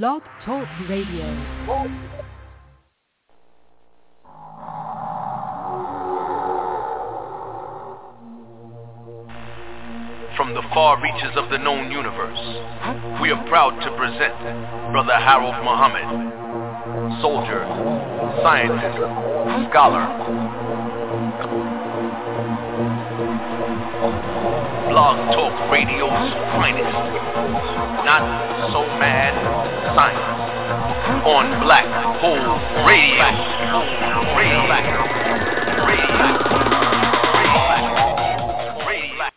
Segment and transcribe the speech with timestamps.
[0.00, 1.26] Blog Talk Radio.
[10.34, 12.40] From the far reaches of the known universe,
[13.20, 14.32] we are proud to present
[14.92, 17.60] Brother Harold Muhammad, soldier,
[18.40, 18.96] scientist,
[19.68, 20.08] scholar,
[24.92, 26.10] Blog Talk Radio's
[26.52, 26.84] finest,
[28.04, 28.20] not
[28.70, 29.32] so mad
[29.96, 31.88] science on Black
[32.20, 33.24] Hole Radio.
[34.36, 34.68] Radio.
[38.92, 39.30] Radio.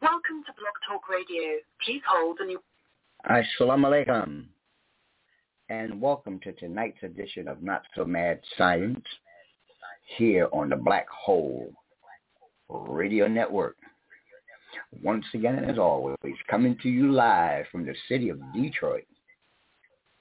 [0.00, 1.58] Welcome to Blog Talk Radio.
[1.84, 2.62] Please hold and you...
[3.28, 4.44] Assalamu alaikum.
[5.68, 9.04] And welcome to tonight's edition of Not So Mad Science
[10.16, 11.72] here on the Black Hole
[12.88, 13.76] Radio Network.
[15.02, 16.16] Once again, as always,
[16.48, 19.04] coming to you live from the city of Detroit,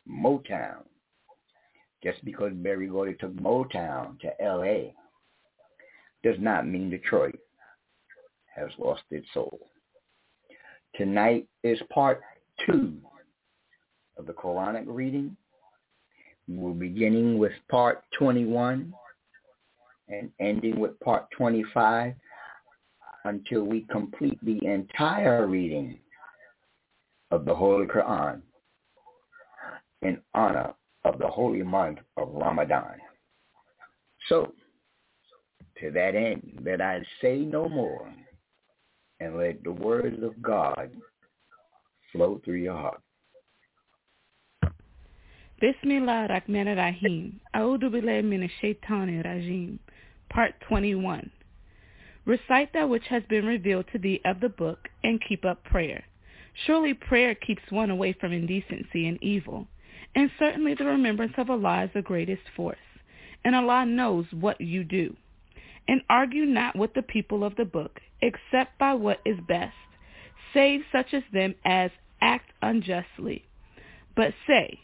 [0.09, 0.83] Motown.
[2.03, 4.93] Just because Berry Gordy took Motown to L.A.
[6.23, 7.39] does not mean Detroit
[8.55, 9.69] has lost its soul.
[10.95, 12.21] Tonight is part
[12.65, 12.97] two
[14.17, 15.37] of the Quranic reading.
[16.47, 18.93] We're beginning with part 21
[20.09, 22.13] and ending with part 25
[23.25, 25.99] until we complete the entire reading
[27.29, 28.41] of the Holy Quran
[30.01, 32.95] in honor of the holy month of Ramadan.
[34.29, 34.53] So,
[35.79, 38.11] to that end, that I say no more
[39.19, 40.91] and let the words of God
[42.11, 43.01] flow through your heart.
[45.59, 47.39] Bismillah ar-Rahman ar-Rahim.
[47.55, 49.77] A'udhu billahi min ash-shaytanir rajim.
[50.29, 51.29] Part 21.
[52.25, 56.03] Recite that which has been revealed to thee of the book and keep up prayer.
[56.65, 59.67] Surely prayer keeps one away from indecency and evil.
[60.15, 62.77] And certainly the remembrance of Allah is the greatest force.
[63.43, 65.15] And Allah knows what you do.
[65.87, 69.73] And argue not with the people of the book, except by what is best,
[70.53, 71.89] save such as them as
[72.21, 73.45] act unjustly.
[74.15, 74.79] But say,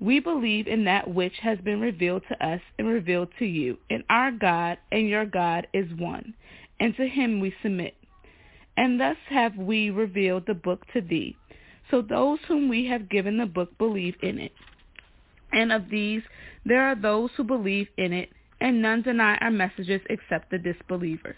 [0.00, 4.02] we believe in that which has been revealed to us and revealed to you, and
[4.08, 6.34] our God and your God is one,
[6.80, 7.94] and to him we submit.
[8.76, 11.36] And thus have we revealed the book to thee.
[11.90, 14.52] So those whom we have given the book believe in it.
[15.52, 16.22] And of these
[16.64, 18.30] there are those who believe in it,
[18.60, 21.36] and none deny our messages except the disbelievers.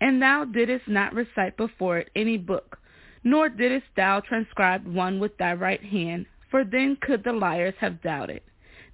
[0.00, 2.78] And thou didst not recite before it any book,
[3.24, 8.00] nor didst thou transcribe one with thy right hand, for then could the liars have
[8.00, 8.42] doubted.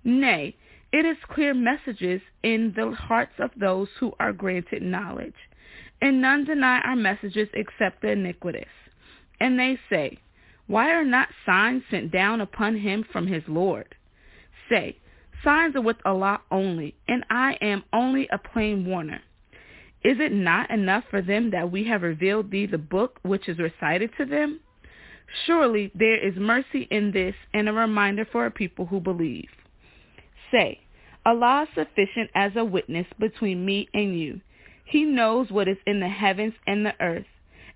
[0.03, 0.57] Nay,
[0.93, 5.35] it is clear messages in the hearts of those who are granted knowledge.
[6.01, 8.69] And none deny our messages except the iniquitous.
[9.41, 10.19] And they say,
[10.67, 13.95] Why are not signs sent down upon him from his Lord?
[14.69, 14.99] Say,
[15.43, 19.21] Signs are with Allah only, and I am only a plain warner.
[20.03, 23.59] Is it not enough for them that we have revealed thee the book which is
[23.59, 24.61] recited to them?
[25.47, 29.49] Surely there is mercy in this and a reminder for a people who believe.
[30.51, 30.81] Say,
[31.27, 34.41] Allah is sufficient as a witness between me and you.
[34.85, 37.27] He knows what is in the heavens and the earth.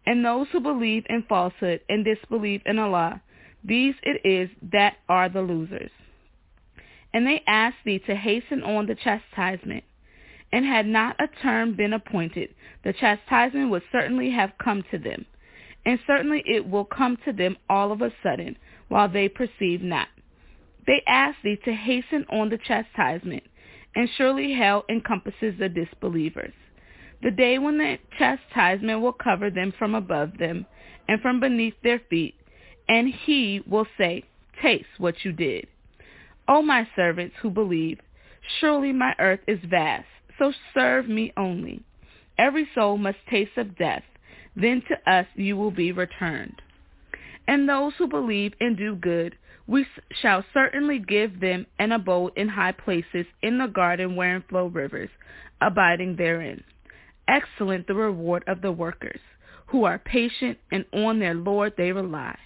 [0.07, 3.23] And those who believe in falsehood and disbelieve in Allah,
[3.65, 5.91] these it is that are the losers.
[7.13, 9.85] And they asked thee to hasten on the chastisement.
[10.51, 15.27] And had not a term been appointed, the chastisement would certainly have come to them
[15.89, 18.57] and certainly it will come to them all of a sudden,
[18.89, 20.09] while they perceive not.
[20.87, 23.43] They ask thee to hasten on the chastisement,
[23.95, 26.53] and surely hell encompasses the disbelievers.
[27.23, 30.67] The day when the chastisement will cover them from above them
[31.09, 32.34] and from beneath their feet,
[32.89, 34.25] and he will say,
[34.62, 35.67] Taste what you did.
[36.47, 38.01] O my servants who believe,
[38.61, 40.07] surely my earth is vast,
[40.39, 41.83] so serve me only.
[42.39, 44.05] Every soul must taste of death,
[44.55, 46.62] then to us you will be returned.
[47.47, 49.87] And those who believe and do good, we
[50.22, 55.10] shall certainly give them an abode in high places in the garden wherein flow rivers,
[55.60, 56.63] abiding therein.
[57.28, 59.21] Excellent the reward of the workers,
[59.66, 62.36] who are patient and on their Lord they rely.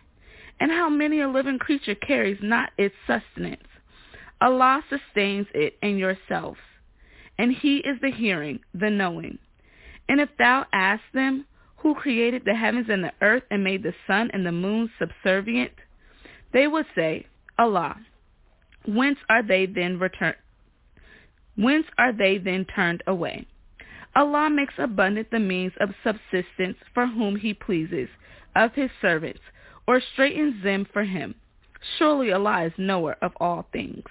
[0.61, 3.63] And how many a living creature carries not its sustenance?
[4.41, 6.59] Allah sustains it and yourselves,
[7.39, 9.39] and he is the hearing, the knowing.
[10.09, 11.47] And if thou ask them,
[11.77, 15.73] who created the heavens and the earth and made the sun and the moon subservient?
[16.53, 17.27] They would say,
[17.59, 17.97] Allah.
[18.87, 20.37] Whence are they then returned?
[21.57, 23.47] Whence are they then turned away?
[24.15, 28.09] Allah makes abundant the means of subsistence for whom he pleases,
[28.55, 29.41] of his servants,
[29.87, 31.35] or straightens them for him.
[31.99, 34.05] Surely Allah is knower of all things.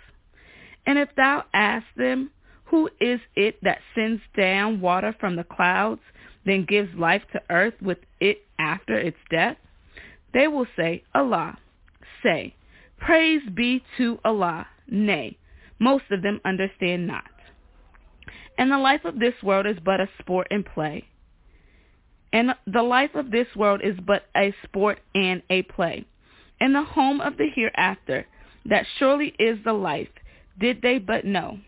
[0.85, 2.31] And if thou ask them,
[2.65, 6.01] Who is it that sends down water from the clouds,
[6.45, 9.57] then gives life to earth with it after its death?
[10.33, 11.57] They will say, Allah.
[12.23, 12.55] Say,
[12.97, 14.67] Praise be to Allah.
[14.87, 15.37] Nay,
[15.79, 17.25] most of them understand not.
[18.57, 21.05] And the life of this world is but a sport and play.
[22.33, 26.05] And the life of this world is but a sport and a play.
[26.59, 28.25] And the home of the hereafter,
[28.65, 30.09] that surely is the life,
[30.59, 31.59] did they but know.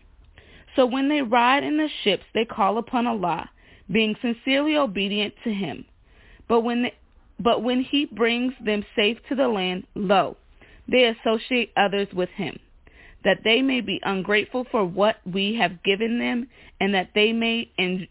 [0.76, 3.50] So when they ride in the ships, they call upon Allah,
[3.90, 5.84] being sincerely obedient to him.
[6.48, 6.94] But when, they,
[7.38, 10.36] but when he brings them safe to the land, lo,
[10.88, 12.58] they associate others with him,
[13.24, 16.48] that they may be ungrateful for what we have given them,
[16.80, 18.08] and that they may en-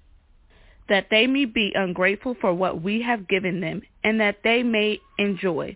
[0.89, 5.00] that they may be ungrateful for what we have given them, and that they may
[5.18, 5.75] enjoy.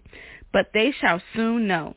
[0.52, 1.96] But they shall soon know.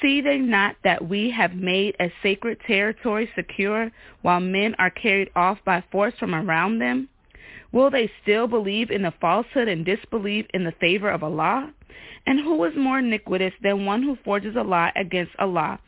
[0.00, 3.92] See they not that we have made a sacred territory secure,
[4.22, 7.08] while men are carried off by force from around them?
[7.70, 11.72] Will they still believe in the falsehood and disbelieve in the favor of Allah?
[12.26, 15.78] And who is more iniquitous than one who forges a lie against Allah,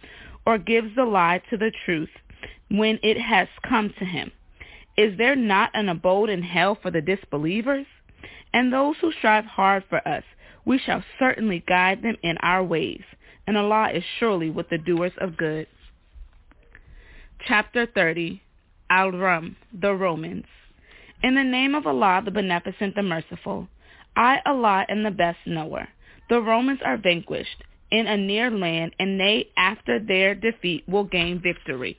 [0.46, 2.10] or gives the lie to the truth
[2.70, 4.30] when it has come to him?
[4.96, 7.86] Is there not an abode in hell for the disbelievers?
[8.52, 10.22] And those who strive hard for us,
[10.64, 13.02] we shall certainly guide them in our ways,
[13.46, 15.66] and Allah is surely with the doers of good.
[17.46, 18.40] Chapter 30
[18.88, 20.44] Al-Rum, the Romans.
[21.22, 23.68] In the name of Allah, the Beneficent, the Merciful,
[24.14, 25.88] I, Allah, am the best knower.
[26.28, 31.40] The Romans are vanquished in a near land, and they, after their defeat, will gain
[31.40, 31.98] victory.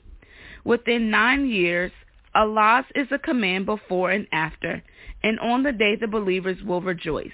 [0.64, 1.92] Within nine years,
[2.34, 4.82] Allah's is a command before and after,
[5.22, 7.30] and on the day the believers will rejoice.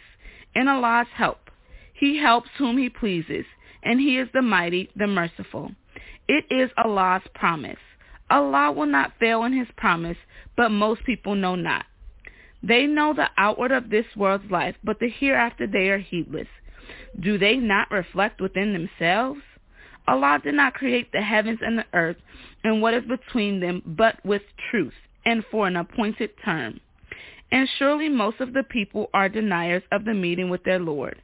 [0.55, 1.51] In Allah's help,
[1.93, 3.45] He helps whom He pleases,
[3.83, 5.73] and He is the mighty, the merciful.
[6.29, 7.79] It is Allah's promise.
[8.31, 10.19] Allah will not fail in His promise,
[10.57, 11.85] but most people know not.
[12.63, 16.47] They know the outward of this world's life, but the hereafter they are heedless.
[17.21, 19.41] Do they not reflect within themselves?
[20.09, 22.17] Allah did not create the heavens and the earth
[22.65, 24.95] and what is between them but with truth
[25.25, 26.81] and for an appointed term.
[27.53, 31.21] And surely most of the people are deniers of the meeting with their Lord.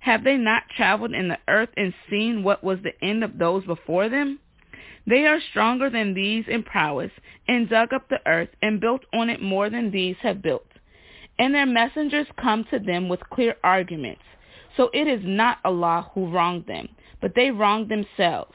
[0.00, 3.64] Have they not traveled in the earth and seen what was the end of those
[3.64, 4.38] before them?
[5.06, 7.10] They are stronger than these in prowess,
[7.46, 10.66] and dug up the earth, and built on it more than these have built.
[11.38, 14.22] And their messengers come to them with clear arguments.
[14.78, 16.88] So it is not Allah who wronged them,
[17.20, 18.54] but they wronged themselves.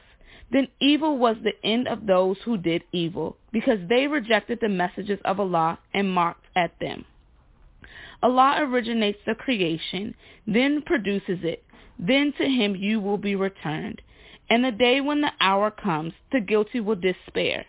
[0.50, 5.20] Then evil was the end of those who did evil, because they rejected the messages
[5.24, 7.04] of Allah and mocked at them.
[8.22, 10.14] Allah originates the creation,
[10.46, 11.62] then produces it.
[11.98, 14.00] Then to him you will be returned.
[14.48, 17.66] And the day when the hour comes, the guilty will despair.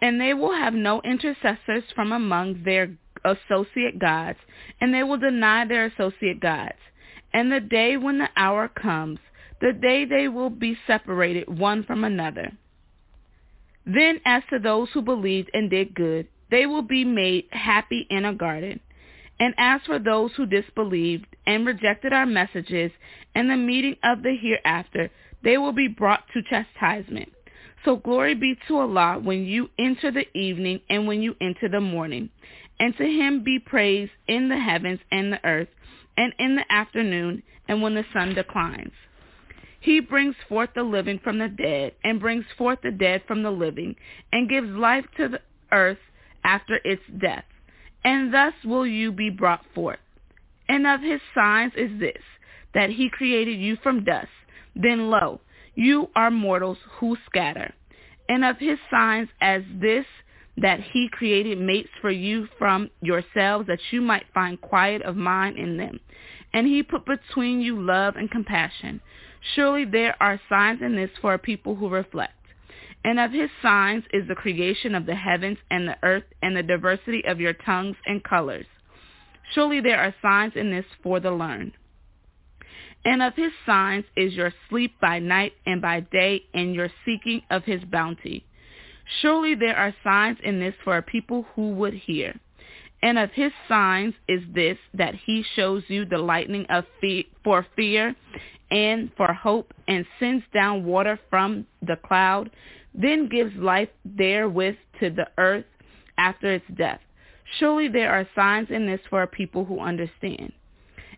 [0.00, 2.90] And they will have no intercessors from among their
[3.24, 4.38] associate gods,
[4.80, 6.74] and they will deny their associate gods.
[7.32, 9.18] And the day when the hour comes,
[9.60, 12.52] the day they will be separated one from another.
[13.86, 18.24] Then as to those who believed and did good, they will be made happy in
[18.24, 18.80] a garden.
[19.40, 22.92] And as for those who disbelieved and rejected our messages
[23.34, 25.10] and the meeting of the hereafter,
[25.42, 27.32] they will be brought to chastisement.
[27.84, 31.80] So glory be to Allah when you enter the evening and when you enter the
[31.80, 32.30] morning.
[32.78, 35.68] And to him be praise in the heavens and the earth,
[36.16, 38.92] and in the afternoon, and when the sun declines.
[39.80, 43.50] He brings forth the living from the dead, and brings forth the dead from the
[43.50, 43.96] living,
[44.32, 45.40] and gives life to the
[45.72, 45.98] earth
[46.44, 47.44] after its death.
[48.04, 49.98] And thus will you be brought forth.
[50.68, 52.22] And of his signs is this,
[52.74, 54.28] that he created you from dust.
[54.74, 55.40] Then lo,
[55.74, 57.74] you are mortals who scatter.
[58.28, 60.06] And of his signs as this,
[60.56, 65.56] that he created mates for you from yourselves, that you might find quiet of mind
[65.56, 65.98] in them.
[66.52, 69.00] And he put between you love and compassion.
[69.54, 72.34] Surely there are signs in this for a people who reflect.
[73.04, 76.62] And of his signs is the creation of the heavens and the earth and the
[76.62, 78.66] diversity of your tongues and colors.
[79.54, 81.72] Surely there are signs in this for the learned.
[83.04, 87.42] And of his signs is your sleep by night and by day and your seeking
[87.50, 88.46] of his bounty.
[89.20, 92.38] Surely there are signs in this for a people who would hear.
[93.02, 97.66] And of his signs is this, that he shows you the lightning of fe- for
[97.74, 98.14] fear
[98.70, 102.50] and for hope, and sends down water from the cloud,
[102.94, 105.66] then gives life therewith to the earth
[106.16, 107.00] after its death.
[107.58, 110.52] Surely there are signs in this for a people who understand.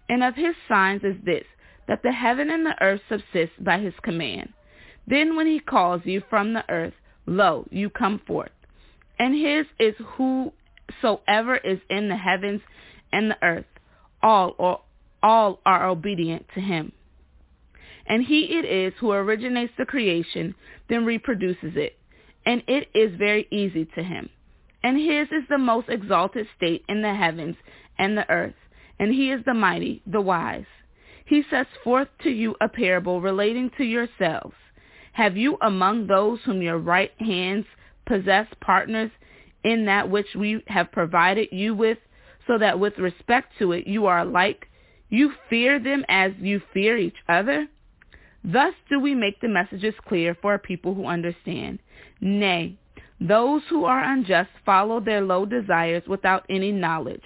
[0.09, 1.45] And of his signs is this,
[1.87, 4.53] that the heaven and the earth subsist by his command.
[5.07, 6.95] Then when he calls you from the earth,
[7.26, 8.50] lo, you come forth.
[9.19, 12.61] And his is whosoever is in the heavens
[13.12, 13.66] and the earth.
[14.23, 14.81] All or
[15.23, 16.93] all are obedient to him.
[18.07, 20.54] And he it is who originates the creation,
[20.88, 21.97] then reproduces it.
[22.45, 24.28] And it is very easy to him.
[24.83, 27.57] And his is the most exalted state in the heavens
[27.99, 28.54] and the earth.
[28.99, 30.66] And he is the mighty, the wise.
[31.25, 34.54] He sets forth to you a parable relating to yourselves.
[35.14, 37.66] Have you among those whom your right hands
[38.04, 39.12] possess partners
[39.62, 41.99] in that which we have provided you with,
[42.49, 44.66] so that with respect to it you are alike?
[45.09, 47.68] You fear them as you fear each other?
[48.42, 51.78] Thus do we make the messages clear for a people who understand.
[52.21, 52.76] Nay,
[53.21, 57.23] those who are unjust follow their low desires without any knowledge.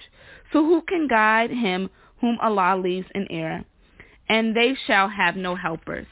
[0.53, 1.89] So who can guide him
[2.21, 3.65] whom Allah leaves in error?
[4.29, 6.05] And they shall have no helpers.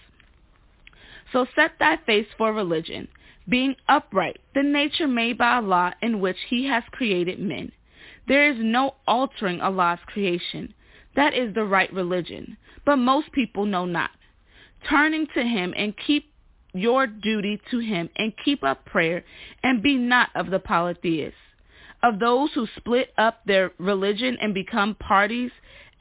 [1.34, 3.08] So set thy face for religion,
[3.50, 7.72] being upright, the nature made by Allah in which he has created men.
[8.28, 10.74] There is no altering Allah's creation.
[11.16, 12.58] That is the right religion.
[12.86, 14.12] But most people know not.
[14.90, 16.32] Turning to him and keep
[16.74, 19.24] your duty to him and keep up prayer
[19.64, 21.40] and be not of the polytheists.
[22.04, 25.52] Of those who split up their religion and become parties,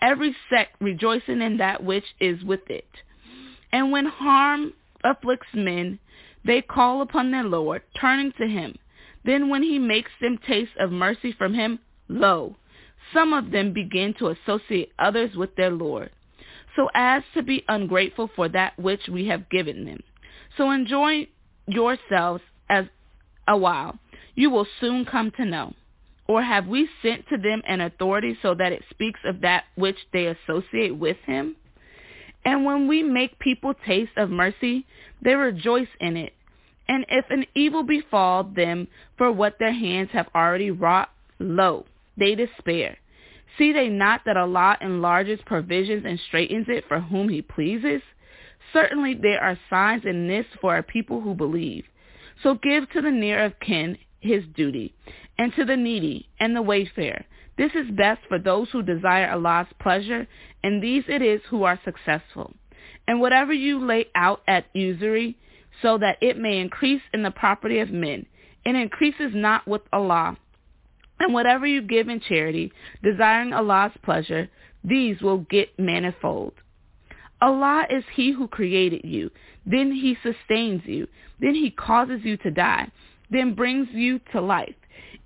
[0.02, 2.88] every sect rejoicing in that which is with it.
[3.72, 4.74] And when harm
[5.06, 5.98] afflicts men,
[6.44, 8.76] they call upon their Lord, turning to him.
[9.24, 12.56] Then when he makes them taste of mercy from him, lo,
[13.12, 16.10] some of them begin to associate others with their Lord,
[16.74, 20.00] so as to be ungrateful for that which we have given them.
[20.56, 21.28] So enjoy
[21.66, 22.86] yourselves as
[23.48, 23.98] a while.
[24.34, 25.74] You will soon come to know.
[26.28, 29.96] Or have we sent to them an authority so that it speaks of that which
[30.12, 31.56] they associate with him?
[32.46, 34.86] And when we make people taste of mercy,
[35.20, 36.32] they rejoice in it.
[36.88, 38.86] And if an evil befall them
[39.18, 41.10] for what their hands have already wrought,
[41.40, 41.86] lo,
[42.16, 42.98] they despair.
[43.58, 48.00] See they not that Allah enlarges provisions and straightens it for whom he pleases?
[48.72, 51.84] Certainly there are signs in this for a people who believe.
[52.44, 54.94] So give to the near of kin his duty,
[55.36, 57.24] and to the needy and the wayfarer,
[57.58, 60.26] this is best for those who desire Allah's pleasure,
[60.62, 62.54] and these it is who are successful.
[63.08, 65.36] And whatever you lay out at usury,
[65.82, 68.26] so that it may increase in the property of men,
[68.64, 70.36] it increases not with Allah.
[71.18, 72.72] And whatever you give in charity,
[73.02, 74.50] desiring Allah's pleasure,
[74.84, 76.52] these will get manifold.
[77.40, 79.30] Allah is he who created you.
[79.64, 81.06] Then he sustains you.
[81.40, 82.90] Then he causes you to die.
[83.30, 84.74] Then brings you to life.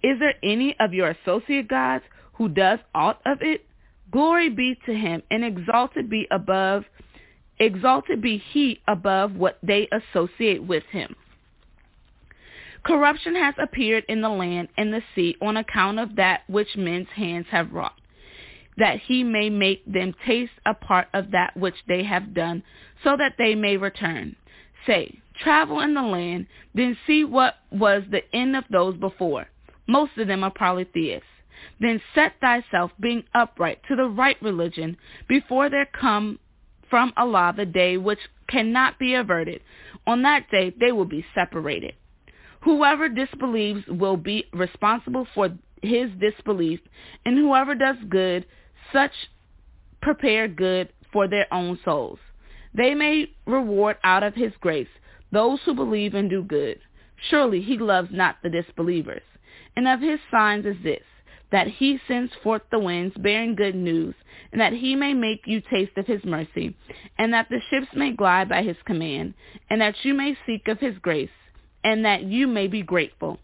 [0.02, 2.04] Is there any of your associate gods
[2.40, 3.66] who does aught of it?
[4.10, 6.84] Glory be to him, and exalted be above,
[7.58, 11.14] exalted be he above what they associate with him.
[12.82, 17.08] Corruption has appeared in the land and the sea on account of that which men's
[17.14, 18.00] hands have wrought,
[18.78, 22.62] that he may make them taste a part of that which they have done,
[23.04, 24.34] so that they may return.
[24.86, 29.46] Say, travel in the land, then see what was the end of those before.
[29.86, 31.26] Most of them are polytheists.
[31.80, 34.96] Then set thyself, being upright, to the right religion,
[35.28, 36.38] before there come
[36.88, 39.62] from Allah the day which cannot be averted.
[40.06, 41.94] On that day they will be separated.
[42.62, 45.50] Whoever disbelieves will be responsible for
[45.82, 46.80] his disbelief,
[47.24, 48.44] and whoever does good,
[48.92, 49.12] such
[50.02, 52.18] prepare good for their own souls.
[52.74, 54.88] They may reward out of his grace
[55.32, 56.80] those who believe and do good.
[57.28, 59.22] Surely he loves not the disbelievers.
[59.76, 61.02] And of his signs is this,
[61.52, 64.14] that he sends forth the winds bearing good news,
[64.52, 66.76] and that he may make you taste of his mercy,
[67.18, 69.34] and that the ships may glide by his command,
[69.68, 71.30] and that you may seek of his grace,
[71.82, 73.38] and that you may be grateful.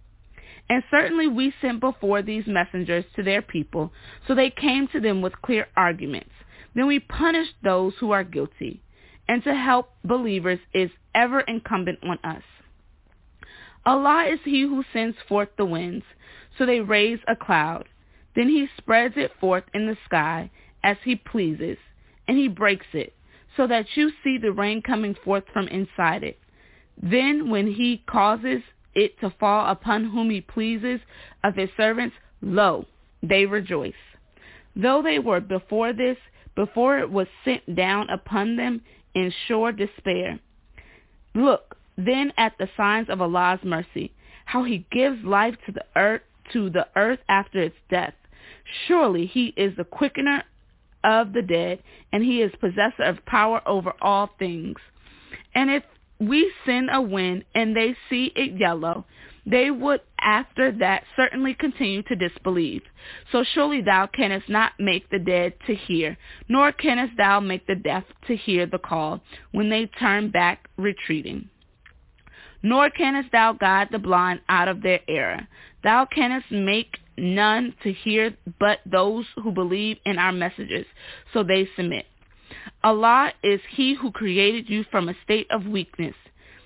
[0.68, 3.92] And certainly we sent before these messengers to their people,
[4.26, 6.30] so they came to them with clear arguments.
[6.75, 8.82] Then we punished those who are guilty,
[9.28, 12.42] and to help believers is ever incumbent on us.
[13.84, 16.04] Allah is he who sends forth the winds,
[16.58, 17.88] so they raise a cloud.
[18.37, 20.50] Then he spreads it forth in the sky
[20.85, 21.78] as he pleases,
[22.28, 23.14] and he breaks it,
[23.57, 26.38] so that you see the rain coming forth from inside it.
[27.02, 28.62] Then when he causes
[28.95, 31.00] it to fall upon whom he pleases
[31.43, 32.87] of his servants, lo,
[33.23, 33.95] they rejoice.
[34.76, 36.19] Though they were before this,
[36.55, 38.83] before it was sent down upon them
[39.14, 40.38] in sure despair.
[41.35, 44.12] Look then at the signs of Allah's mercy,
[44.45, 48.14] how he gives life to the earth to the earth after its death.
[48.87, 50.42] Surely he is the quickener
[51.04, 51.82] of the dead,
[52.12, 54.76] and he is possessor of power over all things.
[55.54, 55.85] And if
[56.18, 59.04] we send a wind and they see it yellow,
[59.44, 62.82] they would after that certainly continue to disbelieve.
[63.30, 66.18] So surely thou canst not make the dead to hear,
[66.49, 69.20] nor canst thou make the deaf to hear the call
[69.52, 71.49] when they turn back retreating.
[72.62, 75.46] Nor canst thou guide the blind out of their error.
[75.85, 80.87] Thou canst make none to hear but those who believe in our messages,
[81.32, 82.06] so they submit.
[82.85, 86.14] Allah is he who created you from a state of weakness.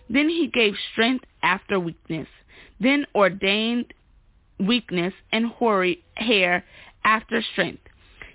[0.09, 2.29] Then he gave strength after weakness.
[2.81, 3.95] Then ordained
[4.59, 6.65] weakness and hoary hair
[7.05, 7.83] after strength.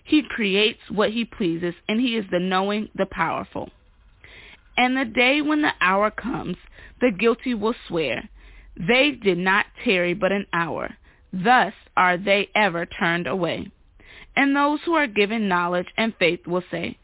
[0.04, 3.70] He creates what he pleases, and he is the knowing, the powerful.
[4.78, 6.58] And the day when the hour comes,
[7.02, 8.30] the guilty will swear,
[8.76, 10.96] They did not tarry but an hour.
[11.44, 13.70] Thus are they ever turned away.
[14.38, 16.98] And those who are given knowledge and faith will say,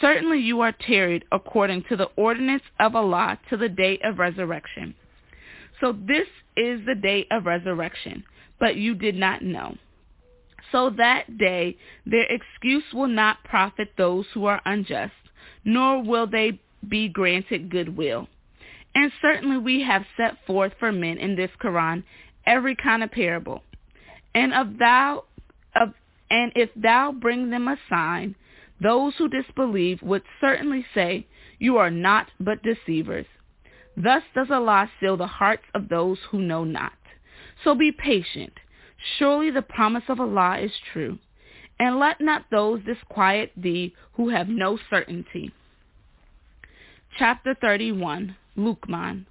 [0.00, 4.94] Certainly you are tarried according to the ordinance of Allah to the day of resurrection.
[5.80, 6.26] So this
[6.56, 8.24] is the day of resurrection,
[8.58, 9.76] but you did not know.
[10.72, 15.12] So that day their excuse will not profit those who are unjust,
[15.64, 18.28] nor will they be granted goodwill.
[18.96, 22.02] And certainly we have set forth for men in this Quran
[22.46, 23.62] every kind of parable.
[24.36, 25.24] And of thou
[25.74, 25.94] of
[26.30, 28.36] and if thou bring them a sign,
[28.82, 31.26] those who disbelieve would certainly say,
[31.58, 33.24] You are not but deceivers.
[33.96, 36.92] Thus does Allah seal the hearts of those who know not.
[37.64, 38.52] So be patient.
[39.18, 41.18] Surely the promise of Allah is true.
[41.78, 45.52] And let not those disquiet thee who have no certainty.
[47.18, 49.24] Chapter 31, Luqman.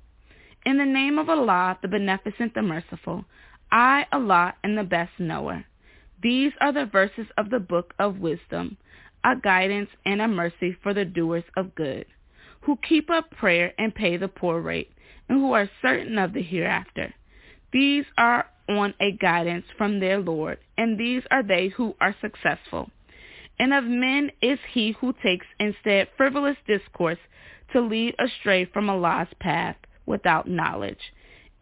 [0.65, 3.25] In the name of Allah, the Beneficent, the Merciful,
[3.71, 5.65] I, Allah, am the best knower.
[6.21, 8.77] These are the verses of the Book of Wisdom,
[9.23, 12.05] a guidance and a mercy for the doers of good,
[12.61, 14.91] who keep up prayer and pay the poor rate,
[15.27, 17.13] and who are certain of the hereafter.
[17.73, 22.89] These are on a guidance from their Lord, and these are they who are successful.
[23.59, 27.19] And of men is he who takes instead frivolous discourse
[27.73, 31.13] to lead astray from Allah's path without knowledge,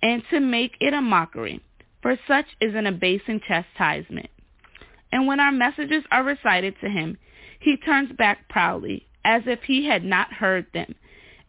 [0.02, 1.62] and to make it a mockery,
[2.04, 4.30] for such is an abasing chastisement.
[5.12, 7.18] And when our messages are recited to him,
[7.60, 10.94] he turns back proudly, as if he had not heard them,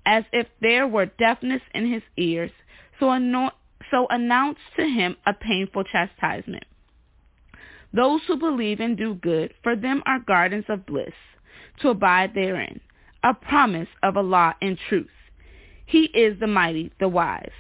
[0.07, 2.53] as if there were deafness in his ears,
[3.01, 3.51] so, anno-
[3.91, 6.65] so announce to him a painful chastisement.
[7.93, 11.15] Those who believe and do good, for them are gardens of bliss,
[11.81, 12.81] to abide therein
[13.25, 15.09] a promise of Allah in truth.
[15.87, 17.51] He is the mighty, the wise.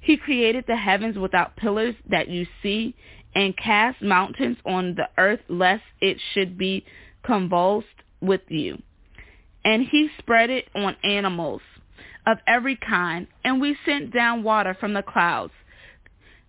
[0.00, 2.94] He created the heavens without pillars that you see
[3.34, 6.84] and cast mountains on the earth lest it should be
[7.22, 7.86] convulsed
[8.20, 8.80] with you.
[9.64, 11.60] And he spread it on animals
[12.26, 15.52] of every kind, and we sent down water from the clouds,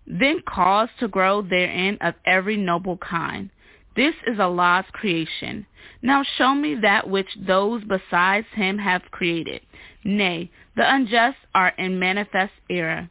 [0.06, 3.50] then caused to grow therein of every noble kind.
[3.94, 5.66] This is Allah's creation.
[6.00, 9.60] Now show me that which those besides him have created.
[10.04, 13.10] Nay, the unjust are in manifest error.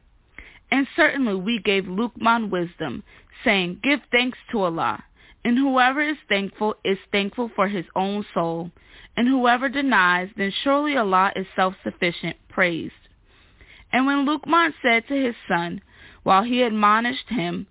[0.71, 3.03] And certainly we gave Luqman wisdom,
[3.43, 5.03] saying, Give thanks to Allah.
[5.43, 8.71] And whoever is thankful is thankful for his own soul.
[9.17, 12.93] And whoever denies, then surely Allah is self-sufficient, praised.
[13.91, 15.81] And when Luqman said to his son,
[16.23, 17.67] while he admonished him,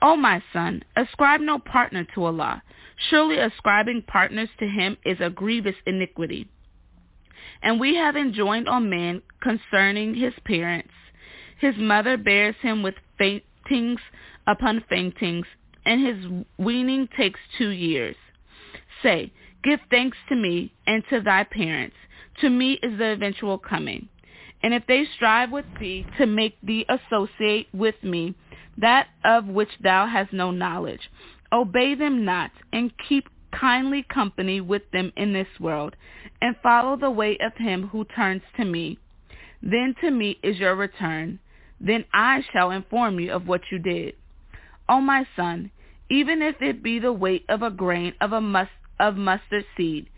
[0.00, 2.62] O my son, ascribe no partner to Allah.
[3.08, 6.48] Surely ascribing partners to him is a grievous iniquity.
[7.62, 10.92] And we have enjoined on man concerning his parents.
[11.60, 14.00] His mother bears him with faintings
[14.46, 15.46] upon faintings,
[15.86, 18.16] and his weaning takes two years.
[19.02, 21.96] Say, Give thanks to me and to thy parents.
[22.42, 24.08] To me is the eventual coming.
[24.62, 28.34] And if they strive with thee to make thee associate with me,
[28.78, 31.10] that of which thou hast no knowledge.
[31.52, 35.94] Obey them not, and keep kindly company with them in this world,
[36.42, 38.98] and follow the way of him who turns to me.
[39.62, 41.38] Then to me is your return.
[41.80, 44.14] Then I shall inform you of what you did.
[44.88, 45.70] O my son,
[46.10, 50.08] even if it be the weight of a grain of a must of mustard seed,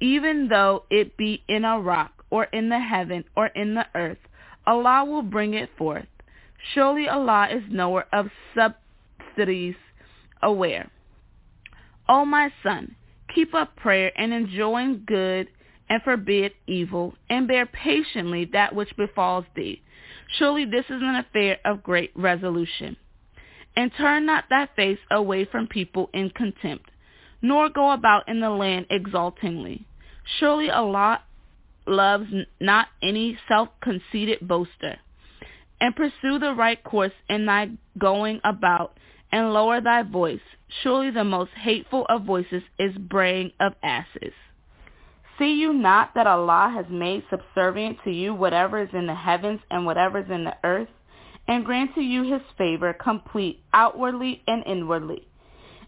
[0.00, 4.18] even though it be in a rock, or in the heaven, or in the earth,
[4.66, 6.06] Allah will bring it forth.
[6.74, 9.74] Surely Allah is knower of subsidies
[10.42, 10.90] aware.
[12.08, 12.94] O my son,
[13.34, 15.48] keep up prayer and enjoin good
[15.88, 19.82] and forbid evil, and bear patiently that which befalls thee.
[20.38, 22.96] Surely this is an affair of great resolution.
[23.76, 26.90] And turn not thy face away from people in contempt,
[27.40, 29.86] nor go about in the land exultingly.
[30.38, 31.22] Surely Allah
[31.86, 32.26] loves
[32.60, 34.98] not any self-conceited boaster.
[35.80, 38.98] And pursue the right course in thy going about,
[39.32, 40.40] and lower thy voice.
[40.82, 44.34] Surely the most hateful of voices is braying of asses.
[45.40, 49.60] See you not that Allah has made subservient to you whatever is in the heavens
[49.70, 50.90] and whatever is in the earth,
[51.48, 55.26] and grant to you his favor complete outwardly and inwardly?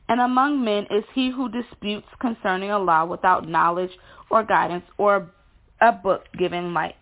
[0.08, 3.90] And among men is he who disputes concerning Allah without knowledge
[4.30, 5.30] or guidance or
[5.82, 6.96] a book giving light.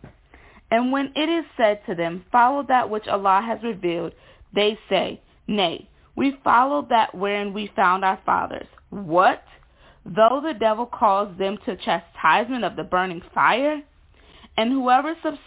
[0.72, 4.12] And when it is said to them, Follow that which Allah has revealed,
[4.52, 8.66] they say, Nay, we follow that wherein we found our fathers.
[8.90, 9.44] What?
[10.04, 13.82] Though the devil calls them to chastisement of the burning fire?
[14.56, 15.38] And whoever sub-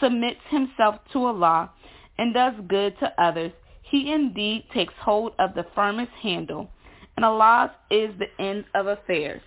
[0.00, 1.70] submits himself to Allah
[2.18, 6.68] and does good to others, he indeed takes hold of the firmest handle,
[7.16, 9.40] and Allah is the end of affairs.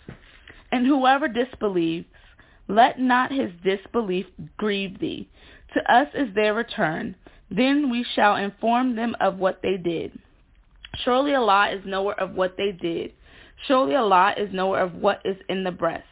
[0.72, 2.08] And whoever disbelieves,
[2.68, 4.26] let not his disbelief
[4.58, 5.30] grieve thee.
[5.74, 7.16] To us is their return.
[7.50, 10.18] Then we shall inform them of what they did.
[11.04, 13.14] Surely Allah is knower of what they did.
[13.68, 16.06] Surely Allah is knower of what is in the breast.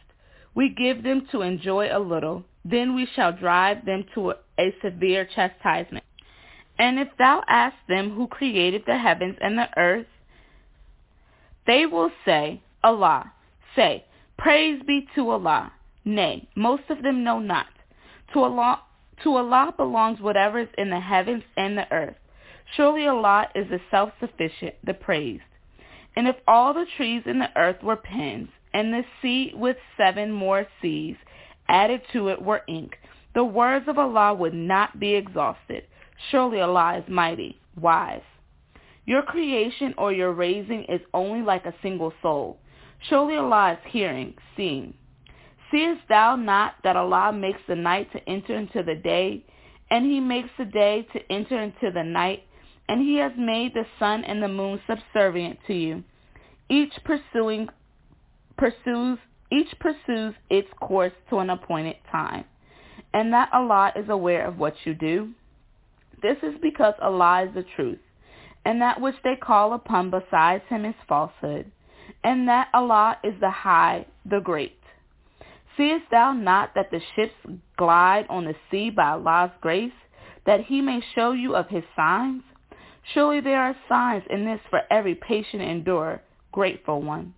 [0.54, 2.44] We give them to enjoy a little.
[2.64, 6.04] Then we shall drive them to a, severe chastisement.
[6.78, 10.06] And if thou ask them who created the heavens and the earth,
[11.66, 13.32] they will say, Allah.
[13.76, 14.04] Say,
[14.38, 15.72] Praise be to Allah.
[16.04, 17.66] Nay, most of them know not.
[18.32, 18.80] To Allah,
[19.22, 22.16] to Allah belongs whatever is in the heavens and the earth.
[22.76, 25.42] Surely Allah is the self-sufficient, the praised.
[26.16, 30.30] And if all the trees in the earth were pens, and the sea with seven
[30.32, 31.16] more seas
[31.68, 32.96] added to it were ink,
[33.34, 35.84] the words of Allah would not be exhausted.
[36.30, 38.22] Surely Allah is mighty, wise.
[39.06, 42.58] Your creation or your raising is only like a single soul.
[43.08, 44.94] Surely Allah is hearing, seeing.
[45.70, 49.44] Seest thou not that Allah makes the night to enter into the day,
[49.90, 52.44] and he makes the day to enter into the night,
[52.90, 56.02] and he has made the sun and the moon subservient to you.
[56.68, 57.68] Each pursuing
[58.58, 59.18] pursues
[59.52, 62.44] each pursues its course to an appointed time,
[63.12, 65.30] and that Allah is aware of what you do.
[66.20, 67.98] This is because Allah is the truth,
[68.64, 71.70] and that which they call upon besides him is falsehood,
[72.22, 74.78] and that Allah is the high, the great.
[75.76, 79.92] Seest thou not that the ships glide on the sea by Allah's grace,
[80.44, 82.42] that he may show you of his signs?
[83.12, 86.20] Surely there are signs in this for every patient endurer,
[86.52, 87.34] grateful one.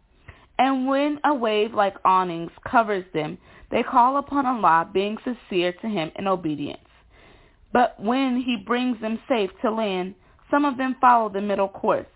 [0.58, 3.38] And when a wave like awnings covers them,
[3.70, 6.78] they call upon Allah, being sincere to him in obedience.
[7.72, 10.14] But when he brings them safe to land,
[10.50, 12.06] some of them follow the middle course.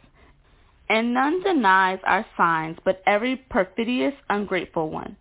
[0.88, 5.16] And none denies our signs, but every perfidious, ungrateful one.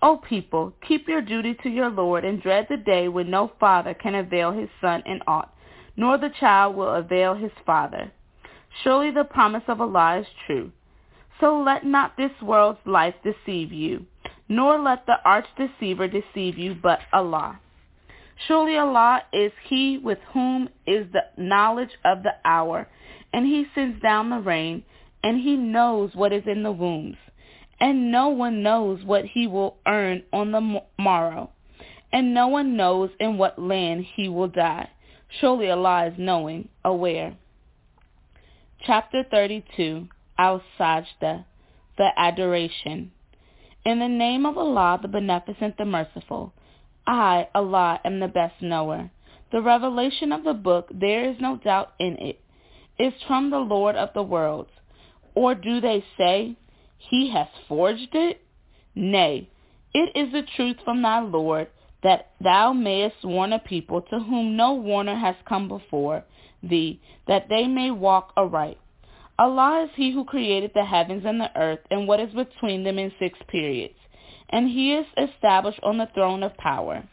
[0.00, 3.92] O people, keep your duty to your Lord and dread the day when no father
[3.92, 5.52] can avail his son in aught,
[6.00, 8.10] nor the child will avail his father.
[8.82, 10.72] Surely the promise of Allah is true.
[11.40, 14.06] So let not this world's life deceive you,
[14.48, 17.60] nor let the arch deceiver deceive you, but Allah.
[18.48, 22.88] Surely Allah is he with whom is the knowledge of the hour,
[23.34, 24.82] and he sends down the rain,
[25.22, 27.16] and he knows what is in the wombs
[27.82, 31.50] and no one knows what he will earn on the morrow,
[32.12, 34.86] and no one knows in what land he will die.
[35.38, 37.36] Surely Allah is knowing, aware.
[38.84, 41.44] Chapter 32, Al-Sajda,
[41.96, 43.12] the Adoration.
[43.84, 46.52] In the name of Allah, the Beneficent, the Merciful,
[47.06, 49.10] I, Allah, am the best knower.
[49.52, 52.40] The revelation of the book, there is no doubt in it,
[52.98, 54.70] is from the Lord of the worlds.
[55.34, 56.56] Or do they say,
[56.98, 58.42] he has forged it?
[58.94, 59.48] Nay,
[59.94, 61.68] it is the truth from thy Lord,
[62.02, 66.24] that thou mayest warn a people to whom no warner has come before
[66.62, 68.78] thee, that they may walk aright.
[69.38, 72.98] Allah is he who created the heavens and the earth and what is between them
[72.98, 73.94] in six periods,
[74.50, 77.04] and he is established on the throne of power.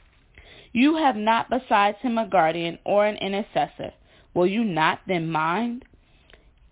[0.73, 3.93] You have not besides him a guardian or an intercessor.
[4.33, 5.85] Will you not then mind?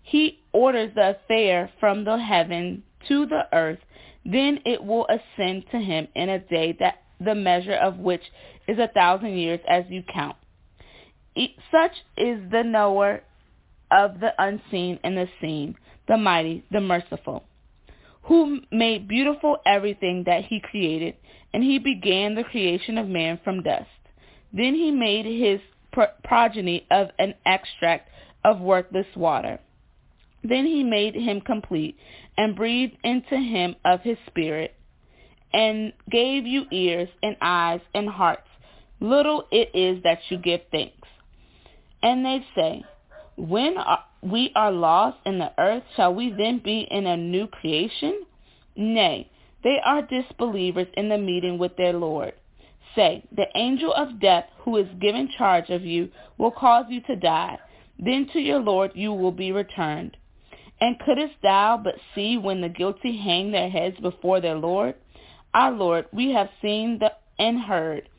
[0.02, 3.80] He orders the affair from the heaven to the earth,
[4.24, 8.22] then it will ascend to him in a day that the measure of which
[8.68, 10.36] is a thousand years as you count.
[11.70, 13.22] Such is the knower
[13.90, 15.76] of the unseen and the seen,
[16.08, 17.44] the mighty, the merciful,
[18.22, 21.14] who made beautiful everything that he created,
[21.52, 23.88] and he began the creation of man from dust.
[24.52, 25.60] Then he made his
[26.24, 28.10] progeny of an extract
[28.44, 29.58] of worthless water
[30.44, 31.96] Then he made him complete
[32.36, 34.74] and breathed into him of his spirit
[35.56, 38.46] and gave you ears and eyes and hearts.
[39.00, 41.08] Little it is that you give thanks.
[42.02, 42.84] And they say,
[43.36, 43.76] when
[44.22, 48.26] we are lost in the earth, shall we then be in a new creation?
[48.76, 49.30] Nay,
[49.64, 52.34] they are disbelievers in the meeting with their Lord.
[52.94, 57.16] Say, the angel of death who is given charge of you will cause you to
[57.16, 57.58] die.
[57.98, 60.18] Then to your Lord you will be returned.
[60.82, 64.96] And couldst thou but see when the guilty hang their heads before their Lord?
[65.56, 68.10] Our Lord, we have seen the, and heard.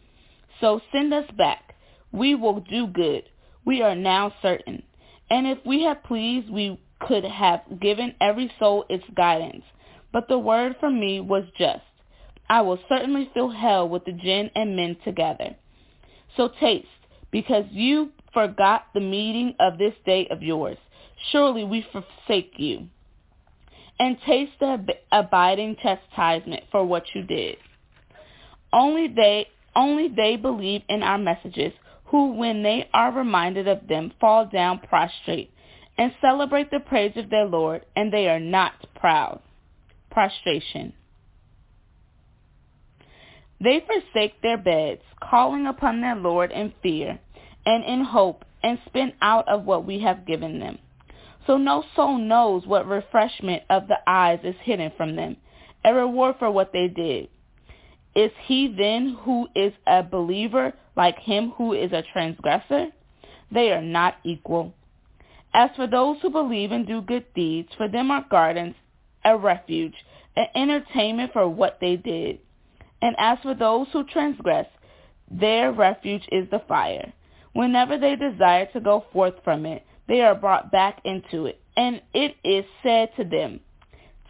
[0.60, 1.76] So send us back.
[2.12, 3.30] We will do good.
[3.64, 4.82] We are now certain.
[5.30, 9.64] And if we had pleased, we could have given every soul its guidance.
[10.12, 11.84] But the word from me was just.
[12.50, 15.56] I will certainly fill hell with the jinn and men together.
[16.38, 16.88] So taste,
[17.30, 20.78] because you forgot the meeting of this day of yours.
[21.32, 22.88] Surely we forsake you.
[24.00, 24.80] And taste the
[25.12, 27.58] abiding chastisement for what you did.
[28.72, 31.74] Only they, only they believe in our messages,
[32.06, 35.52] who, when they are reminded of them, fall down prostrate
[35.98, 39.42] and celebrate the praise of their Lord, and they are not proud.
[40.12, 40.94] Prostration.
[43.60, 47.20] They forsake their beds, calling upon their Lord in fear
[47.66, 50.78] and in hope, and spend out of what we have given them.
[51.48, 55.38] So no soul knows what refreshment of the eyes is hidden from them,
[55.86, 57.30] a reward for what they did.
[58.14, 62.88] Is he then who is a believer like him who is a transgressor?
[63.50, 64.74] They are not equal.
[65.54, 68.76] As for those who believe and do good deeds, for them are gardens,
[69.24, 69.96] a refuge,
[70.36, 72.40] an entertainment for what they did.
[73.02, 74.68] And as for those who transgress,
[75.32, 77.14] their refuge is the fire.
[77.54, 81.60] Whenever they desire to go forth from it, they are brought back into it.
[81.76, 83.60] And it is said to them,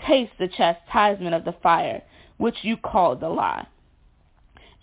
[0.07, 2.03] Taste the chastisement of the fire,
[2.37, 3.67] which you called the lie.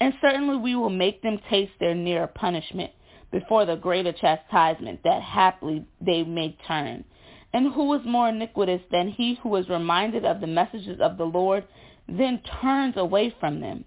[0.00, 2.90] And certainly we will make them taste their nearer punishment
[3.30, 7.04] before the greater chastisement that haply they may turn.
[7.52, 11.24] And who is more iniquitous than he who is reminded of the messages of the
[11.24, 11.64] Lord
[12.08, 13.84] then turns away from them.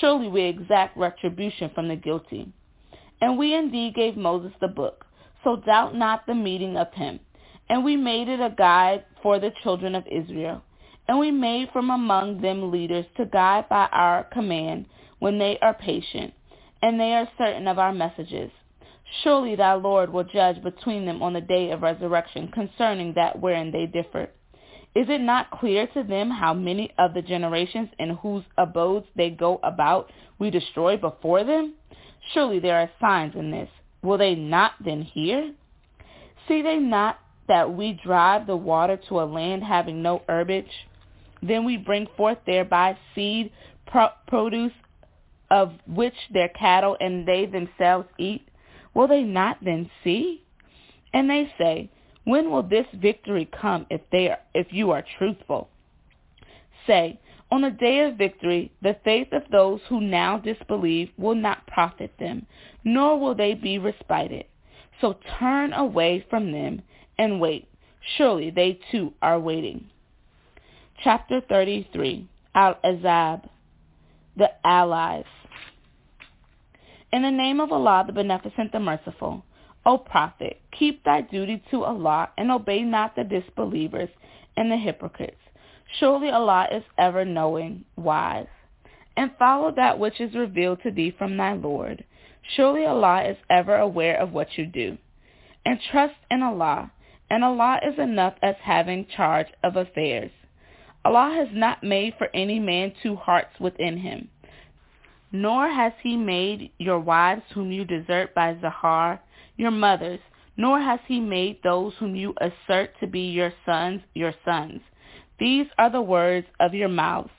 [0.00, 2.52] Surely we exact retribution from the guilty.
[3.20, 5.04] And we indeed gave Moses the book,
[5.44, 7.20] so doubt not the meeting of him.
[7.68, 10.62] And we made it a guide for the children of Israel.
[11.08, 14.86] And we made from among them leaders to guide by our command
[15.18, 16.32] when they are patient,
[16.82, 18.50] and they are certain of our messages.
[19.22, 23.72] Surely thy Lord will judge between them on the day of resurrection concerning that wherein
[23.72, 24.30] they differ.
[24.94, 29.30] Is it not clear to them how many of the generations in whose abodes they
[29.30, 31.74] go about we destroy before them?
[32.32, 33.68] Surely there are signs in this.
[34.02, 35.52] Will they not then hear?
[36.48, 40.70] See they not that we drive the water to a land having no herbage?
[41.42, 43.52] Then we bring forth thereby seed,
[43.86, 44.72] pro- produce
[45.50, 48.46] of which their cattle and they themselves eat?
[48.94, 50.44] Will they not then see?
[51.12, 51.90] And they say,
[52.24, 55.68] when will this victory come if they are, if you are truthful?
[56.86, 57.18] Say,
[57.50, 62.12] on the day of victory, the faith of those who now disbelieve will not profit
[62.18, 62.46] them,
[62.84, 64.44] nor will they be respited.
[65.00, 66.82] So turn away from them
[67.18, 67.66] and wait.
[68.16, 69.86] Surely they too are waiting.
[71.02, 73.48] Chapter 33 Al-Ahzab,
[74.36, 75.24] The Allies
[77.12, 79.44] In the name of Allah, the Beneficent, the Merciful,
[79.86, 84.10] O Prophet, keep thy duty to Allah and obey not the disbelievers
[84.56, 85.40] and the hypocrites.
[85.98, 88.46] Surely Allah is ever knowing, wise.
[89.16, 92.04] And follow that which is revealed to thee from thy Lord.
[92.54, 94.98] Surely Allah is ever aware of what you do.
[95.64, 96.90] And trust in Allah,
[97.28, 100.30] and Allah is enough as having charge of affairs.
[101.04, 104.28] Allah has not made for any man two hearts within him,
[105.32, 109.20] nor has he made your wives whom you desert by Zahar
[109.56, 110.20] your mothers,
[110.56, 114.80] nor has he made those whom you assert to be your sons your sons.
[115.40, 117.30] These are the words of your mouths,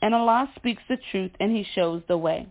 [0.00, 2.48] and Allah speaks the truth and he shows the way.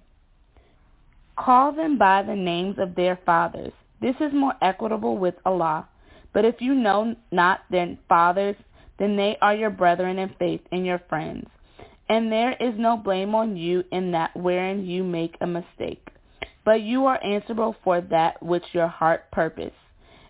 [1.37, 3.73] Call them by the names of their fathers.
[3.99, 5.89] This is more equitable with Allah.
[6.33, 8.55] But if you know not their fathers,
[8.99, 11.49] then they are your brethren in faith and your friends.
[12.07, 16.11] And there is no blame on you in that wherein you make a mistake
[16.63, 19.73] but you are answerable for that which your heart purpose.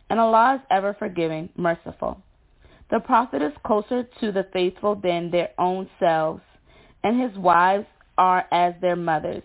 [0.10, 2.22] And Allah is ever forgiving, merciful.
[2.92, 6.42] The Prophet is closer to the faithful than their own selves,
[7.04, 9.44] and his wives are as their mothers,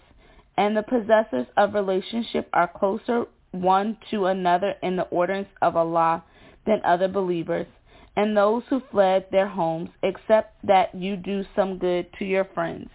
[0.59, 6.25] and the possessors of relationship are closer one to another in the ordinance of Allah
[6.67, 7.69] than other believers,
[8.17, 12.91] and those who fled their homes, except that you do some good to your friends.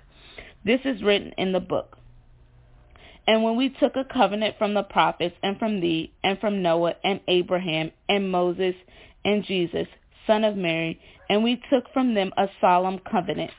[0.65, 1.97] This is written in the book.
[3.25, 6.95] And when we took a covenant from the prophets and from thee and from Noah
[7.03, 8.75] and Abraham and Moses
[9.23, 9.87] and Jesus,
[10.27, 13.51] son of Mary, and we took from them a solemn covenant,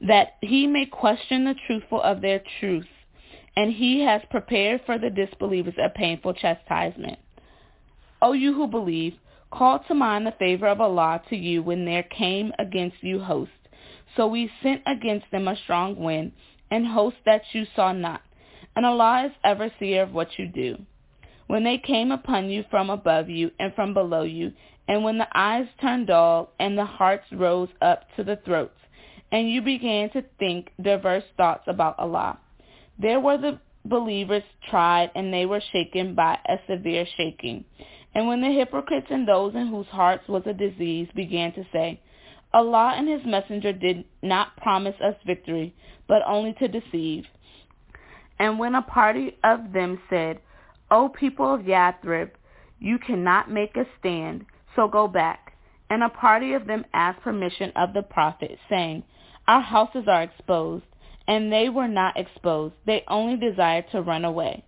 [0.00, 2.86] that he may question the truthful of their truth,
[3.56, 7.18] and he has prepared for the disbelievers a painful chastisement.
[8.22, 9.14] O you who believe,
[9.50, 13.54] call to mind the favor of Allah to you when there came against you hosts.
[14.16, 16.32] So we sent against them a strong wind,
[16.70, 18.22] and hosts that you saw not.
[18.76, 20.78] And Allah is ever seer of what you do.
[21.48, 24.52] When they came upon you from above you and from below you,
[24.88, 28.78] and when the eyes turned dull and the hearts rose up to the throats,
[29.32, 32.38] and you began to think diverse thoughts about Allah.
[32.98, 37.64] There were the believers tried, and they were shaken by a severe shaking.
[38.14, 42.00] And when the hypocrites and those in whose hearts was a disease began to say,
[42.52, 45.74] Allah and his messenger did not promise us victory,
[46.08, 47.24] but only to deceive.
[48.38, 50.40] And when a party of them said,
[50.90, 52.30] O people of Yathrib,
[52.80, 54.44] you cannot make a stand,
[54.76, 55.52] so go back.
[55.88, 59.02] And a party of them asked permission of the prophet, saying,
[59.48, 60.84] Our houses are exposed.
[61.26, 62.74] And they were not exposed.
[62.86, 64.64] They only desired to run away.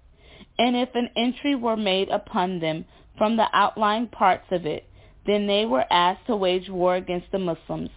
[0.59, 2.85] And if an entry were made upon them
[3.19, 4.85] from the outlying parts of it,
[5.27, 7.91] then they were asked to wage war against the Muslims.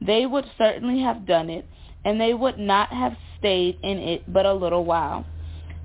[0.00, 1.66] They would certainly have done it,
[2.04, 5.26] and they would not have stayed in it but a little while.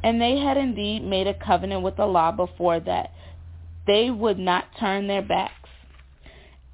[0.04, 3.12] And they had indeed made a covenant with Allah before that.
[3.88, 5.63] They would not turn their backs.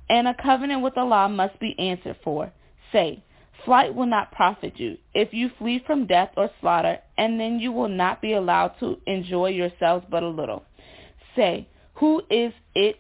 [0.10, 2.52] And a covenant with Allah must be answered for.
[2.92, 3.24] Say,
[3.64, 7.72] flight will not profit you if you flee from death or slaughter, and then you
[7.72, 10.64] will not be allowed to enjoy yourselves but a little.
[11.36, 13.00] Say, who is it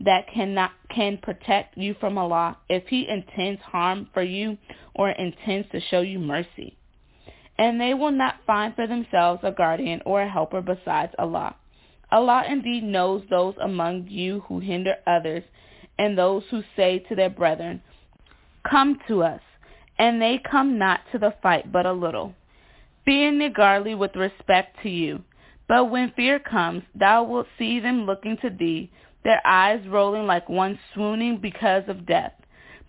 [0.00, 4.56] that cannot can protect you from Allah if he intends harm for you
[4.94, 6.76] or intends to show you mercy?
[7.58, 11.56] And they will not find for themselves a guardian or a helper besides Allah.
[12.10, 15.42] Allah indeed knows those among you who hinder others
[15.98, 17.82] and those who say to their brethren,
[18.68, 19.40] Come to us,
[19.98, 22.34] and they come not to the fight but a little,
[23.04, 25.22] being niggardly with respect to you.
[25.68, 28.90] But when fear comes, thou wilt see them looking to thee,
[29.24, 32.32] their eyes rolling like one swooning because of death.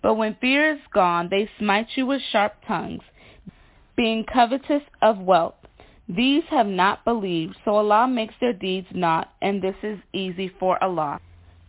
[0.02, 3.02] But when fear is gone, they smite you with sharp tongues,
[3.96, 5.54] being covetous of wealth.
[6.08, 10.82] These have not believed, so Allah makes their deeds not, and this is easy for
[10.82, 11.20] Allah.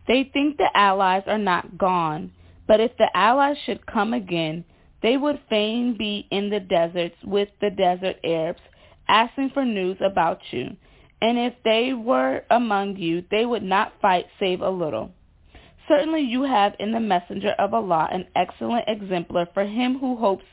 [0.08, 2.32] They think the allies are not gone,
[2.68, 4.64] but if the allies should come again,
[5.02, 8.62] they would fain be in the deserts with the desert Arabs,
[9.08, 10.76] asking for news about you.
[11.22, 15.12] And if they were among you, they would not fight save a little.
[15.88, 20.46] Certainly you have in the messenger of Allah an excellent exemplar for him who hopes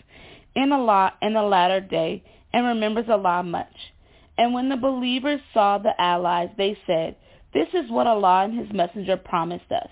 [0.55, 3.93] in Allah in the latter day and remembers Allah much.
[4.39, 7.17] And when the believers saw the allies, they said,
[7.55, 9.89] This is what Allah and his messenger promised us.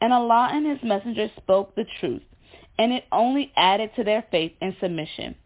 [0.00, 2.22] And Allah and his messenger spoke the truth,
[2.78, 5.36] and it only added to their faith and submission.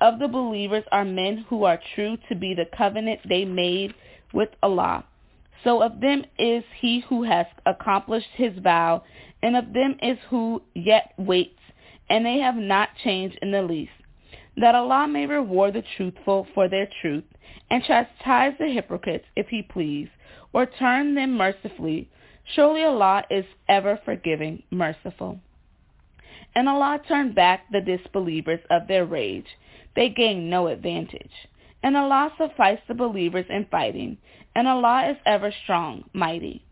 [0.00, 3.92] Of the believers are men who are true to be the covenant they made
[4.32, 5.04] with Allah.
[5.62, 9.02] So of them is he who has accomplished his vow,
[9.42, 11.60] and of them is who yet waits,
[12.08, 13.92] and they have not changed in the least.
[14.56, 17.24] That Allah may reward the truthful for their truth,
[17.68, 20.08] and chastise the hypocrites if he please,
[20.52, 22.08] or turn them mercifully.
[22.54, 25.40] Surely Allah is ever forgiving, merciful.
[26.54, 29.46] And Allah turned back the disbelievers of their rage.
[29.94, 31.30] They gained no advantage.
[31.82, 34.18] And Allah sufficed the believers in fighting,
[34.54, 36.64] and Allah is ever strong, mighty.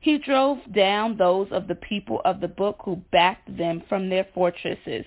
[0.00, 4.26] He drove down those of the people of the book who backed them from their
[4.34, 5.04] fortresses,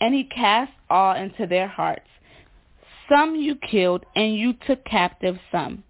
[0.00, 2.08] and he cast awe into their hearts.
[3.08, 5.84] Some you killed, and you took captive some.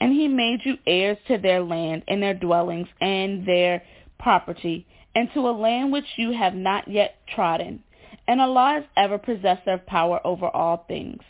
[0.00, 3.82] And he made you heirs to their land and their dwellings and their
[4.18, 7.82] property, and to a land which you have not yet trodden.
[8.26, 11.22] And Allah is ever possessor of power over all things.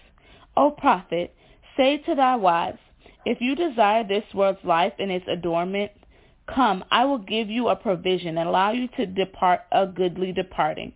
[0.56, 1.34] O prophet,
[1.76, 2.78] say to thy wives,
[3.24, 5.92] if you desire this world's life and its adornment,
[6.52, 10.92] come, I will give you a provision and allow you to depart a goodly departing.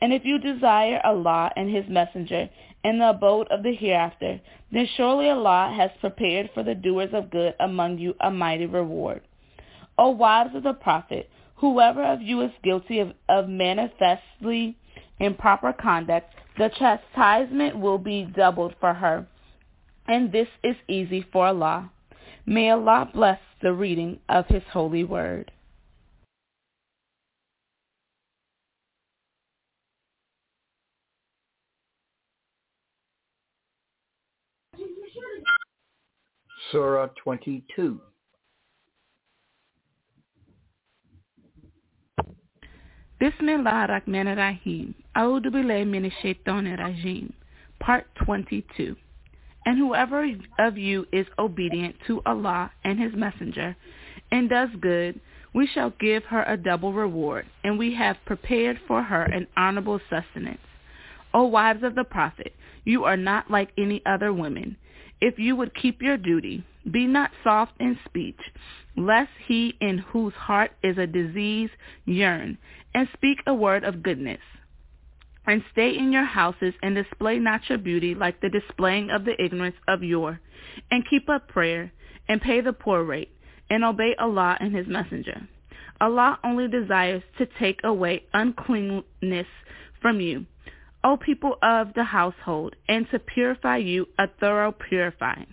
[0.00, 2.48] And if you desire Allah and his messenger
[2.84, 7.30] and the abode of the hereafter, then surely Allah has prepared for the doers of
[7.30, 9.22] good among you a mighty reward.
[9.96, 14.76] O wives of the prophet, whoever of you is guilty of, of manifestly
[15.18, 19.26] improper conduct, the chastisement will be doubled for her.
[20.06, 21.90] And this is easy for Allah.
[22.44, 25.50] May Allah bless the reading of his holy word.
[36.70, 38.00] Surah 22.
[43.20, 44.94] Bismillah ar-Rahman ar-Rahim.
[45.16, 46.10] A'udhu billahi min
[46.76, 47.32] rajim.
[47.80, 48.96] Part 22.
[49.66, 50.26] And whoever
[50.58, 53.76] of you is obedient to Allah and his messenger
[54.30, 55.20] and does good,
[55.54, 60.00] we shall give her a double reward, and we have prepared for her an honorable
[60.10, 60.58] sustenance.
[61.32, 62.52] O wives of the Prophet,
[62.84, 64.76] you are not like any other women.
[65.24, 68.38] If you would keep your duty, be not soft in speech,
[68.94, 71.70] lest he in whose heart is a disease
[72.04, 72.58] yearn,
[72.92, 74.42] and speak a word of goodness.
[75.46, 79.42] And stay in your houses, and display not your beauty like the displaying of the
[79.42, 80.40] ignorance of yore.
[80.90, 81.90] And keep up prayer,
[82.28, 83.34] and pay the poor rate,
[83.70, 85.48] and obey Allah and his messenger.
[86.02, 89.46] Allah only desires to take away uncleanness
[90.02, 90.44] from you,
[91.04, 95.46] O people of the household, and to purify you a thorough purifying.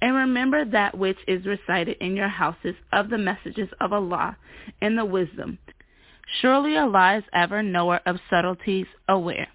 [0.00, 4.36] And remember that which is recited in your houses of the messages of Allah
[4.80, 5.58] and the wisdom.
[6.40, 9.48] Surely Allah is ever knower of subtleties, aware.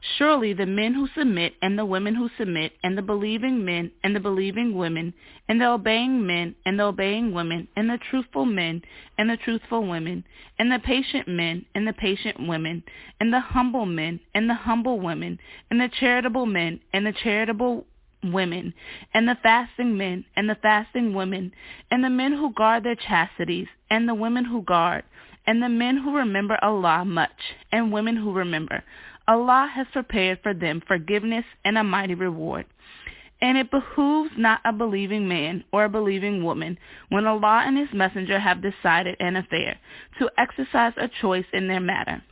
[0.00, 4.14] Surely the men who submit and the women who submit and the believing men and
[4.14, 5.14] the believing women
[5.48, 8.82] and the obeying men and the obeying women and the truthful men
[9.16, 10.24] and the truthful women
[10.58, 12.82] and the patient men and the patient women
[13.20, 15.38] and the humble men and the humble women
[15.70, 17.86] and the charitable men and the charitable
[18.22, 18.74] women
[19.14, 21.52] and the fasting men and the fasting women
[21.90, 25.04] and the men who guard their chastities and the women who guard
[25.46, 28.82] and the men who remember Allah much and women who remember
[29.28, 32.66] Allah has prepared for them forgiveness and a mighty reward.
[33.40, 36.78] And it behooves not a believing man or a believing woman,
[37.10, 39.78] when Allah and his messenger have decided an affair,
[40.18, 42.22] to exercise a choice in their matter.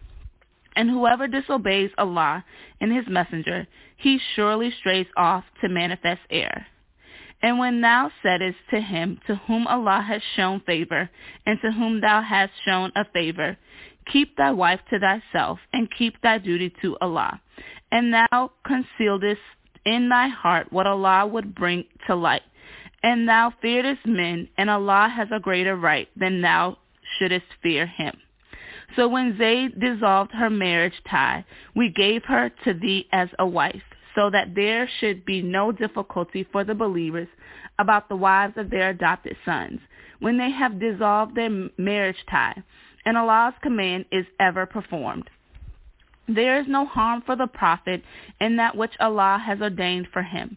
[0.76, 2.45] And whoever disobeys Allah
[2.80, 3.66] and his messenger,
[3.97, 6.66] he surely strays off to manifest error.
[7.42, 11.11] And when thou saidest to him to whom Allah has shown favor,
[11.45, 13.59] and to whom thou hast shown a favor,
[14.13, 17.41] Keep thy wife to thyself, and keep thy duty to Allah.
[17.91, 19.41] And thou concealest
[19.85, 22.43] in thy heart what Allah would bring to light.
[23.03, 26.79] And thou fearest men, and Allah has a greater right than thou
[27.19, 28.17] shouldest fear him.
[28.97, 31.45] So when Zayd dissolved her marriage tie,
[31.75, 33.83] we gave her to thee as a wife,
[34.15, 37.29] so that there should be no difficulty for the believers
[37.79, 39.81] about the wives of their adopted sons,
[40.21, 42.63] when they have dissolved their marriage tie,
[43.05, 45.29] and Allah's command is ever performed.
[46.27, 48.03] There is no harm for the prophet
[48.41, 50.57] in that which Allah has ordained for him.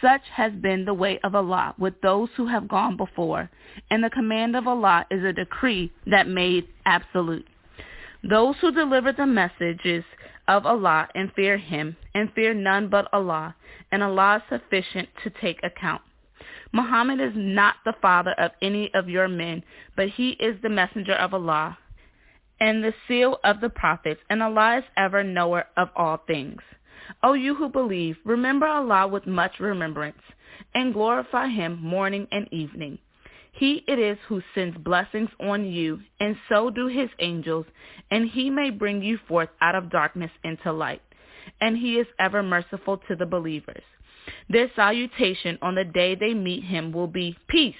[0.00, 3.50] Such has been the way of Allah with those who have gone before,
[3.90, 7.46] and the command of Allah is a decree that made absolute.
[8.28, 10.04] Those who deliver the messages
[10.46, 13.54] of Allah and fear him, and fear none but Allah,
[13.92, 16.02] and Allah is sufficient to take account.
[16.72, 19.64] Muhammad is not the father of any of your men,
[19.96, 21.78] but he is the messenger of Allah
[22.60, 26.60] and the seal of the prophets, and Allah is ever knower of all things.
[27.22, 30.20] O you who believe, remember Allah with much remembrance,
[30.74, 32.98] and glorify him morning and evening.
[33.52, 37.66] He it is who sends blessings on you, and so do his angels,
[38.10, 41.02] and he may bring you forth out of darkness into light.
[41.60, 43.82] And he is ever merciful to the believers.
[44.48, 47.74] Their salutation on the day they meet him will be peace,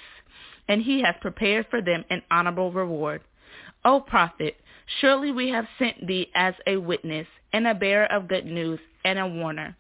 [0.69, 3.23] and he has prepared for them an honorable reward.
[3.85, 4.57] O prophet,
[5.01, 9.19] surely we have sent thee as a witness and a bearer of good news and
[9.19, 9.77] a warner,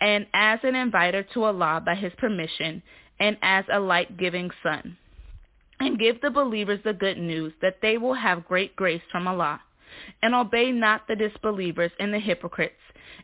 [0.00, 2.82] and as an inviter to Allah by his permission,
[3.20, 4.96] and as a light-giving sun.
[5.78, 9.60] And give the believers the good news that they will have great grace from Allah.
[10.22, 12.80] And obey not the disbelievers and the hypocrites,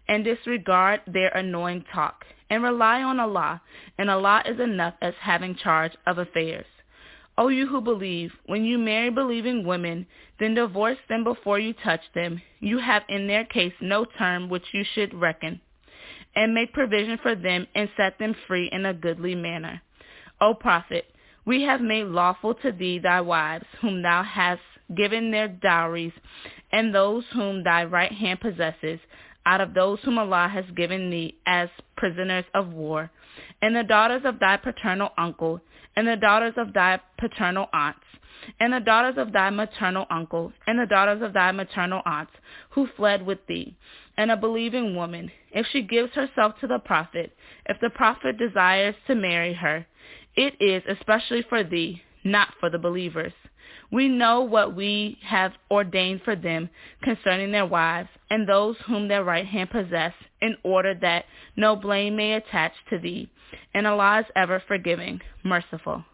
[0.08, 3.60] and disregard their annoying talk and rely on Allah,
[3.98, 6.66] and Allah is enough as having charge of affairs.
[7.36, 10.06] O you who believe, when you marry believing women,
[10.40, 12.40] then divorce them before you touch them.
[12.58, 15.60] You have in their case no term which you should reckon,
[16.34, 19.82] and make provision for them and set them free in a goodly manner.
[20.40, 21.04] O prophet,
[21.44, 24.60] we have made lawful to thee thy wives, whom thou hast
[24.96, 26.12] given their dowries,
[26.72, 28.98] and those whom thy right hand possesses,
[29.46, 33.10] out of those whom Allah has given thee as prisoners of war,
[33.62, 35.60] and the daughters of thy paternal uncle,
[35.96, 38.04] and the daughters of thy paternal aunts,
[38.60, 42.32] and the daughters of thy maternal uncle, and the daughters of thy maternal aunts,
[42.70, 43.74] who fled with thee,
[44.16, 47.32] and a believing woman, if she gives herself to the prophet,
[47.66, 49.86] if the prophet desires to marry her,
[50.36, 53.32] it is especially for thee, not for the believers.
[53.90, 56.68] We know what we have ordained for them
[57.02, 61.24] concerning their wives and those whom their right hand possess, in order that
[61.56, 63.30] no blame may attach to thee.
[63.74, 66.04] And Allah is ever forgiving, merciful.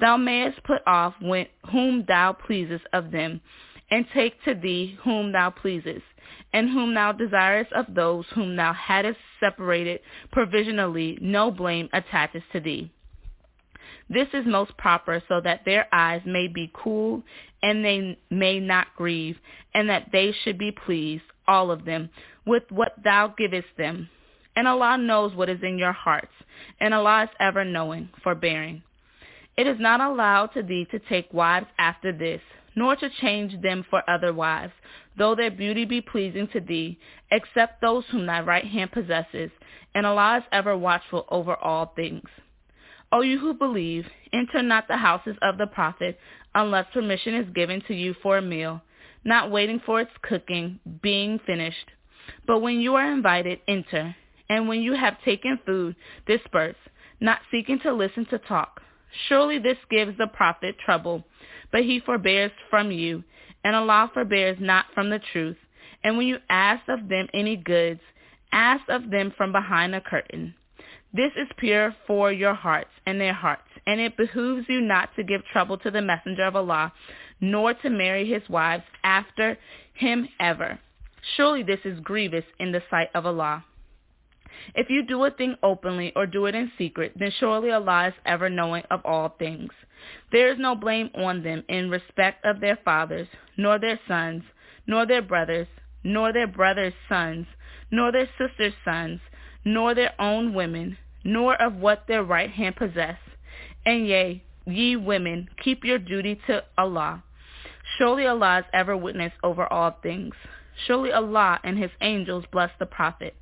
[0.00, 1.14] Thou mayest put off
[1.70, 3.40] whom thou pleasest of them,
[3.90, 6.04] and take to thee whom thou pleasest,
[6.52, 10.00] and whom thou desirest of those whom thou hadst separated
[10.32, 12.90] provisionally, no blame attaches to thee.
[14.08, 17.22] This is most proper so that their eyes may be cool
[17.62, 19.38] and they may not grieve,
[19.72, 22.10] and that they should be pleased, all of them,
[22.44, 24.10] with what thou givest them.
[24.54, 26.32] And Allah knows what is in your hearts,
[26.78, 28.82] and Allah is ever knowing, forbearing.
[29.56, 32.42] It is not allowed to thee to take wives after this,
[32.76, 34.74] nor to change them for other wives,
[35.16, 36.98] though their beauty be pleasing to thee,
[37.30, 39.50] except those whom thy right hand possesses,
[39.94, 42.28] and Allah is ever watchful over all things.
[43.14, 46.18] O you who believe, enter not the houses of the prophet
[46.52, 48.82] unless permission is given to you for a meal,
[49.22, 51.92] not waiting for its cooking being finished.
[52.44, 54.16] But when you are invited, enter,
[54.48, 55.94] and when you have taken food,
[56.26, 56.74] disperse,
[57.20, 58.82] not seeking to listen to talk.
[59.28, 61.22] Surely this gives the prophet trouble,
[61.70, 63.22] but he forbears from you,
[63.62, 65.56] and Allah forbears not from the truth.
[66.02, 68.00] And when you ask of them any goods,
[68.50, 70.56] ask of them from behind a curtain.
[71.14, 75.22] This is pure for your hearts and their hearts, and it behooves you not to
[75.22, 76.92] give trouble to the messenger of Allah,
[77.40, 79.56] nor to marry his wives after
[79.92, 80.80] him ever.
[81.36, 83.64] Surely this is grievous in the sight of Allah.
[84.74, 88.14] If you do a thing openly or do it in secret, then surely Allah is
[88.26, 89.70] ever knowing of all things.
[90.32, 94.42] There is no blame on them in respect of their fathers, nor their sons,
[94.88, 95.68] nor their brothers,
[96.02, 97.46] nor their brothers' sons,
[97.92, 99.20] nor their sisters' sons,
[99.64, 103.16] nor their own women, nor of what their right hand possess.
[103.86, 107.24] And yea, ye women, keep your duty to Allah.
[107.98, 110.34] Surely Allah is ever witness over all things.
[110.86, 113.34] Surely Allah and his angels bless the Prophet.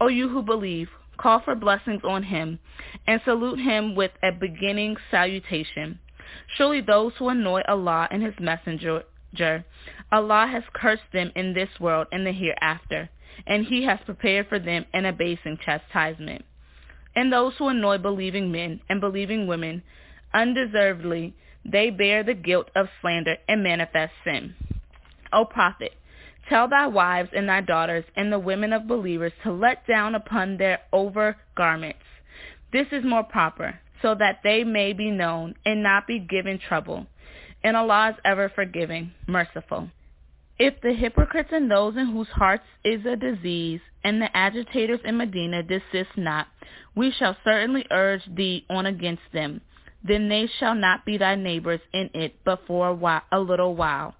[0.00, 2.58] O you who believe, call for blessings on him,
[3.06, 5.98] and salute him with a beginning salutation.
[6.56, 9.04] Surely those who annoy Allah and his messenger,
[10.12, 13.10] Allah has cursed them in this world and the hereafter,
[13.46, 16.44] and he has prepared for them an abasing chastisement
[17.20, 19.82] and those who annoy believing men and believing women
[20.32, 21.34] undeservedly,
[21.70, 24.54] they bear the guilt of slander and manifest sin.
[25.30, 25.92] O prophet,
[26.48, 30.56] tell thy wives and thy daughters and the women of believers to let down upon
[30.56, 31.98] their over garments.
[32.72, 37.06] This is more proper, so that they may be known and not be given trouble.
[37.62, 39.90] And Allah is ever forgiving, merciful.
[40.60, 45.16] If the hypocrites and those in whose hearts is a disease, and the agitators in
[45.16, 46.48] Medina desist not,
[46.94, 49.62] we shall certainly urge thee on against them.
[50.04, 53.74] Then they shall not be thy neighbors in it but for a, while, a little
[53.74, 54.16] while.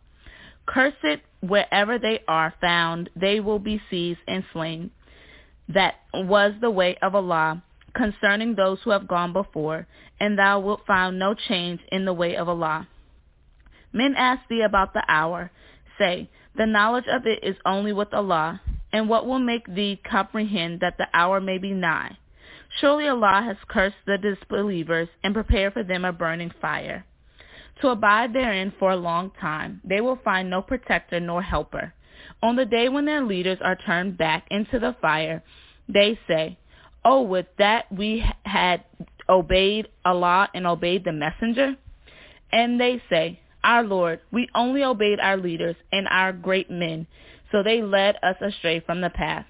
[0.65, 4.93] Cursed wherever they are found, they will be seized and slain.
[5.69, 7.63] That was the way of Allah
[7.95, 9.87] concerning those who have gone before,
[10.19, 12.89] and thou wilt find no change in the way of Allah.
[13.93, 15.51] Men ask thee about the hour,
[16.01, 18.61] say, The knowledge of it is only with Allah,
[18.93, 22.17] and what will make thee comprehend that the hour may be nigh?
[22.81, 27.05] Surely Allah has cursed the disbelievers and prepared for them a burning fire.
[27.81, 31.93] To abide therein for a long time, they will find no protector nor helper.
[32.43, 35.43] On the day when their leaders are turned back into the fire,
[35.89, 36.59] they say,
[37.05, 38.85] Oh, would that we had
[39.29, 41.77] obeyed Allah and obeyed the messenger?
[42.53, 47.07] And they say, our Lord, we only obeyed our leaders and our great men,
[47.53, 49.47] so they led us astray from the path.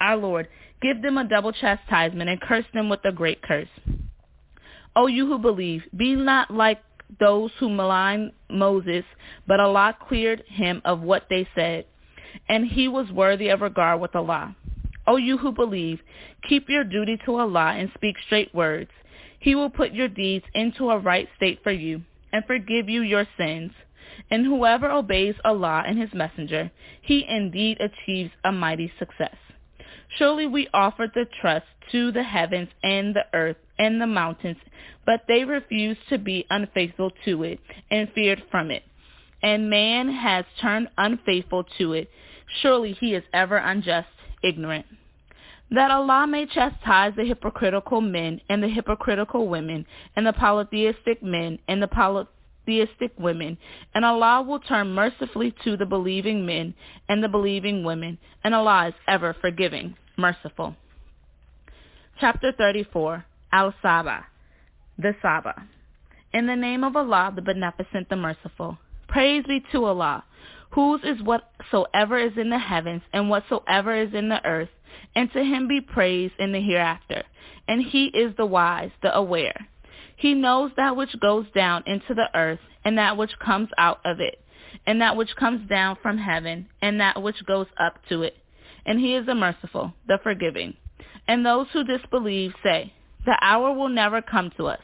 [0.00, 0.48] Our Lord,
[0.82, 3.68] give them a double chastisement and curse them with a great curse.
[4.96, 6.80] O you who believe, be not like
[7.20, 9.04] those who malign Moses,
[9.46, 11.86] but Allah cleared him of what they said,
[12.48, 14.56] and he was worthy of regard with Allah.
[15.06, 16.00] O you who believe,
[16.48, 18.90] keep your duty to Allah and speak straight words.
[19.38, 22.02] He will put your deeds into a right state for you
[22.34, 23.70] and forgive you your sins.
[24.28, 26.70] And whoever obeys Allah and his messenger,
[27.00, 29.36] he indeed achieves a mighty success.
[30.18, 34.56] Surely we offered the trust to the heavens and the earth and the mountains,
[35.06, 37.60] but they refused to be unfaithful to it
[37.90, 38.82] and feared from it.
[39.40, 42.10] And man has turned unfaithful to it.
[42.62, 44.08] Surely he is ever unjust,
[44.42, 44.86] ignorant
[45.70, 51.58] that Allah may chastise the hypocritical men and the hypocritical women and the polytheistic men
[51.68, 53.58] and the polytheistic women,
[53.94, 56.74] and Allah will turn mercifully to the believing men
[57.08, 60.76] and the believing women, and Allah is ever forgiving, merciful.
[62.20, 64.26] Chapter 34, Al-Saba,
[64.98, 65.66] the Saba.
[66.32, 68.78] In the name of Allah, the Beneficent, the Merciful.
[69.08, 70.24] Praise be to Allah,
[70.70, 74.68] whose is whatsoever is in the heavens and whatsoever is in the earth,
[75.14, 77.22] and to him be praise in the hereafter.
[77.68, 79.68] And he is the wise, the aware.
[80.16, 84.20] He knows that which goes down into the earth, and that which comes out of
[84.20, 84.40] it,
[84.86, 88.36] and that which comes down from heaven, and that which goes up to it.
[88.86, 90.76] And he is the merciful, the forgiving.
[91.26, 92.92] And those who disbelieve say,
[93.24, 94.82] The hour will never come to us.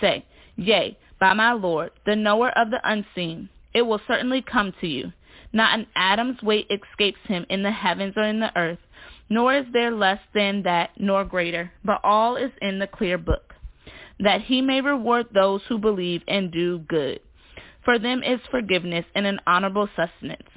[0.00, 0.24] Say,
[0.56, 5.12] Yea, by my Lord, the knower of the unseen, it will certainly come to you.
[5.52, 8.78] Not an atom's weight escapes him in the heavens or in the earth,
[9.28, 13.54] nor is there less than that nor greater, but all is in the clear book,
[14.20, 17.20] that he may reward those who believe and do good.
[17.84, 20.48] For them is forgiveness and an honorable sustenance.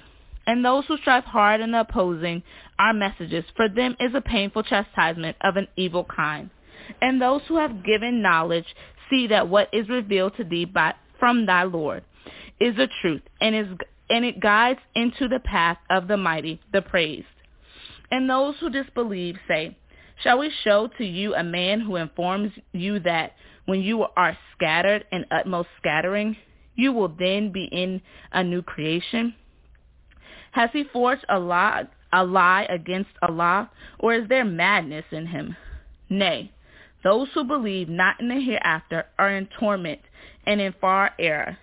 [0.47, 2.41] And those who strive hard in opposing
[2.79, 6.49] our messages, for them is a painful chastisement of an evil kind.
[7.01, 8.65] And those who have given knowledge
[9.09, 12.03] see that what is revealed to thee by, from thy Lord
[12.59, 13.67] is the truth, and, is,
[14.09, 17.27] and it guides into the path of the mighty, the praised.
[18.11, 19.77] And those who disbelieve say,
[20.23, 23.33] Shall we show to you a man who informs you that
[23.65, 26.35] when you are scattered in utmost scattering,
[26.75, 28.01] you will then be in
[28.31, 29.35] a new creation?
[30.51, 35.55] Has he forged a lie, a lie against Allah, or is there madness in him?
[36.09, 36.51] Nay,
[37.03, 40.01] those who believe not in the hereafter are in torment
[40.45, 41.57] and in far error.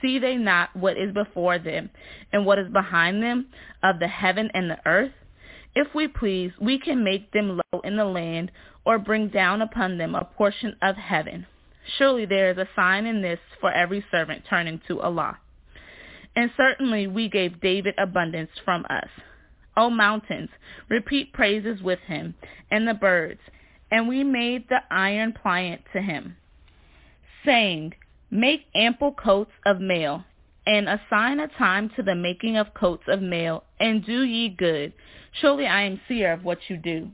[0.00, 1.90] See they not what is before them
[2.32, 3.48] and what is behind them
[3.82, 5.12] of the heaven and the earth?
[5.74, 8.50] If we please, we can make them low in the land
[8.84, 11.46] or bring down upon them a portion of heaven.
[11.96, 15.38] Surely there is a sign in this for every servant turning to Allah.
[16.36, 19.08] And certainly we gave David abundance from us.
[19.76, 20.50] O mountains,
[20.88, 22.34] repeat praises with him,
[22.70, 23.40] and the birds,
[23.90, 26.36] and we made the iron pliant to him,
[27.44, 27.94] saying,
[28.30, 30.24] Make ample coats of mail,
[30.66, 34.92] and assign a time to the making of coats of mail, and do ye good.
[35.32, 37.10] Surely I am seer of what you do.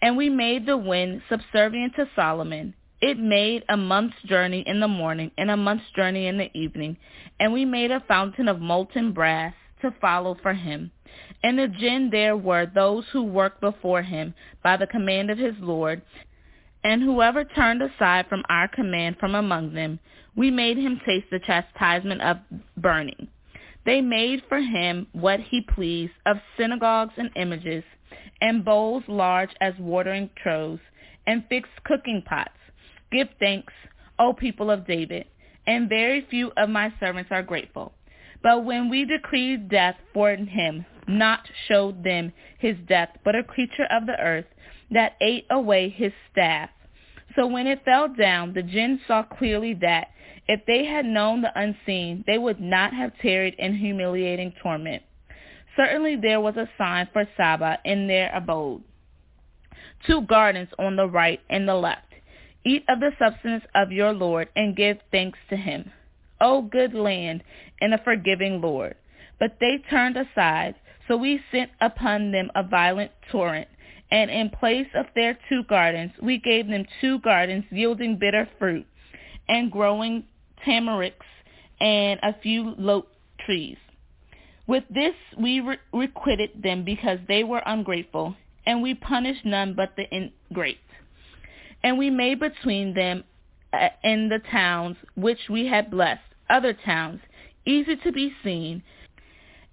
[0.00, 4.88] And we made the wind subservient to Solomon, it made a month's journey in the
[4.88, 6.96] morning and a month's journey in the evening,
[7.38, 10.90] and we made a fountain of molten brass to follow for him.
[11.44, 14.34] And the jinn there were those who worked before him
[14.64, 16.02] by the command of his Lord,
[16.82, 20.00] and whoever turned aside from our command from among them,
[20.34, 22.38] we made him taste the chastisement of
[22.76, 23.28] burning.
[23.88, 27.82] They made for him what he pleased of synagogues and images,
[28.38, 30.82] and bowls large as watering troughs,
[31.26, 32.52] and fixed cooking pots
[33.10, 33.72] Give thanks,
[34.18, 35.24] O people of David,
[35.66, 37.94] and very few of my servants are grateful.
[38.42, 43.86] But when we decreed death for him, not showed them his death, but a creature
[43.90, 44.52] of the earth
[44.90, 46.68] that ate away his staff.
[47.34, 50.08] So when it fell down, the jinn saw clearly that
[50.48, 55.02] if they had known the unseen, they would not have tarried in humiliating torment.
[55.76, 58.82] Certainly there was a sign for Saba in their abode.
[60.06, 62.08] Two gardens on the right and the left
[62.64, 65.90] Eat of the substance of your Lord and give thanks to him.
[66.40, 67.42] O good land
[67.80, 68.94] and a forgiving Lord.
[69.38, 70.74] But they turned aside,
[71.06, 73.68] so we sent upon them a violent torrent,
[74.10, 78.86] and in place of their two gardens, we gave them two gardens yielding bitter fruit,
[79.48, 80.24] and growing
[80.66, 81.26] tamarisks,
[81.80, 83.08] and a few lote
[83.44, 83.76] trees.
[84.66, 88.36] With this we re- requited them because they were ungrateful,
[88.66, 90.78] and we punished none but the ingrate.
[91.82, 93.24] And we made between them
[93.72, 97.20] uh, in the towns which we had blessed, other towns,
[97.64, 98.82] easy to be seen,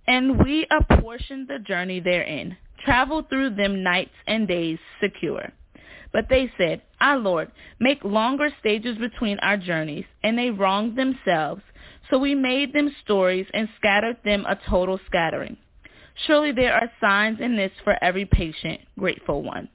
[0.07, 5.51] and we apportioned the journey therein, traveled through them nights and days secure.
[6.12, 11.62] But they said, Our Lord, make longer stages between our journeys, and they wronged themselves.
[12.10, 15.58] So we made them stories and scattered them a total scattering.
[16.28, 19.70] Surely there are signs in this for every patient, grateful one.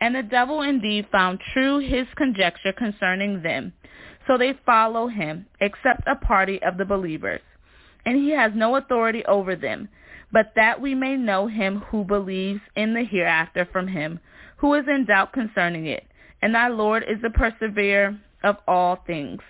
[0.00, 3.72] And the devil indeed found true his conjecture concerning them.
[4.26, 7.42] So they follow him, except a party of the believers.
[8.06, 9.88] And he has no authority over them,
[10.32, 14.20] but that we may know him who believes in the hereafter from him,
[14.56, 16.04] who is in doubt concerning it.
[16.42, 19.40] And thy Lord is the perseverer of all things.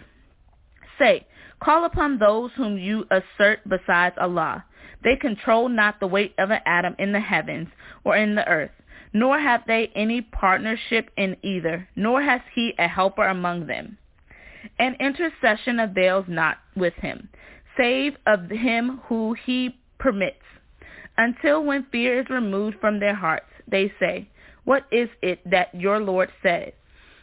[0.98, 1.26] Say,
[1.61, 4.64] call upon those whom you assert besides Allah.
[5.02, 7.68] They control not the weight of an atom in the heavens
[8.05, 8.70] or in the earth
[9.14, 13.96] nor have they any partnership in either, nor has he a helper among them.
[14.78, 17.28] An intercession avails not with him,
[17.76, 20.36] save of him who he permits.
[21.16, 24.28] Until when fear is removed from their hearts, they say,
[24.65, 26.73] What is it that your Lord says?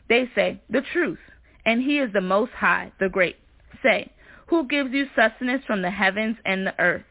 [0.09, 1.19] They say, The truth,
[1.65, 3.37] and he is the Most High, the Great.
[3.83, 4.11] Say,
[4.47, 7.05] Who gives you sustenance from the heavens and the earth?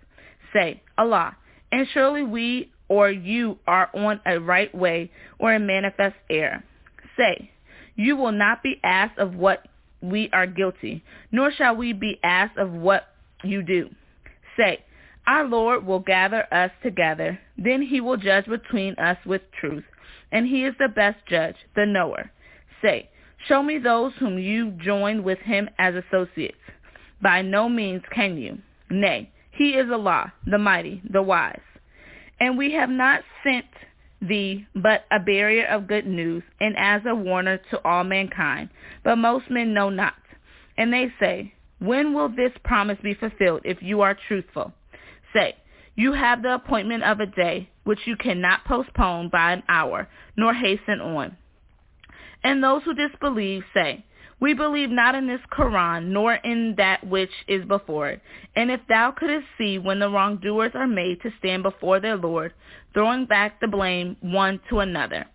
[0.52, 1.36] Say, Allah.
[1.72, 6.62] And surely we or you are on a right way or a manifest error.
[7.16, 7.50] Say,
[7.94, 9.66] You will not be asked of what
[10.02, 13.04] we are guilty, nor shall we be asked of what
[13.44, 13.88] you do.
[14.56, 14.84] Say,
[15.26, 19.84] Our Lord will gather us together, then he will judge between us with truth,
[20.32, 22.30] and he is the best judge, the knower.
[22.82, 23.10] Say,
[23.48, 26.58] Show me those whom you join with him as associates.
[27.22, 28.58] By no means can you.
[28.90, 31.60] Nay, he is Allah, the mighty, the wise.
[32.38, 33.66] And we have not sent
[34.22, 38.68] thee but a barrier of good news, and as a warner to all mankind.
[39.02, 40.14] But most men know not.
[40.76, 44.72] And they say, When will this promise be fulfilled if you are truthful?
[45.34, 45.56] Say,
[45.94, 50.54] You have the appointment of a day which you cannot postpone by an hour, nor
[50.54, 51.36] hasten on.
[52.44, 54.04] And those who disbelieve say,
[54.38, 58.22] We believe not in this Quran, nor in that which is before it.
[58.54, 62.54] And if thou couldst see when the wrongdoers are made to stand before their Lord,
[62.94, 65.26] throwing back the blame one to another.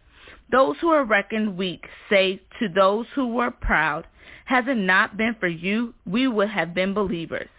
[0.49, 4.07] Those who are reckoned weak say to those who were proud,
[4.45, 7.49] Has it not been for you, we would have been believers.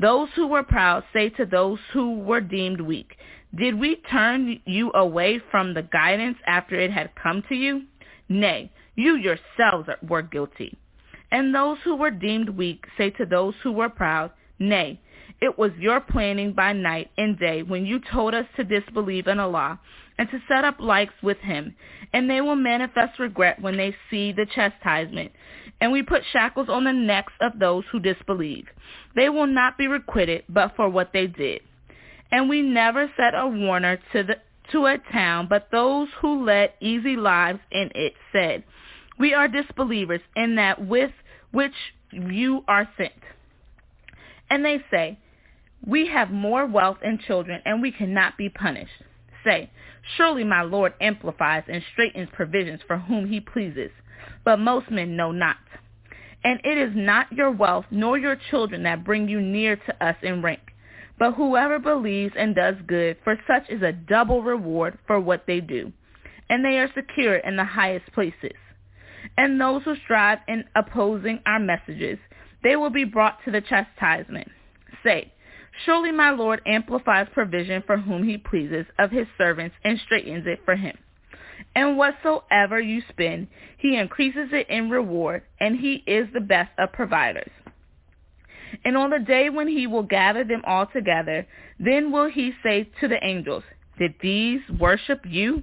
[0.00, 3.16] Those who were proud say to those who were deemed weak,
[3.54, 7.82] Did we turn you away from the guidance after it had come to you?
[8.28, 10.76] Nay, you yourselves were guilty.
[11.30, 15.00] And those who were deemed weak say to those who were proud, Nay,
[15.40, 19.38] it was your planning by night and day when you told us to disbelieve in
[19.38, 19.78] Allah
[20.18, 21.74] and to set up likes with him,
[22.12, 25.30] and they will manifest regret when they see the chastisement.
[25.80, 28.66] And we put shackles on the necks of those who disbelieve.
[29.14, 31.60] They will not be requited but for what they did.
[32.30, 34.36] And we never set a warner to the
[34.72, 38.62] to a town, but those who led easy lives in it said,
[39.18, 41.10] We are disbelievers in that with
[41.52, 41.72] which
[42.12, 43.12] you are sent.
[44.50, 45.18] And they say,
[45.86, 48.90] We have more wealth and children, and we cannot be punished.
[49.42, 49.70] Say,
[50.16, 53.90] Surely my Lord amplifies and straightens provisions for whom he pleases,
[54.44, 55.56] but most men know not.
[56.44, 60.16] And it is not your wealth nor your children that bring you near to us
[60.22, 60.60] in rank
[61.18, 65.60] but whoever believes and does good, for such is a double reward for what they
[65.60, 65.92] do,
[66.48, 68.56] and they are secure in the highest places.
[69.36, 72.18] And those who strive in opposing our messages,
[72.62, 74.48] they will be brought to the chastisement.
[75.04, 75.32] Say,
[75.84, 80.60] Surely my Lord amplifies provision for whom he pleases of his servants and straightens it
[80.64, 80.96] for him.
[81.74, 83.48] And whatsoever you spend,
[83.78, 87.50] he increases it in reward, and he is the best of providers.
[88.84, 91.46] And on the day when he will gather them all together,
[91.78, 93.64] then will he say to the angels,
[93.98, 95.62] Did these worship you?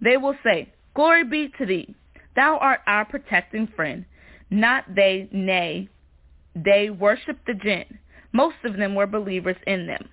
[0.00, 1.94] They will say, Glory be to thee.
[2.34, 4.04] Thou art our protecting friend.
[4.50, 5.88] Not they, nay,
[6.54, 7.98] they worship the jinn.
[8.32, 10.08] Most of them were believers in them.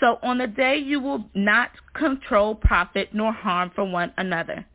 [0.00, 4.66] So on the day you will not control profit nor harm for one another.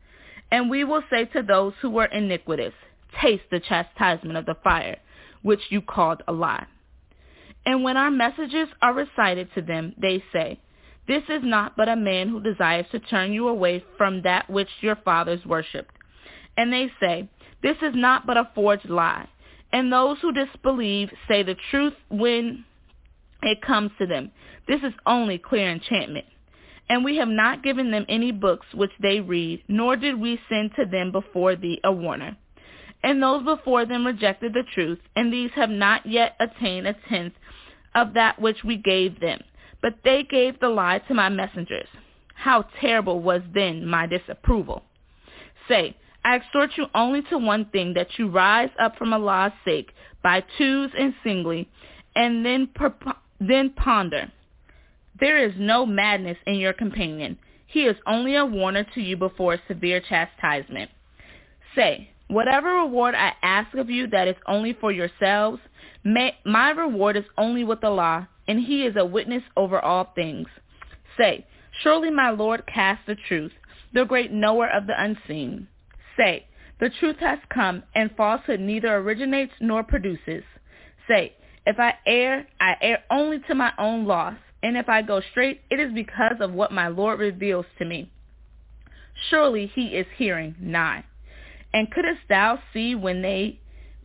[0.51, 2.73] And we will say to those who were iniquitous,
[3.21, 4.97] Taste the chastisement of the fire
[5.41, 6.65] which you called a lie.
[7.65, 10.59] And when our messages are recited to them, they say,
[11.07, 14.69] This is not but a man who desires to turn you away from that which
[14.81, 15.93] your fathers worshipped.
[16.57, 17.29] And they say,
[17.61, 19.27] This is not but a forged lie.
[19.71, 22.65] And those who disbelieve say the truth when
[23.43, 24.31] it comes to them.
[24.67, 26.25] This is only clear enchantment.
[26.89, 30.71] And we have not given them any books which they read, nor did we send
[30.75, 32.37] to them before thee a warner
[33.03, 37.33] and those before them rejected the truth, and these have not yet attained a tenth
[37.95, 39.41] of that which we gave them.
[39.81, 41.87] But they gave the lie to my messengers.
[42.35, 44.83] How terrible was then my disapproval.
[45.67, 49.91] Say, I exhort you only to one thing, that you rise up from Allah's sake
[50.21, 51.67] by twos and singly,
[52.15, 52.69] and then,
[53.39, 54.31] then ponder.
[55.19, 57.37] There is no madness in your companion.
[57.65, 60.91] He is only a warner to you before severe chastisement.
[61.75, 65.59] Say, Whatever reward I ask of you that is only for yourselves,
[66.05, 70.47] may, my reward is only with Allah, and he is a witness over all things.
[71.17, 71.45] Say,
[71.83, 73.51] surely my Lord casts the truth,
[73.93, 75.67] the great knower of the unseen.
[76.15, 76.45] Say,
[76.79, 80.45] the truth has come, and falsehood neither originates nor produces.
[81.09, 81.33] Say,
[81.67, 85.63] if I err, I err only to my own loss, and if I go straight,
[85.69, 88.09] it is because of what my Lord reveals to me.
[89.29, 91.03] Surely he is hearing nigh.
[91.73, 93.59] And couldst thou see when they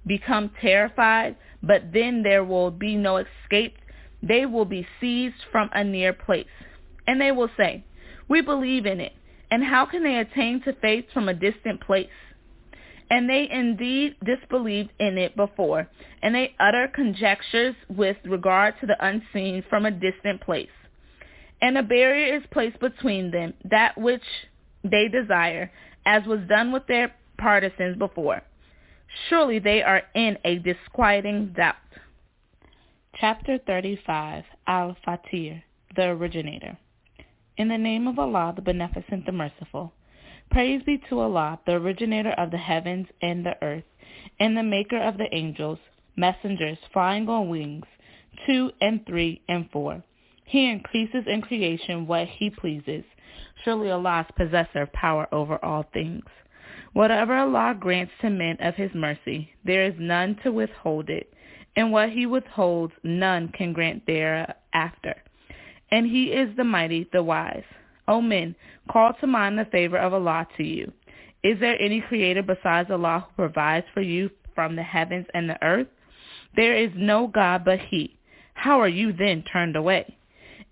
[0.07, 3.77] become terrified, but then there will be no escape?
[4.23, 6.47] They will be seized from a near place.
[7.07, 7.85] And they will say,
[8.29, 9.13] We believe in it.
[9.51, 12.09] And how can they attain to faith from a distant place?
[13.11, 15.89] and they indeed disbelieved in it before,
[16.23, 20.69] and they utter conjectures with regard to the unseen from a distant place.
[21.63, 24.25] And a barrier is placed between them, that which
[24.83, 25.71] they desire,
[26.05, 28.43] as was done with their partisans before.
[29.29, 31.77] Surely they are in a disquieting doubt.
[33.21, 35.63] Chapter 35 Al-Fatir,
[35.95, 36.77] the Originator.
[37.57, 39.93] In the name of Allah, the Beneficent, the Merciful.
[40.51, 43.85] Praise be to Allah, the originator of the heavens and the earth,
[44.39, 45.79] and the maker of the angels,
[46.17, 47.87] messengers flying on wings,
[48.47, 50.03] two and three and four.
[50.45, 53.05] He increases in creation what he pleases.
[53.65, 56.25] Surely Allah is possessor of power over all things.
[56.97, 61.31] Whatever Allah grants to men of his mercy, there is none to withhold it,
[61.77, 65.15] and what he withholds none can grant thereafter.
[65.91, 67.65] And he is the mighty, the wise.
[68.09, 68.55] O men,
[68.91, 70.91] call to mind the favor of Allah to you.
[71.45, 75.63] Is there any creator besides Allah who provides for you from the heavens and the
[75.63, 75.89] earth?
[76.57, 78.17] There is no God but he.
[78.55, 80.17] How are you then turned away?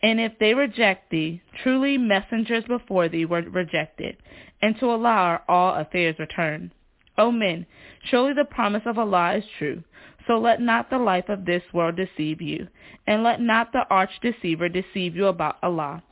[0.03, 4.17] And if they reject thee, truly messengers before thee were rejected,
[4.65, 6.71] and to Allah are all affairs returned.
[7.19, 7.67] O men,
[8.05, 9.85] surely the promise of Allah is true.
[10.27, 12.69] So let not the life of this world deceive you,
[13.07, 16.03] and let not the arch deceiver deceive you about Allah.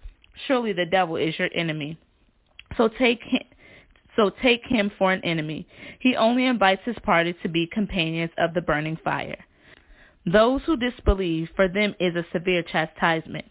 [0.47, 1.97] Surely the devil is your enemy.
[2.77, 3.41] So take him,
[4.17, 5.67] so take him for an enemy.
[5.99, 9.47] He only invites his party to be companions of the burning fire.
[10.31, 13.47] Those who disbelieve, for them is a severe chastisement.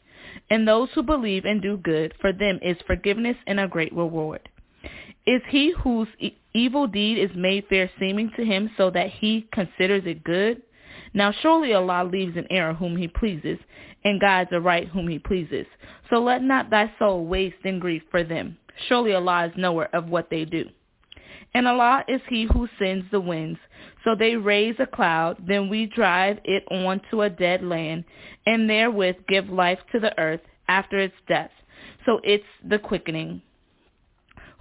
[0.51, 4.47] And those who believe and do good, for them is forgiveness and a great reward.
[5.25, 6.07] Is he whose
[6.53, 10.61] evil deed is made fair seeming to him so that he considers it good?
[11.13, 13.59] Now surely Allah leaves in error whom he pleases,
[14.03, 15.67] and guides aright whom he pleases.
[16.09, 18.57] So let not thy soul waste in grief for them.
[18.87, 20.65] Surely Allah is knower of what they do.
[21.53, 23.59] And Allah is he who sends the winds.
[24.03, 28.05] So they raise a cloud, then we drive it on to a dead land,
[28.45, 31.51] and therewith give life to the earth after its death.
[32.05, 33.41] So it's the quickening.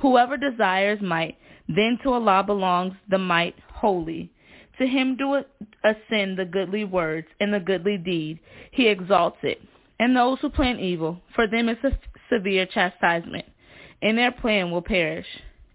[0.00, 1.36] Whoever desires might,
[1.68, 4.30] then to Allah belongs the might wholly.
[4.78, 5.44] To him do
[5.84, 8.40] ascend the goodly words and the goodly deed.
[8.70, 9.60] He exalts it.
[9.98, 11.92] And those who plan evil, for them is a
[12.30, 13.44] severe chastisement,
[14.00, 15.26] and their plan will perish.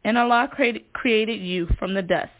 [0.04, 0.50] And Allah
[0.94, 2.32] created you from the dust,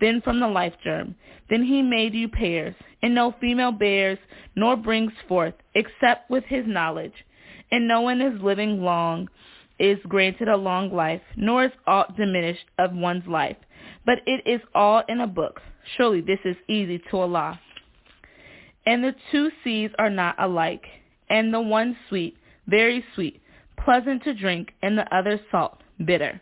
[0.00, 1.16] then from the life germ.
[1.50, 4.18] Then he made you pairs, and no female bears
[4.54, 7.14] nor brings forth, except with his knowledge.
[7.72, 9.28] And no one is living long
[9.78, 13.56] is granted a long life, nor is aught diminished of one's life.
[14.04, 15.60] But it is all in a book.
[15.96, 17.60] Surely this is easy to Allah.
[18.86, 20.84] And the two seas are not alike,
[21.28, 23.40] and the one sweet, very sweet,
[23.84, 26.40] pleasant to drink, and the other salt, bitter.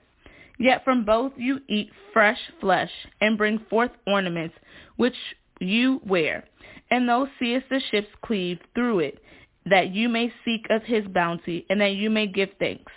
[0.59, 4.55] Yet from both you eat fresh flesh, and bring forth ornaments
[4.97, 5.17] which
[5.59, 6.45] you wear.
[6.91, 9.19] And thou seest the ships cleave through it,
[9.67, 12.93] that you may seek of his bounty, and that you may give thanks.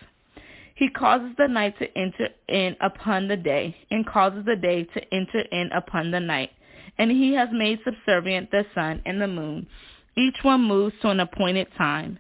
[0.78, 5.14] He causes the night to enter in upon the day, and causes the day to
[5.14, 6.52] enter in upon the night.
[7.00, 9.66] And he has made subservient the sun and the moon.
[10.16, 12.20] Each one moves to an appointed time.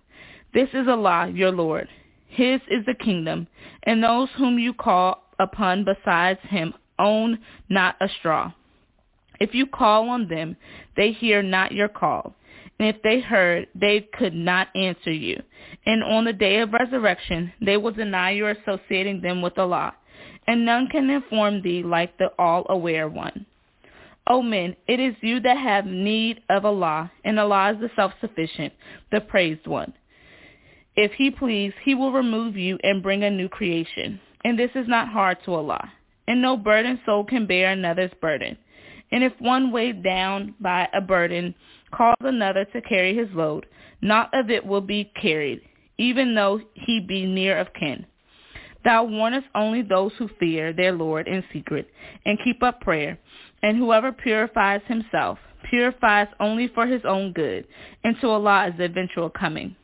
[0.55, 1.87] This is Allah, your Lord.
[2.29, 3.45] His is the kingdom,
[3.83, 7.37] and those whom you call upon besides him own
[7.69, 8.51] not a straw.
[9.39, 10.57] If you call on them,
[10.95, 12.33] they hear not your call.
[12.79, 15.41] And if they heard, they could not answer you.
[15.85, 19.95] And on the day of resurrection, they will deny your associating them with Allah.
[20.45, 23.45] And none can inform thee like the all-aware one.
[24.29, 28.73] O men, it is you that have need of Allah, and Allah is the self-sufficient,
[29.11, 29.93] the praised one.
[30.95, 34.19] If he please, he will remove you and bring a new creation.
[34.43, 35.91] And this is not hard to Allah.
[36.27, 38.57] And no burdened soul can bear another's burden.
[39.11, 41.55] And if one weighed down by a burden
[41.91, 43.65] cause another to carry his load,
[44.01, 45.61] not of it will be carried,
[45.97, 48.05] even though he be near of kin.
[48.83, 51.89] Thou warnest only those who fear their Lord in secret,
[52.25, 53.17] and keep up prayer.
[53.63, 57.67] And whoever purifies himself, purifies only for his own good,
[58.03, 59.75] and to Allah is the eventual coming.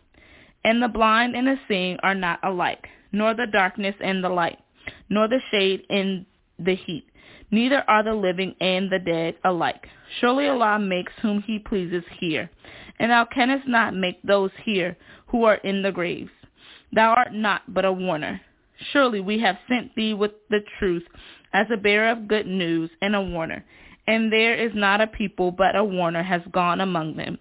[0.63, 4.59] And the blind and the seeing are not alike, nor the darkness and the light,
[5.09, 6.25] nor the shade and
[6.59, 7.05] the heat.
[7.51, 9.87] Neither are the living and the dead alike.
[10.19, 12.49] Surely Allah makes whom he pleases hear,
[12.99, 16.31] and thou canst not make those hear who are in the graves.
[16.91, 18.41] Thou art not but a warner.
[18.91, 21.03] Surely we have sent thee with the truth
[21.53, 23.63] as a bearer of good news and a warner,
[24.07, 27.37] and there is not a people but a warner has gone among them.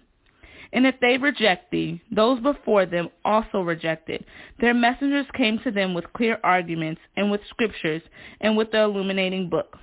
[0.71, 4.25] And if they reject thee, those before them also rejected.
[4.59, 8.01] Their messengers came to them with clear arguments and with scriptures
[8.41, 9.77] and with the illuminating book.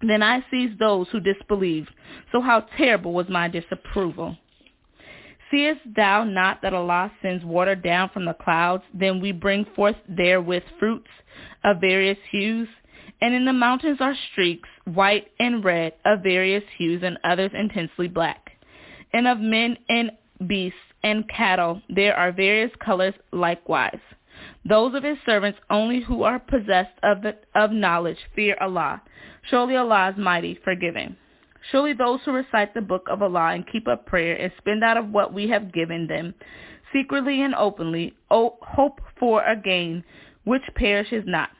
[0.00, 1.90] Then I seized those who disbelieved.
[2.32, 4.36] So how terrible was my disapproval.
[5.50, 9.96] Seest thou not that Allah sends water down from the clouds, then we bring forth
[10.08, 11.08] therewith fruits
[11.64, 12.68] of various hues?
[13.20, 18.08] And in the mountains are streaks, white and red, of various hues, and others intensely
[18.08, 18.52] black.
[19.12, 20.12] And of men and
[20.46, 23.98] beasts and cattle there are various colors likewise.
[24.68, 29.02] Those of his servants only who are possessed of, the, of knowledge fear Allah.
[29.42, 31.16] Surely Allah is mighty, forgiving.
[31.70, 34.96] Surely those who recite the book of Allah and keep up prayer and spend out
[34.96, 36.34] of what we have given them,
[36.92, 40.04] secretly and openly, hope for a gain
[40.44, 41.50] which perishes not,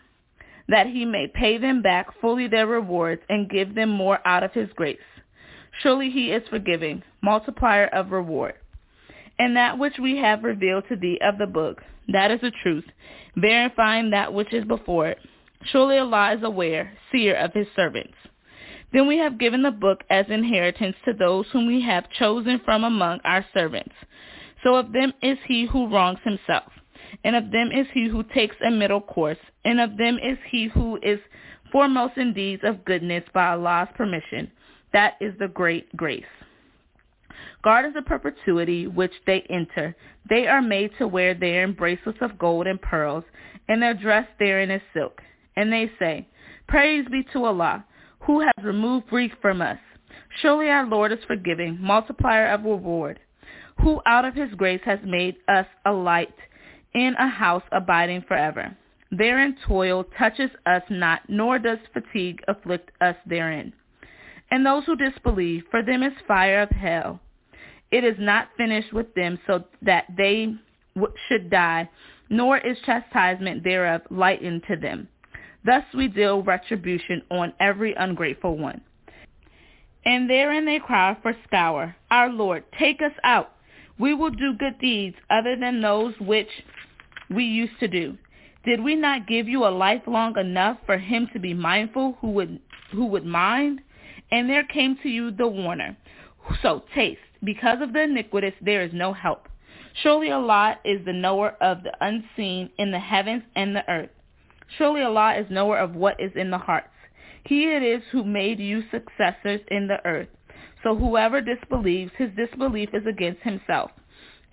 [0.68, 4.53] that he may pay them back fully their rewards and give them more out of
[4.53, 4.99] his grace.
[5.83, 8.55] Surely he is forgiving, multiplier of reward.
[9.39, 12.85] And that which we have revealed to thee of the book, that is the truth,
[13.37, 15.18] verifying that which is before it.
[15.64, 18.14] Surely Allah is aware, seer of his servants.
[18.92, 22.84] Then we have given the book as inheritance to those whom we have chosen from
[22.84, 23.94] among our servants.
[24.62, 26.72] So of them is he who wrongs himself,
[27.22, 30.68] and of them is he who takes a middle course, and of them is he
[30.68, 31.20] who is
[31.70, 34.50] foremost in deeds of goodness by Allah's permission.
[34.92, 36.24] That is the great grace.
[37.62, 39.94] Garters of perpetuity which they enter,
[40.28, 43.24] they are made to wear therein bracelets of gold and pearls,
[43.68, 45.20] and their dress therein is silk.
[45.59, 46.28] And they say,
[46.68, 47.84] Praise be to Allah,
[48.20, 49.78] who has removed grief from us.
[50.40, 53.18] Surely our Lord is forgiving, multiplier of reward,
[53.80, 56.34] who out of his grace has made us a light
[56.94, 58.76] in a house abiding forever.
[59.11, 63.72] Therein toil touches us not, nor does fatigue afflict us therein.
[64.52, 67.18] And those who disbelieve, for them is fire of hell.
[67.90, 70.54] It is not finished with them so that they
[71.28, 71.90] should die,
[72.30, 75.09] nor is chastisement thereof lightened to them.
[75.69, 78.81] Thus we deal retribution on every ungrateful one.
[80.03, 83.53] And therein they cry for scour, Our Lord, take us out.
[83.99, 86.49] We will do good deeds other than those which
[87.29, 88.16] we used to do.
[88.64, 92.31] Did we not give you a life long enough for him to be mindful who
[92.31, 92.61] would
[92.93, 93.83] who would mind?
[94.31, 95.99] And there came to you the warner.
[96.62, 99.51] So taste, because of the iniquitous there is no help.
[100.03, 104.09] Surely Allah is the knower of the unseen in the heavens and the earth.
[104.77, 106.89] Surely Allah is knower of what is in the hearts.
[107.45, 110.29] He it is who made you successors in the earth.
[110.83, 113.91] So whoever disbelieves, his disbelief is against himself.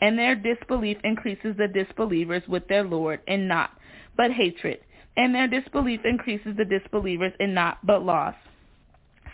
[0.02, 3.72] And their disbelief increases the disbelievers with their Lord in not,
[4.18, 4.80] but hatred.
[5.18, 8.36] And their disbelief increases the disbelievers in not, but loss.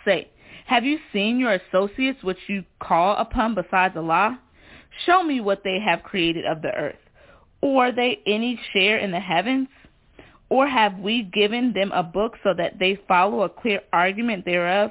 [0.04, 0.28] Say,
[0.66, 4.38] have you seen your associates which you call upon besides Allah?
[5.06, 6.96] Show me what they have created of the earth.
[7.60, 9.68] Or are they any share in the heavens?
[10.52, 14.90] Or have we given them a book so that they follow a clear argument thereof?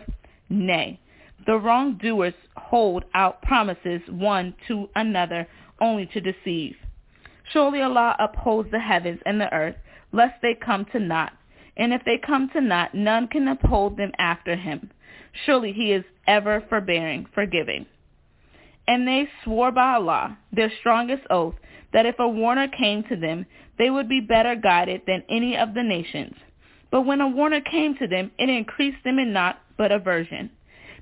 [0.50, 1.00] Nay,
[1.46, 5.48] the wrongdoers hold out promises one to another
[5.80, 6.78] only to deceive.
[7.54, 9.76] Surely Allah upholds the heavens and the earth,
[10.12, 11.34] lest they come to naught.
[11.78, 14.90] And if they come to naught, none can uphold them after him.
[15.46, 17.86] Surely he is ever forbearing, forgiving.
[18.88, 21.54] And they swore by Allah, their strongest oath,
[21.94, 23.46] that if a warner came to them,
[23.78, 26.36] they would be better guided than any of the nations.
[26.92, 30.52] But when a warner came to them, it increased them in naught but aversion,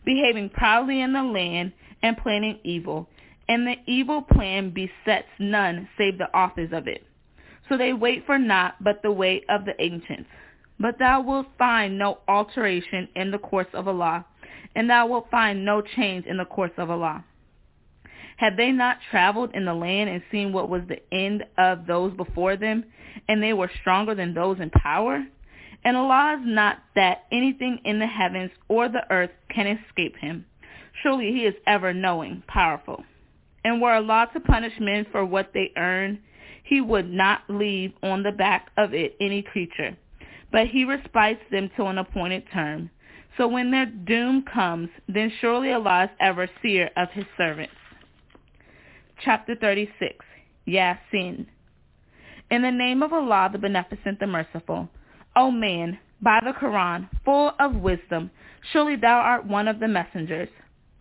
[0.05, 3.09] behaving proudly in the land and planning evil.
[3.47, 7.03] And the evil plan besets none save the authors of it.
[7.67, 10.29] So they wait for naught but the way of the ancients.
[10.79, 14.25] But thou wilt find no alteration in the course of Allah,
[14.75, 17.25] and thou wilt find no change in the course of Allah.
[18.39, 22.13] Had they not traveled in the land and seen what was the end of those
[22.13, 22.85] before them,
[23.27, 25.27] and they were stronger than those in power?
[25.83, 30.45] And Allah is not that anything in the heavens or the earth can escape him.
[31.03, 33.03] Surely he is ever knowing, powerful.
[33.65, 36.19] And were Allah to punish men for what they earn,
[36.63, 39.97] he would not leave on the back of it any creature.
[40.49, 42.89] But he respites them till an appointed term.
[43.37, 47.73] So when their doom comes, then surely Allah is ever seer of his servants
[49.23, 50.25] chapter 36,
[50.67, 51.45] Yasin.
[52.51, 54.89] In the name of Allah, the Beneficent, the Merciful.
[55.35, 58.31] O man, by the Quran, full of wisdom,
[58.71, 60.49] surely thou art one of the messengers,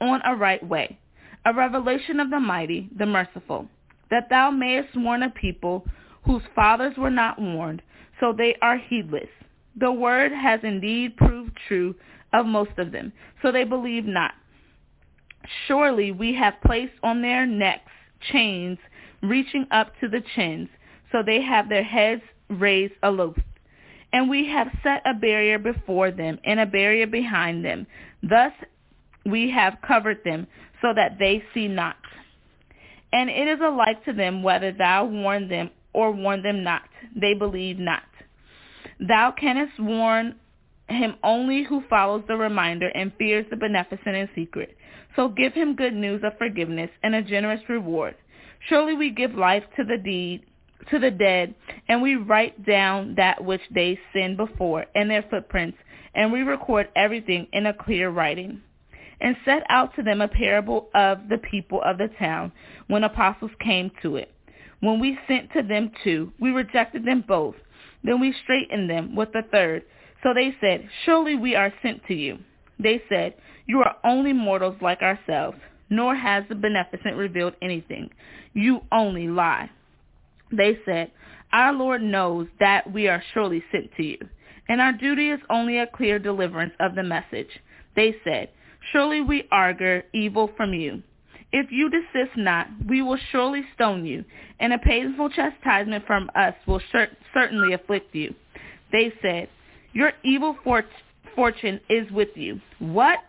[0.00, 0.98] on a right way,
[1.44, 3.68] a revelation of the Mighty, the Merciful,
[4.10, 5.86] that thou mayest warn a people
[6.24, 7.82] whose fathers were not warned,
[8.20, 9.28] so they are heedless.
[9.76, 11.94] The word has indeed proved true
[12.32, 13.12] of most of them,
[13.42, 14.32] so they believe not.
[15.66, 17.90] Surely we have placed on their necks
[18.32, 18.78] chains
[19.22, 20.68] reaching up to the chins,
[21.10, 23.40] so they have their heads raised aloft.
[24.12, 27.86] And we have set a barrier before them and a barrier behind them.
[28.22, 28.52] Thus
[29.26, 30.46] we have covered them
[30.80, 31.96] so that they see not.
[33.12, 36.82] And it is alike to them whether thou warn them or warn them not.
[37.14, 38.02] They believe not.
[39.00, 40.36] Thou canst warn
[40.88, 44.76] him only who follows the reminder and fears the beneficent in secret.
[45.18, 48.14] So give him good news of forgiveness and a generous reward.
[48.68, 50.44] Surely we give life to the deed
[50.92, 51.56] to the dead,
[51.88, 55.76] and we write down that which they sinned before and their footprints,
[56.14, 58.62] and we record everything in a clear writing.
[59.20, 62.52] And set out to them a parable of the people of the town
[62.86, 64.32] when apostles came to it.
[64.78, 67.56] When we sent to them two, we rejected them both.
[68.04, 69.82] Then we straightened them with the third.
[70.22, 72.38] So they said, Surely we are sent to you.
[72.78, 73.34] They said,
[73.66, 75.58] You are only mortals like ourselves,
[75.90, 78.10] nor has the beneficent revealed anything.
[78.54, 79.70] You only lie.
[80.52, 81.10] They said,
[81.52, 84.18] Our Lord knows that we are surely sent to you,
[84.68, 87.48] and our duty is only a clear deliverance of the message.
[87.96, 88.50] They said,
[88.92, 91.02] Surely we argue evil from you.
[91.50, 94.24] If you desist not, we will surely stone you,
[94.60, 98.34] and a painful chastisement from us will cer- certainly afflict you.
[98.92, 99.48] They said,
[99.92, 100.86] Your evil fort-
[101.38, 102.60] fortune is with you.
[102.80, 103.20] What?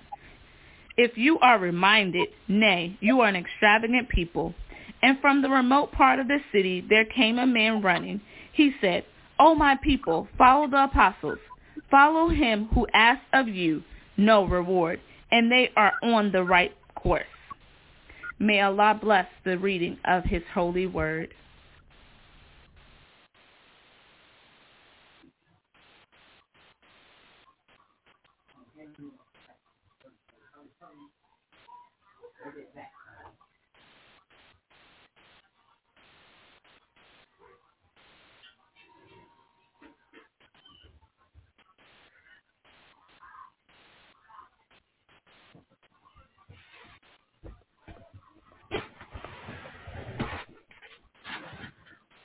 [0.98, 4.56] If you are reminded, nay, you are an extravagant people.
[5.04, 8.20] And from the remote part of the city there came a man running.
[8.52, 9.06] He said,
[9.38, 11.38] O my people, follow the apostles.
[11.92, 13.84] Follow him who asks of you
[14.18, 15.00] no reward,
[15.32, 17.28] and they are on the right course.
[18.40, 21.32] May Allah bless the reading of his holy word.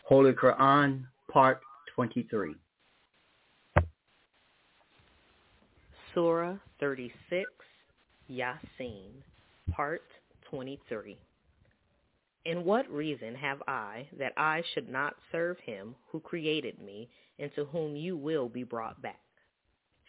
[0.05, 1.61] Holy Quran, Part
[1.94, 2.55] 23.
[6.12, 7.50] Surah 36,
[8.30, 9.12] Yasin,
[9.72, 10.02] Part
[10.50, 11.16] 23.
[12.44, 17.50] And what reason have I that I should not serve him who created me and
[17.57, 19.20] to whom you will be brought back?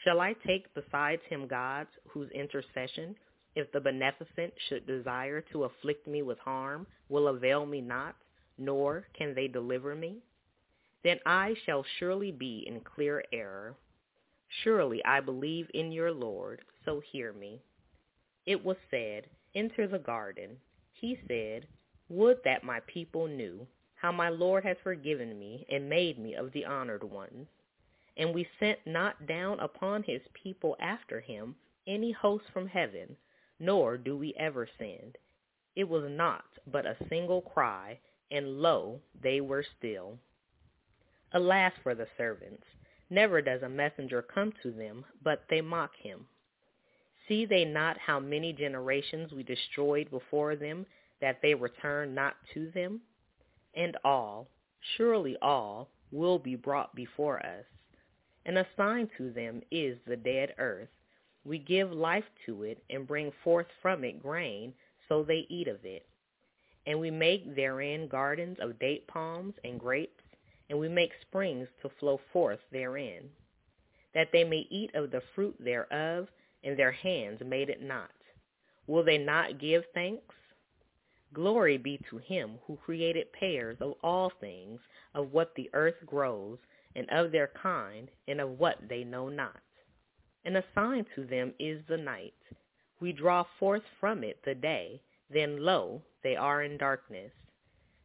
[0.04, 3.16] Shall I take besides him gods whose intercession,
[3.56, 8.16] if the beneficent should desire to afflict me with harm, will avail me not?
[8.58, 10.24] Nor can they deliver me?
[11.04, 13.76] Then I shall surely be in clear error.
[14.64, 17.62] Surely I believe in your Lord, so hear me.
[18.46, 20.58] It was said, Enter the garden.
[20.94, 21.68] He said,
[22.10, 26.52] Would that my people knew how my Lord has forgiven me and made me of
[26.52, 27.48] the honored ones.
[28.18, 31.56] And we sent not down upon his people after him
[31.88, 33.16] any host from heaven,
[33.60, 35.18] nor do we ever send.
[35.76, 38.00] It was not but a single cry,
[38.32, 40.18] and lo, they were still.
[41.32, 42.64] Alas for the servants!
[43.10, 46.26] Never does a messenger come to them, but they mock him.
[47.28, 50.86] See they not how many generations we destroyed before them,
[51.22, 53.02] that they return not to them?
[53.76, 54.48] And all,
[54.98, 57.66] surely all, will be brought before us.
[58.46, 60.90] And a sign to them is the dead earth.
[61.44, 64.74] We give life to it and bring forth from it grain,
[65.08, 66.08] so they eat of it
[66.88, 70.24] and we make therein gardens of date palms and grapes,
[70.70, 73.24] and we make springs to flow forth therein,
[74.14, 76.28] that they may eat of the fruit thereof,
[76.64, 78.12] and their hands made it not.
[78.88, 80.36] Will they not give thanks?
[81.34, 84.80] Glory be to him who created pairs of all things,
[85.14, 86.58] of what the earth grows,
[86.96, 89.60] and of their kind, and of what they know not.
[90.46, 92.34] And a sign to them is the night.
[93.02, 97.32] We draw forth from it the day, then lo, they are in darkness,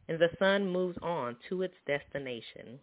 [0.07, 2.79] and the sun moves on to its destination.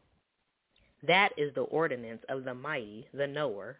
[1.02, 3.78] That is the ordinance of the mighty, the knower.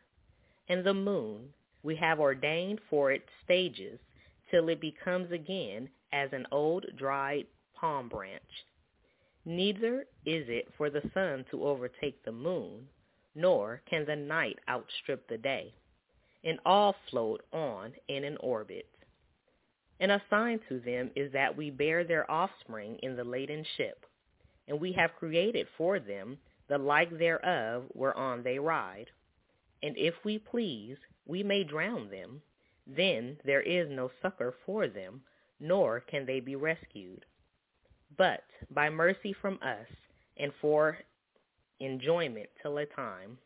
[0.68, 1.52] And the moon
[1.82, 3.98] we have ordained for its stages
[4.50, 8.42] till it becomes again as an old dried palm branch.
[9.44, 12.88] Neither is it for the sun to overtake the moon,
[13.34, 15.72] nor can the night outstrip the day.
[16.44, 18.86] And all float on in an orbit.
[20.00, 24.06] And a sign to them is that we bear their offspring in the laden ship,
[24.68, 26.38] and we have created for them
[26.68, 29.10] the like thereof whereon they ride.
[29.82, 30.96] And if we please,
[31.26, 32.42] we may drown them.
[32.86, 35.22] Then there is no succor for them,
[35.60, 37.24] nor can they be rescued.
[38.16, 39.88] But by mercy from us,
[40.36, 40.98] and for
[41.80, 43.38] enjoyment till a time,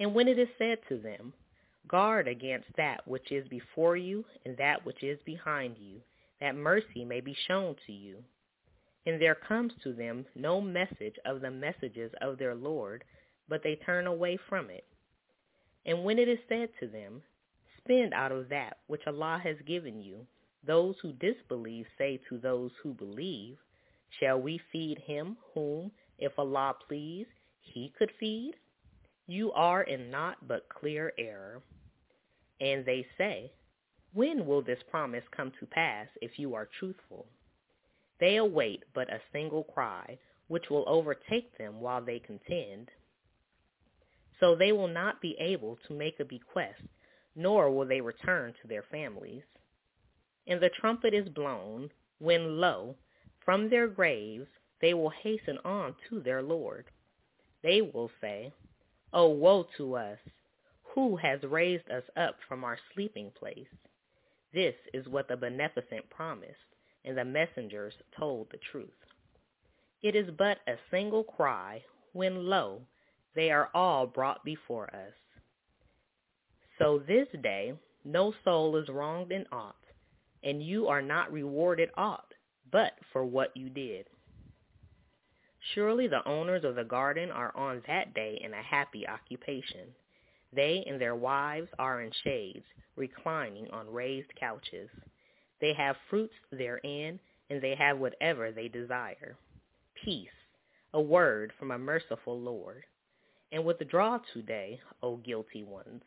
[0.00, 1.32] And when it is said to them,
[1.88, 6.00] Guard against that which is before you and that which is behind you,
[6.40, 8.16] that mercy may be shown to you.
[9.06, 13.04] And there comes to them no message of the messages of their Lord,
[13.48, 14.84] but they turn away from it.
[15.84, 17.22] And when it is said to them,
[17.78, 20.26] Spend out of that which Allah has given you,
[20.66, 23.58] those who disbelieve say to those who believe,
[24.18, 27.26] Shall we feed him whom, if Allah please,
[27.60, 28.54] he could feed?
[29.28, 31.62] You are in naught but clear error.
[32.60, 33.52] And they say,
[34.12, 37.26] When will this promise come to pass if you are truthful?
[38.18, 40.18] They await but a single cry,
[40.48, 42.90] which will overtake them while they contend.
[44.40, 46.82] So they will not be able to make a bequest,
[47.34, 49.42] nor will they return to their families.
[50.46, 52.96] And the trumpet is blown, when lo,
[53.44, 54.48] from their graves
[54.80, 56.86] they will hasten on to their Lord.
[57.62, 58.52] They will say,
[59.12, 60.18] O woe to us!
[60.96, 63.68] Who has raised us up from our sleeping place?
[64.54, 66.56] This is what the beneficent promised,
[67.04, 68.88] and the messengers told the truth.
[70.02, 72.80] It is but a single cry, when lo,
[73.34, 75.12] they are all brought before us.
[76.78, 79.76] So this day no soul is wronged in aught,
[80.42, 82.32] and you are not rewarded aught
[82.72, 84.06] but for what you did.
[85.74, 89.94] Surely the owners of the garden are on that day in a happy occupation.
[90.52, 92.64] They and their wives are in shades,
[92.96, 94.88] reclining on raised couches.
[95.60, 97.18] They have fruits therein,
[97.50, 99.36] and they have whatever they desire.
[100.04, 100.28] Peace,
[100.92, 102.84] a word from a merciful Lord.
[103.52, 106.02] And withdraw today, O guilty ones.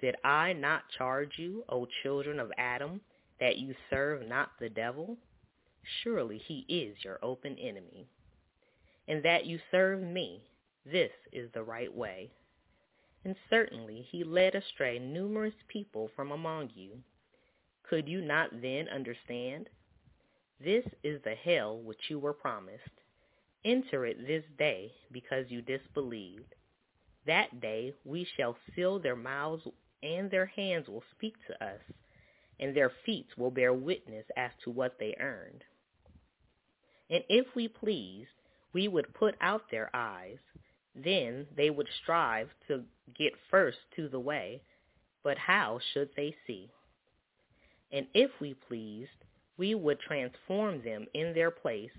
[0.00, 3.00] Did I not charge you, O children of Adam,
[3.40, 5.16] that you serve not the devil?
[6.02, 8.06] Surely he is your open enemy.
[9.06, 10.42] And that you serve me,
[10.84, 12.30] this is the right way.
[13.24, 17.02] And certainly he led astray numerous people from among you.
[17.88, 19.68] Could you not then understand?
[20.62, 22.82] This is the hell which you were promised.
[23.64, 26.54] Enter it this day because you disbelieved.
[27.26, 29.62] That day we shall seal their mouths
[30.02, 31.80] and their hands will speak to us,
[32.60, 35.64] and their feet will bear witness as to what they earned.
[37.10, 38.30] And if we pleased,
[38.72, 40.38] we would put out their eyes.
[40.94, 42.84] Then they would strive to
[43.16, 44.62] get first to the way,
[45.22, 46.70] but how should they see?
[47.92, 49.10] And if we pleased,
[49.56, 51.90] we would transform them in their place.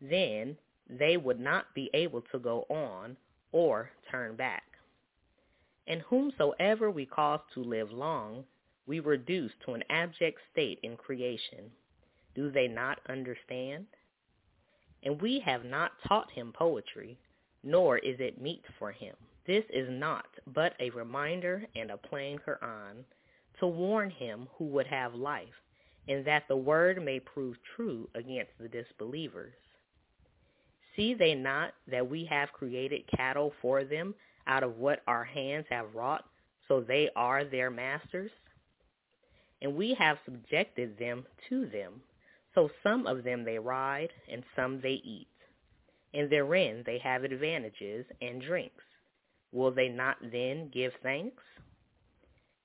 [0.00, 0.56] Then
[0.88, 3.16] they would not be able to go on
[3.52, 4.64] or turn back.
[5.86, 8.44] And whomsoever we cause to live long,
[8.86, 11.70] we reduce to an abject state in creation.
[12.34, 13.86] Do they not understand?
[15.02, 17.18] And we have not taught him poetry,
[17.62, 19.14] nor is it meet for him.
[19.46, 23.04] This is not but a reminder and a plain Quran
[23.60, 25.54] to warn him who would have life,
[26.08, 29.54] and that the word may prove true against the disbelievers.
[30.94, 34.14] See they not that we have created cattle for them
[34.46, 36.24] out of what our hands have wrought,
[36.66, 38.30] so they are their masters?
[39.62, 42.00] And we have subjected them to them,
[42.54, 45.28] so some of them they ride, and some they eat.
[46.14, 48.82] And therein they have advantages and drinks.
[49.56, 51.42] Will they not then give thanks?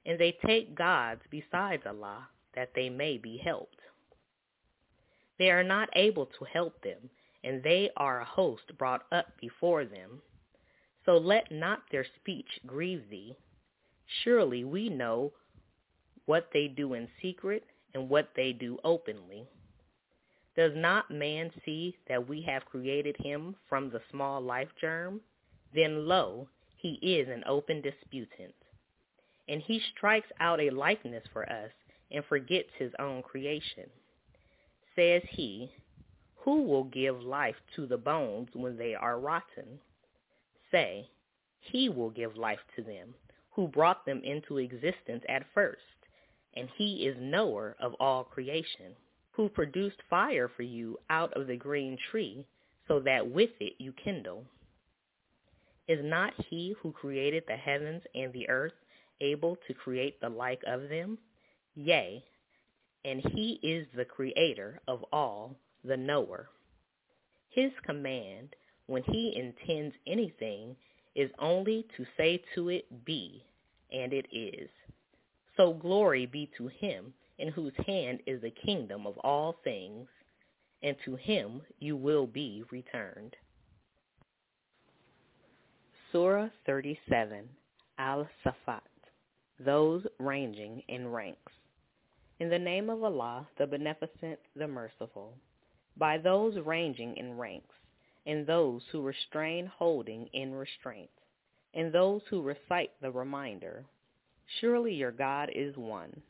[0.05, 3.79] And they take gods besides Allah, that they may be helped.
[5.39, 7.09] They are not able to help them,
[7.45, 10.21] and they are a host brought up before them.
[11.05, 13.37] So let not their speech grieve thee.
[14.25, 15.31] Surely we know
[16.25, 17.63] what they do in secret
[17.93, 19.47] and what they do openly.
[20.57, 25.21] Does not man see that we have created him from the small life germ?
[25.73, 26.49] Then lo,
[26.81, 28.55] he is an open disputant.
[29.47, 31.71] And he strikes out a likeness for us
[32.09, 33.85] and forgets his own creation.
[34.95, 35.71] Says he,
[36.37, 39.79] who will give life to the bones when they are rotten?
[40.71, 41.07] Say,
[41.59, 43.13] he will give life to them,
[43.51, 45.81] who brought them into existence at first,
[46.55, 48.95] and he is knower of all creation,
[49.31, 52.43] who produced fire for you out of the green tree,
[52.87, 54.43] so that with it you kindle.
[55.87, 58.73] Is not he who created the heavens and the earth
[59.19, 61.17] able to create the like of them?
[61.75, 62.23] Yea,
[63.05, 66.49] and he is the creator of all, the knower.
[67.49, 68.55] His command,
[68.87, 70.75] when he intends anything,
[71.15, 73.43] is only to say to it, Be,
[73.91, 74.69] and it is.
[75.57, 80.07] So glory be to him in whose hand is the kingdom of all things,
[80.83, 83.35] and to him you will be returned.
[86.11, 87.47] Surah 37,
[87.97, 88.81] al-Safat,
[89.61, 91.53] those ranging in ranks.
[92.41, 95.33] In the name of Allah, the Beneficent, the Merciful,
[95.95, 97.75] by those ranging in ranks,
[98.25, 101.09] and those who restrain holding in restraint,
[101.73, 103.85] and those who recite the reminder.
[104.59, 106.21] Surely your God is one,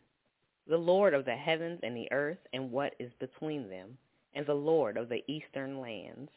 [0.68, 3.98] the Lord of the heavens and the earth and what is between them,
[4.36, 6.30] and the Lord of the eastern lands.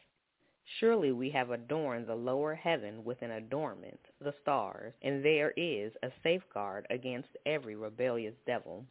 [0.80, 5.92] Surely we have adorned the lower heaven with an adornment, the stars, and there is
[6.02, 8.86] a safeguard against every rebellious devil.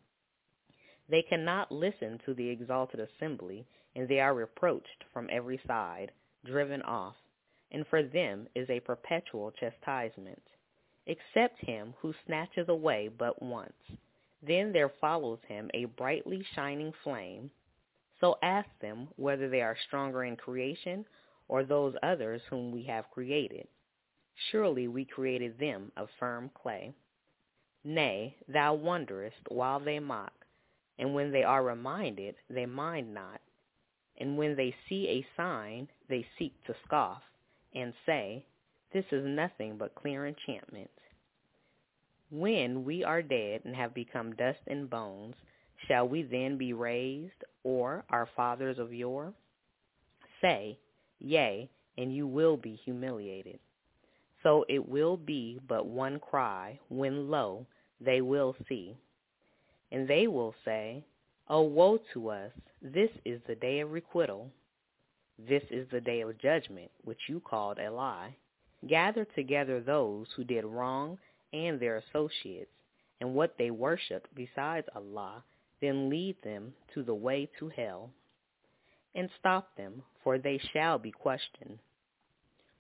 [1.10, 6.12] They cannot listen to the exalted assembly, and they are reproached from every side,
[6.46, 7.16] driven off,
[7.72, 10.44] and for them is a perpetual chastisement,
[11.08, 13.74] except him who snatches away but once.
[14.42, 17.50] Then there follows him a brightly shining flame.
[18.20, 21.06] So ask them whether they are stronger in creation
[21.48, 23.68] or those others whom we have created.
[24.52, 26.94] Surely we created them of firm clay.
[27.84, 30.34] Nay, thou wonderest while they mock,
[30.98, 33.42] and when they are reminded, they mind not.
[34.18, 37.22] And when they see a sign, they seek to scoff,
[37.74, 38.46] and say,
[38.94, 40.92] This is nothing but clear enchantment.
[42.32, 45.36] When we are dead and have become dust and bones,
[45.88, 49.34] shall we then be raised, or our fathers of yore?
[50.42, 50.78] Say,
[51.24, 53.60] Yea, and you will be humiliated.
[54.44, 57.66] So it will be but one cry, when lo,
[58.02, 58.96] they will see.
[59.92, 61.04] And they will say,
[61.48, 62.52] O woe to us,
[62.82, 64.52] this is the day of requital.
[65.40, 68.36] This is the day of judgment, which you called a lie.
[68.88, 71.18] Gather together those who did wrong
[71.54, 72.72] and their associates,
[73.22, 75.44] and what they worshipped besides Allah,
[75.80, 78.10] then lead them to the way to hell.
[79.16, 81.80] And stop them, for they shall be questioned.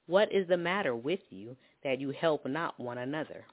[0.07, 3.45] What is the matter with you that you help not one another?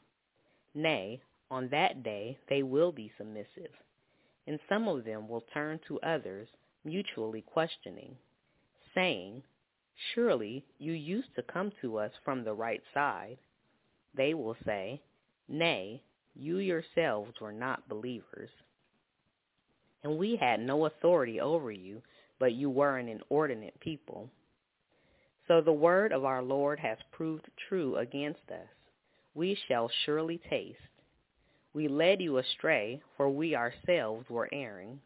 [0.75, 1.21] Nay,
[1.51, 3.73] on that day they will be submissive,
[4.47, 6.49] and some of them will turn to others,
[6.85, 8.17] mutually questioning,
[8.95, 9.43] saying,
[10.15, 13.37] Surely you used to come to us from the right side.
[14.15, 15.01] They will say,
[15.49, 16.03] Nay,
[16.35, 18.51] you yourselves were not believers.
[20.03, 22.01] And we had no authority over you,
[22.41, 24.29] but you were an inordinate people.
[25.47, 28.69] So the word of our Lord has proved true against us.
[29.35, 30.79] We shall surely taste.
[31.73, 34.99] We led you astray, for we ourselves were erring.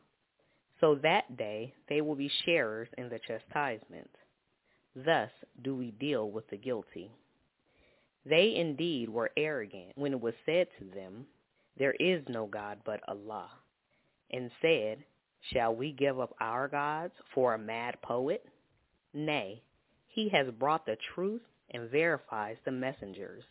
[0.80, 4.10] So that day they will be sharers in the chastisement.
[4.96, 5.30] Thus
[5.62, 7.10] do we deal with the guilty.
[8.24, 11.26] They indeed were arrogant when it was said to them,
[11.78, 13.50] There is no God but Allah,
[14.30, 15.04] and said,
[15.52, 18.44] Shall we give up our gods for a mad poet?
[19.12, 19.62] Nay,
[20.08, 23.44] he has brought the truth and verifies the messengers.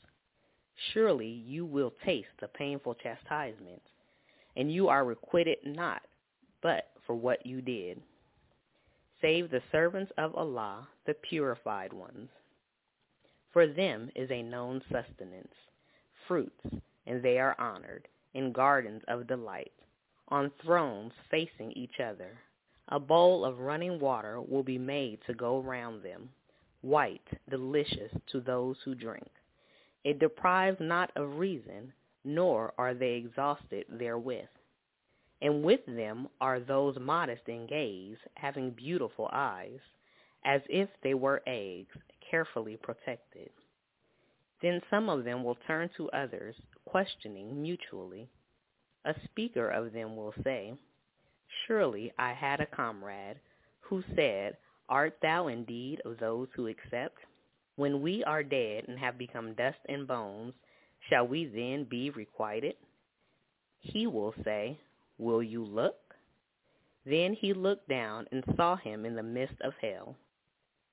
[0.93, 3.81] Surely you will taste the painful chastisement,
[4.55, 6.01] and you are requited not,
[6.61, 8.01] but for what you did.
[9.21, 12.29] Save the servants of Allah, the purified ones.
[13.51, 15.53] For them is a known sustenance,
[16.27, 16.65] fruits,
[17.05, 19.71] and they are honored, in gardens of delight,
[20.33, 22.31] on thrones facing each other.
[22.87, 26.27] A bowl of running water will be made to go round them,
[26.81, 29.29] white, delicious to those who drink.
[30.03, 31.93] It deprives not of reason,
[32.25, 34.49] nor are they exhausted therewith.
[35.43, 39.79] And with them are those modest in gaze, having beautiful eyes,
[40.45, 41.95] as if they were eggs,
[42.31, 43.51] carefully protected.
[44.63, 46.55] Then some of them will turn to others,
[46.85, 48.27] questioning mutually.
[49.05, 50.73] A speaker of them will say,
[51.67, 53.39] Surely I had a comrade
[53.81, 54.57] who said,
[54.89, 57.17] Art thou indeed of those who accept?
[57.75, 60.53] When we are dead and have become dust and bones,
[61.09, 62.75] shall we then be requited?
[63.79, 64.79] He will say,
[65.17, 66.15] Will you look?
[67.05, 70.15] Then he looked down and saw him in the midst of hell.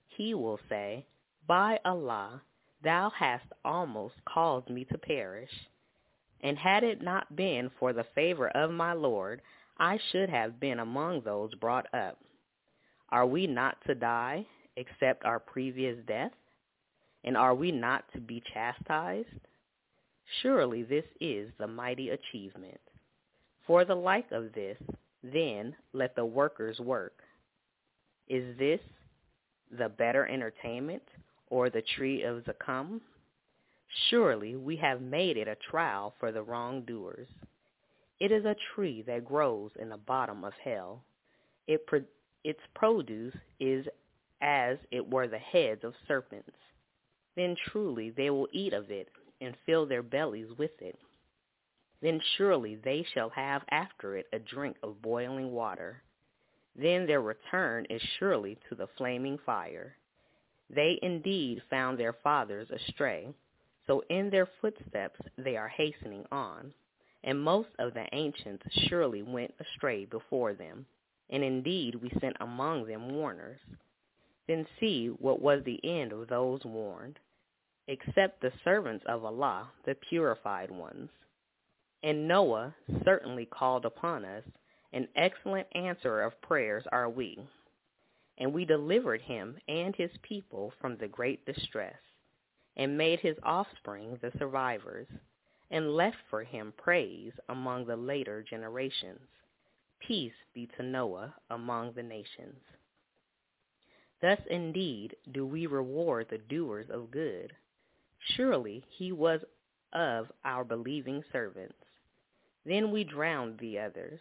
[0.09, 1.07] He will say,
[1.47, 2.43] by Allah,
[2.83, 5.51] thou hast almost caused me to perish.
[6.43, 9.43] And had it not been for the favor of my Lord,
[9.79, 12.19] I should have been among those brought up.
[13.11, 14.47] Are we not to die
[14.77, 16.33] except our previous death?
[17.25, 19.29] And are we not to be chastised?
[20.43, 22.81] Surely this is the mighty achievement.
[23.67, 24.79] For the like of this,
[25.23, 27.23] then let the workers work.
[28.29, 28.81] Is this
[29.77, 31.03] the better entertainment
[31.49, 33.01] or the tree of Zaqqum?
[34.09, 37.29] Surely we have made it a trial for the wrongdoers.
[38.21, 41.03] It is a tree that grows in the bottom of hell.
[41.67, 42.05] It pro-
[42.45, 43.87] its produce is
[44.41, 46.57] as it were the heads of serpents.
[47.37, 49.09] Then truly they will eat of it,
[49.41, 50.99] and fill their bellies with it.
[52.03, 56.03] Then surely they shall have after it a drink of boiling water.
[56.77, 59.97] Then their return is surely to the flaming fire.
[60.69, 63.35] They indeed found their fathers astray,
[63.87, 66.73] so in their footsteps they are hastening on.
[67.23, 70.87] And most of the ancients surely went astray before them,
[71.29, 73.61] and indeed we sent among them warners.
[74.49, 77.19] Then see what was the end of those warned,
[77.89, 81.11] except the servants of Allah, the purified ones.
[82.03, 82.75] And Noah
[83.05, 84.45] certainly called upon us,
[84.93, 87.39] an excellent answerer of prayers are we.
[88.39, 91.95] And we delivered him and his people from the great distress,
[92.77, 95.07] and made his offspring the survivors,
[95.71, 99.21] and left for him praise among the later generations.
[100.01, 102.61] Peace be to Noah among the nations.
[104.21, 107.53] Thus indeed do we reward the doers of good.
[108.37, 109.41] Surely he was
[109.93, 111.75] of our believing servants.
[112.67, 114.21] Then we drowned the others.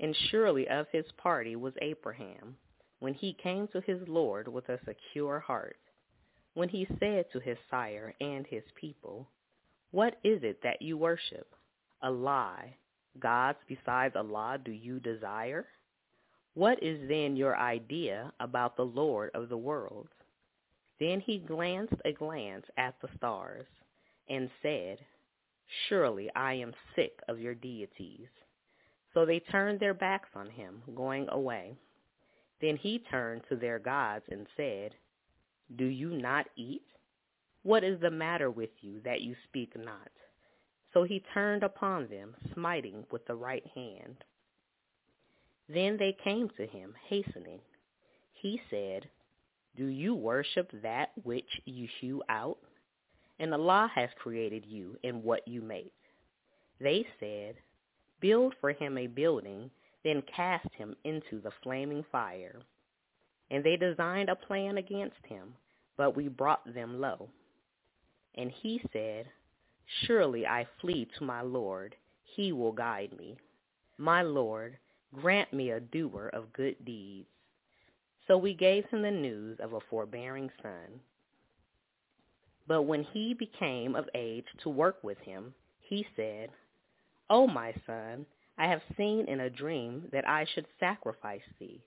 [0.00, 2.56] And surely of his party was Abraham,
[3.00, 5.76] when he came to his Lord with a secure heart,
[6.58, 9.28] when he said to his sire and his people,
[9.92, 11.46] What is it that you worship?
[12.02, 12.74] A lie.
[13.20, 15.66] Gods besides Allah do you desire?
[16.54, 20.10] What is then your idea about the Lord of the worlds?
[20.98, 23.66] Then he glanced a glance at the stars
[24.28, 24.98] and said,
[25.88, 28.26] Surely I am sick of your deities.
[29.14, 31.76] So they turned their backs on him, going away.
[32.60, 34.90] Then he turned to their gods and said,
[35.76, 36.82] Do you not eat?
[37.62, 40.10] What is the matter with you that you speak not?
[40.94, 44.16] So he turned upon them, smiting with the right hand.
[45.68, 47.60] Then they came to him, hastening.
[48.32, 49.08] He said,
[49.76, 52.58] Do you worship that which you hew out?
[53.40, 55.92] and Allah has created you in what you make.
[56.80, 57.54] They said,
[58.20, 59.70] Build for him a building,
[60.04, 62.60] then cast him into the flaming fire.
[63.50, 65.54] And they designed a plan against him,
[65.96, 67.28] but we brought them low.
[68.34, 69.26] And he said,
[70.04, 73.36] Surely I flee to my Lord, he will guide me.
[73.96, 74.76] My Lord,
[75.14, 77.28] grant me a doer of good deeds.
[78.26, 81.00] So we gave him the news of a forbearing son.
[82.66, 86.50] But when he became of age to work with him, he said,
[87.30, 88.26] O my son,
[88.58, 91.80] I have seen in a dream that I should sacrifice thee.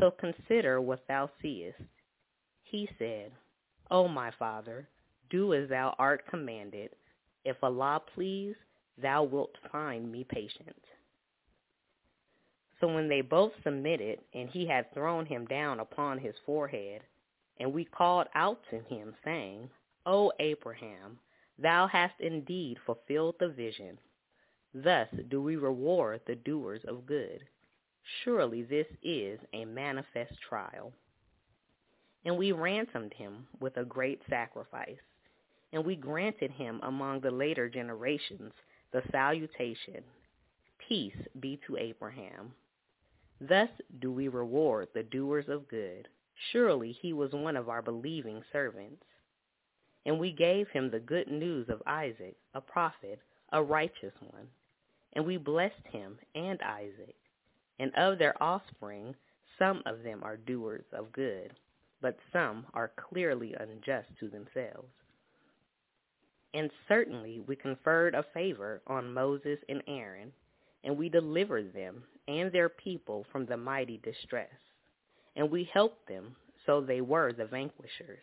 [0.00, 1.76] So consider what thou seest.
[2.62, 3.32] He said,
[3.90, 4.88] O my father,
[5.28, 6.90] do as thou art commanded.
[7.44, 8.54] If Allah please,
[9.00, 10.74] thou wilt find me patient.
[12.80, 17.02] So when they both submitted, and he had thrown him down upon his forehead,
[17.58, 19.68] and we called out to him, saying,
[20.06, 21.18] O Abraham,
[21.58, 23.98] thou hast indeed fulfilled the vision.
[24.72, 27.40] Thus do we reward the doers of good.
[28.22, 30.92] Surely this is a manifest trial.
[32.24, 35.00] And we ransomed him with a great sacrifice,
[35.72, 38.52] and we granted him among the later generations
[38.92, 40.02] the salutation,
[40.88, 42.52] Peace be to Abraham.
[43.40, 43.70] Thus
[44.00, 46.08] do we reward the doers of good.
[46.50, 49.04] Surely he was one of our believing servants.
[50.04, 53.20] And we gave him the good news of Isaac, a prophet,
[53.52, 54.48] a righteous one.
[55.12, 57.14] And we blessed him and Isaac.
[57.80, 59.14] And of their offspring,
[59.58, 61.50] some of them are doers of good,
[62.02, 64.92] but some are clearly unjust to themselves.
[66.52, 70.30] And certainly we conferred a favor on Moses and Aaron,
[70.84, 74.48] and we delivered them and their people from the mighty distress.
[75.36, 76.36] And we helped them,
[76.66, 78.18] so they were the vanquishers.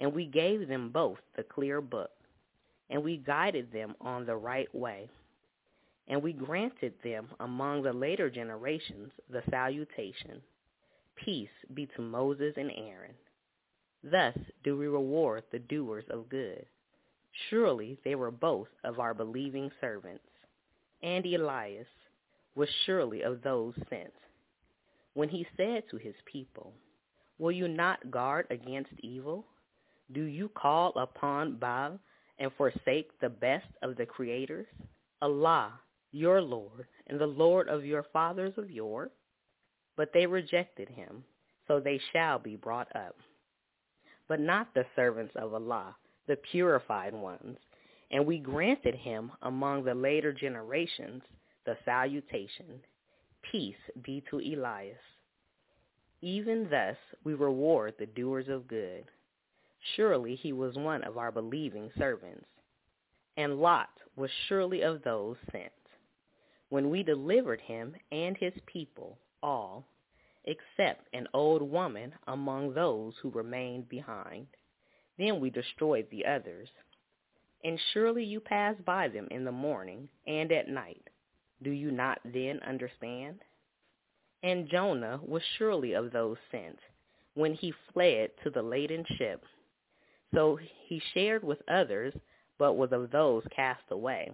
[0.00, 2.10] And we gave them both the clear book,
[2.90, 5.08] and we guided them on the right way.
[6.08, 10.40] And we granted them among the later generations the salutation,
[11.16, 13.14] Peace be to Moses and Aaron.
[14.04, 16.64] Thus do we reward the doers of good.
[17.50, 20.24] Surely they were both of our believing servants.
[21.02, 21.86] And Elias
[22.54, 24.12] was surely of those sent.
[25.14, 26.72] When he said to his people,
[27.38, 29.44] Will you not guard against evil?
[30.12, 31.98] Do you call upon Baal
[32.38, 34.66] and forsake the best of the creators?
[35.20, 35.72] Allah,
[36.16, 39.10] your Lord, and the Lord of your fathers of yore?
[39.96, 41.24] But they rejected him,
[41.68, 43.16] so they shall be brought up.
[44.28, 47.58] But not the servants of Allah, the purified ones.
[48.10, 51.22] And we granted him among the later generations
[51.66, 52.80] the salutation,
[53.50, 54.96] Peace be to Elias.
[56.22, 59.04] Even thus we reward the doers of good.
[59.96, 62.46] Surely he was one of our believing servants.
[63.36, 65.72] and Lot was surely of those sent.
[66.68, 69.86] When we delivered him and his people all,
[70.46, 74.46] except an old woman among those who remained behind.
[75.18, 76.68] Then we destroyed the others.
[77.64, 81.02] And surely you pass by them in the morning and at night.
[81.62, 83.40] Do you not then understand?
[84.42, 86.78] And Jonah was surely of those sent
[87.34, 89.44] when he fled to the laden ship.
[90.34, 92.14] So he shared with others,
[92.58, 94.30] but was of those cast away.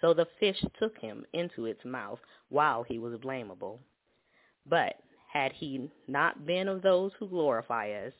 [0.00, 3.78] So the fish took him into its mouth while he was blamable.
[4.66, 4.94] But
[5.32, 8.12] had he not been of those who glorify us,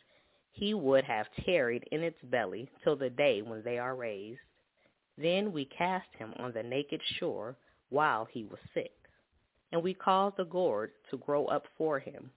[0.52, 4.40] he would have tarried in its belly till the day when they are raised.
[5.16, 7.56] Then we cast him on the naked shore
[7.90, 8.92] while he was sick,
[9.72, 12.30] and we caused the gourd to grow up for him,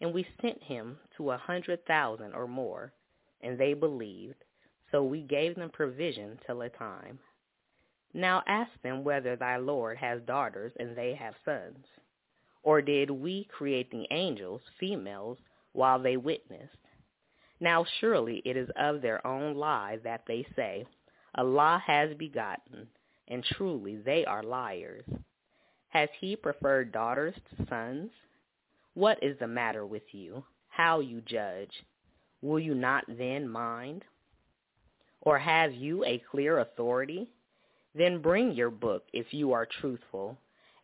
[0.00, 2.92] and we sent him to a hundred thousand or more,
[3.40, 4.42] and they believed,
[4.90, 7.18] so we gave them provision till a time.
[8.14, 11.84] Now ask them whether thy Lord has daughters and they have sons.
[12.62, 15.38] Or did we create the angels, females,
[15.72, 16.78] while they witnessed?
[17.60, 20.86] Now surely it is of their own lie that they say,
[21.34, 22.88] Allah has begotten,
[23.28, 25.04] and truly they are liars.
[25.88, 28.10] Has he preferred daughters to sons?
[28.94, 30.44] What is the matter with you?
[30.68, 31.72] How you judge?
[32.42, 34.04] Will you not then mind?
[35.20, 37.30] Or have you a clear authority?
[37.94, 40.36] Then bring your book if you are truthful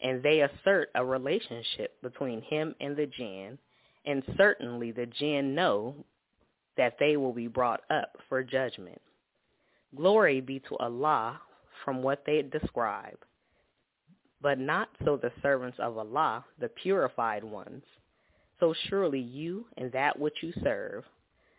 [0.02, 3.58] and they assert a relationship between him and the jinn,
[4.04, 5.94] and certainly the jinn know
[6.76, 9.00] that they will be brought up for judgment.
[9.96, 11.40] Glory be to Allah
[11.84, 13.18] from what they describe,
[14.42, 17.82] but not so the servants of Allah, the purified ones.
[18.60, 21.04] So surely you and that which you serve,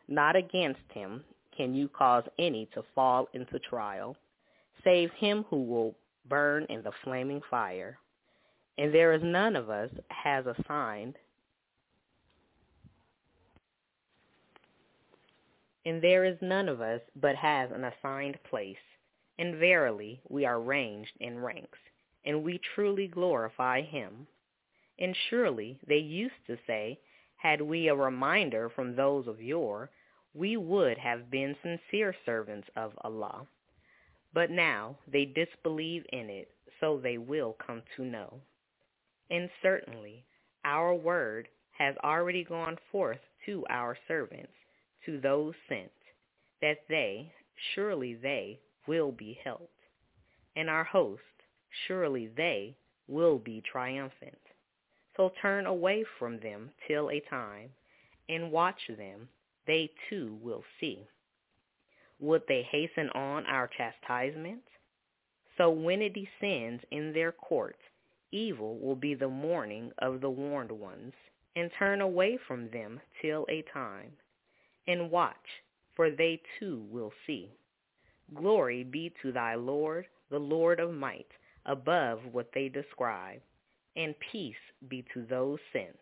[0.07, 1.23] not against him
[1.55, 4.15] can you cause any to fall into trial,
[4.85, 5.95] save him who will
[6.29, 7.97] burn in the flaming fire.
[8.77, 11.15] And there is none of us has assigned
[15.85, 18.75] and there is none of us but has an assigned place.
[19.37, 21.77] And verily we are ranged in ranks
[22.25, 24.27] and we truly glorify him.
[24.99, 26.99] And surely they used to say
[27.37, 29.89] had we a reminder from those of yore
[30.33, 33.47] we would have been sincere servants of Allah
[34.35, 36.49] but now they disbelieve in it
[36.79, 38.39] so they will come to know
[39.29, 40.23] and certainly
[40.63, 41.47] our word
[41.77, 44.53] has already gone forth to our servants,
[45.05, 45.91] to those sent,
[46.61, 47.31] that they,
[47.73, 49.69] surely they, will be helped.
[50.55, 51.21] And our host,
[51.87, 52.75] surely they,
[53.07, 54.39] will be triumphant.
[55.17, 57.69] So turn away from them till a time,
[58.29, 59.27] and watch them,
[59.67, 61.07] they too will see.
[62.19, 64.63] Would they hasten on our chastisement?
[65.57, 67.81] So when it descends in their courts,
[68.31, 71.13] evil will be the morning of the warned ones,
[71.55, 74.11] and turn away from them till a time,
[74.87, 75.63] and watch,
[75.95, 77.49] for they too will see.
[78.33, 81.31] Glory be to thy Lord, the Lord of might,
[81.65, 83.41] above what they describe,
[83.95, 84.55] and peace
[84.87, 85.99] be to those sent,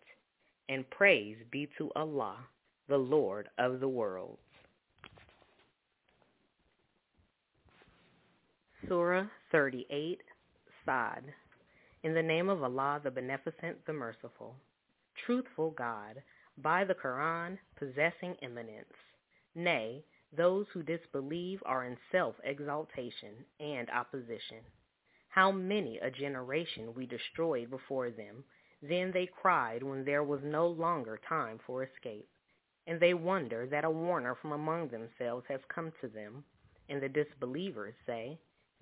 [0.70, 2.38] and praise be to Allah,
[2.88, 4.43] the Lord of the worlds.
[8.90, 10.20] Surah 38,
[10.86, 11.24] Sad.
[12.04, 14.56] In the name of Allah, the Beneficent, the Merciful.
[15.26, 16.22] Truthful God,
[16.58, 18.94] by the Quran, possessing eminence.
[19.56, 20.04] Nay,
[20.36, 24.60] those who disbelieve are in self-exaltation and opposition.
[25.30, 28.44] How many a generation we destroyed before them.
[28.82, 32.28] Then they cried when there was no longer time for escape.
[32.86, 36.44] And they wonder that a warner from among themselves has come to them.
[36.90, 38.40] And the disbelievers say,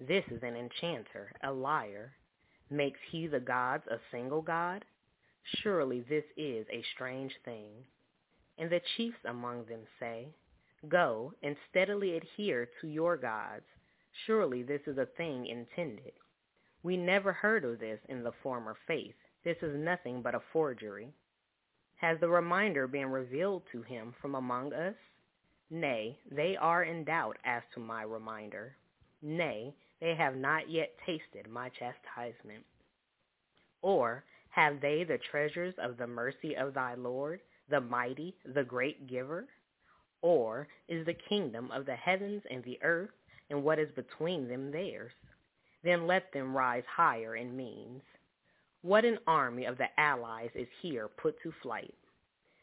[0.08, 2.14] This is an enchanter, a liar,
[2.72, 4.86] Makes he the gods a single god?
[5.44, 7.86] Surely this is a strange thing.
[8.58, 10.30] And the chiefs among them say,
[10.88, 13.66] Go and steadily adhere to your gods.
[14.26, 16.14] Surely this is a thing intended.
[16.82, 19.16] We never heard of this in the former faith.
[19.44, 21.14] This is nothing but a forgery.
[21.98, 24.96] Has the reminder been revealed to him from among us?
[25.70, 28.78] Nay, they are in doubt as to my reminder.
[29.22, 32.66] Nay, they have not yet tasted my chastisement.
[33.84, 39.08] Or have they the treasures of the mercy of thy Lord, the mighty, the great
[39.08, 39.46] giver?
[40.22, 43.12] Or is the kingdom of the heavens and the earth
[43.50, 45.12] and what is between them theirs?
[45.84, 48.02] Then let them rise higher in means.
[48.82, 51.94] What an army of the allies is here put to flight.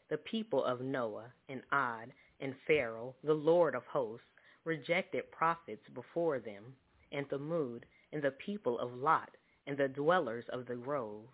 [0.09, 2.11] The people of Noah and Ad
[2.41, 4.25] and Pharaoh, the Lord of hosts,
[4.65, 6.75] rejected prophets before them
[7.11, 9.29] and Thamud, and the people of Lot,
[9.67, 11.25] and the dwellers of the grove.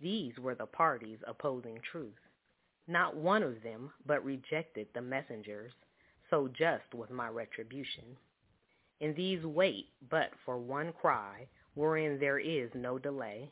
[0.00, 2.18] These were the parties opposing truth.
[2.86, 5.72] Not one of them but rejected the messengers,
[6.30, 8.16] so just was my retribution.
[9.00, 13.50] And these wait but for one cry, wherein there is no delay.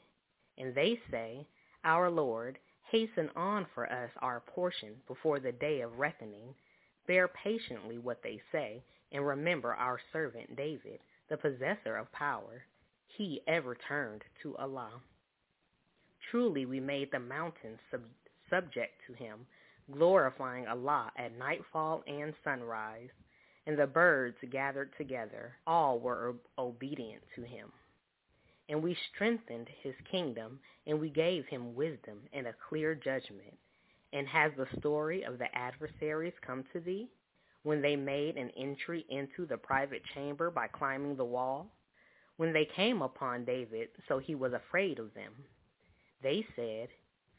[0.58, 1.46] And they say,
[1.84, 2.58] Our Lord,
[2.90, 6.54] hasten on for us our portion before the day of reckoning.
[7.06, 8.82] Bear patiently what they say,
[9.12, 12.64] and remember our servant David, the possessor of power.
[13.06, 14.90] He ever turned to Allah.
[16.30, 18.02] Truly we made the mountains sub-
[18.50, 19.46] subject to him,
[19.92, 23.10] glorifying Allah at nightfall and sunrise,
[23.66, 25.56] and the birds gathered together.
[25.66, 27.72] All were obedient to him.
[28.68, 33.56] And we strengthened his kingdom, and we gave him wisdom and a clear judgment.
[34.12, 37.08] And has the story of the adversaries come to thee,
[37.66, 41.66] when they made an entry into the private chamber by climbing the wall?
[42.36, 45.32] When they came upon David, so he was afraid of them.
[46.22, 46.86] They said,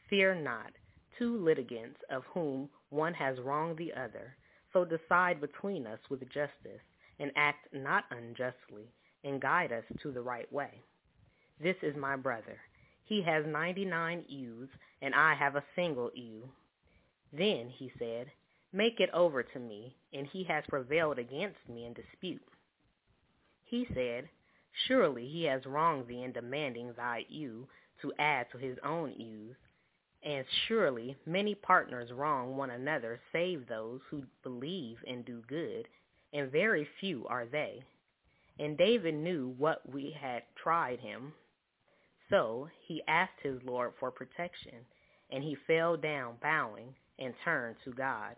[0.10, 0.74] Fear not,
[1.18, 4.36] two litigants of whom one has wronged the other,
[4.74, 6.84] so decide between us with justice,
[7.20, 8.92] and act not unjustly,
[9.24, 10.82] and guide us to the right way.
[11.64, 12.58] This is my brother.
[13.06, 14.68] He has ninety-nine ewes,
[15.02, 16.50] and I have a single ewe.
[17.32, 18.28] Then, he said,
[18.78, 22.44] Make it over to me, and he has prevailed against me in dispute.
[23.64, 24.30] He said,
[24.86, 27.68] Surely he has wronged thee in demanding thy ewe
[28.04, 29.56] to add to his own ewes,
[30.22, 35.88] and surely many partners wrong one another save those who believe and do good,
[36.32, 37.82] and very few are they.
[38.60, 41.34] And David knew what we had tried him.
[42.30, 44.86] So he asked his Lord for protection,
[45.32, 48.36] and he fell down bowing and turned to God.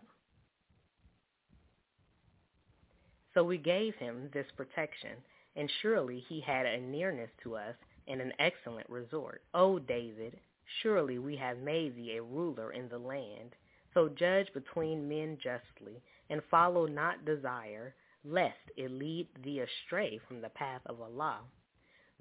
[3.34, 5.16] So we gave him this protection,
[5.56, 7.76] and surely he had a nearness to us
[8.08, 9.42] and an excellent resort.
[9.54, 10.38] O David,
[10.82, 13.56] Surely we have made thee a ruler in the land.
[13.92, 20.40] So judge between men justly, and follow not desire, lest it lead thee astray from
[20.40, 21.40] the path of Allah.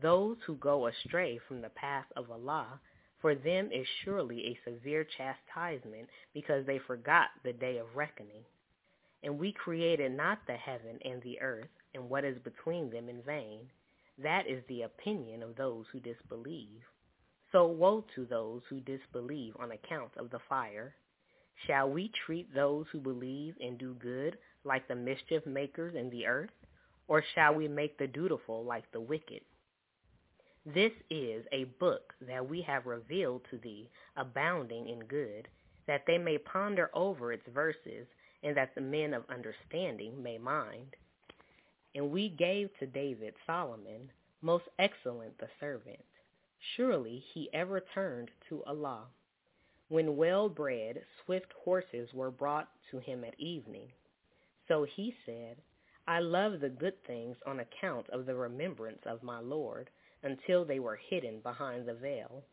[0.02, 2.82] Those who go astray from the path of Allah,
[3.20, 8.46] for them is surely a severe chastisement, because they forgot the day of reckoning.
[9.24, 13.22] And we created not the heaven and the earth, and what is between them in
[13.22, 13.70] vain.
[14.18, 16.82] That is the opinion of those who disbelieve.
[17.52, 20.96] So woe to those who disbelieve on account of the fire.
[21.68, 26.26] Shall we treat those who believe and do good like the mischief makers in the
[26.26, 26.52] earth?
[27.08, 29.42] Or shall we make the dutiful like the wicked?
[30.66, 35.48] This is a book that we have revealed to thee, abounding in good,
[35.88, 38.08] that they may ponder over its verses,
[38.44, 40.96] and that the men of understanding may mind.
[41.96, 44.12] And we gave to David Solomon,
[44.42, 46.00] most excellent the servant,
[46.76, 49.08] Surely he ever turned to Allah.
[49.88, 53.92] When well-bred, swift horses were brought to him at evening.
[54.68, 55.58] So he said,
[56.08, 59.90] I love the good things on account of the remembrance of my Lord,
[60.24, 62.44] until they were hidden behind the veil.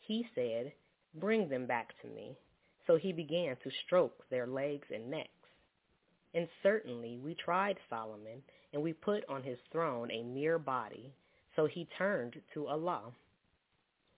[0.00, 0.72] He said,
[1.14, 2.36] Bring them back to me.
[2.86, 5.30] So he began to stroke their legs and necks.
[6.34, 8.42] And certainly we tried Solomon,
[8.72, 11.12] and we put on his throne a mere body.
[11.56, 13.12] So he turned to Allah.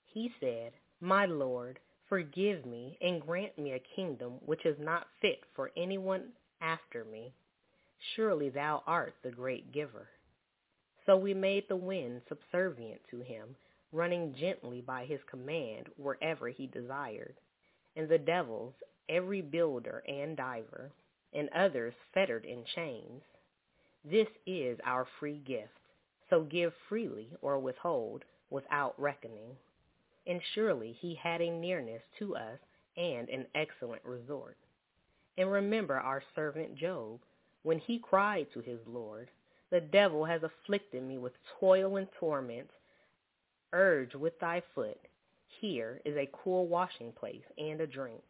[0.04, 1.78] He said, My Lord,
[2.08, 6.24] forgive me and grant me a kingdom which is not fit for anyone
[6.60, 7.32] after me.
[8.16, 10.08] Surely thou art the great giver.
[11.06, 13.56] So we made the wind subservient to him,
[13.92, 17.34] running gently by his command wherever he desired,
[17.98, 18.72] and the devils,
[19.10, 20.90] every builder and diver,
[21.34, 23.20] and others fettered in chains.
[24.10, 25.68] This is our free gift,
[26.30, 29.56] so give freely or withhold without reckoning
[30.28, 32.58] and surely he had a nearness to us
[32.96, 34.56] and an excellent resort.
[35.38, 37.20] And remember our servant Job,
[37.62, 39.28] when he cried to his Lord,
[39.70, 42.70] The devil has afflicted me with toil and torment.
[43.72, 44.98] Urge with thy foot,
[45.60, 48.22] here is a cool washing place and a drink.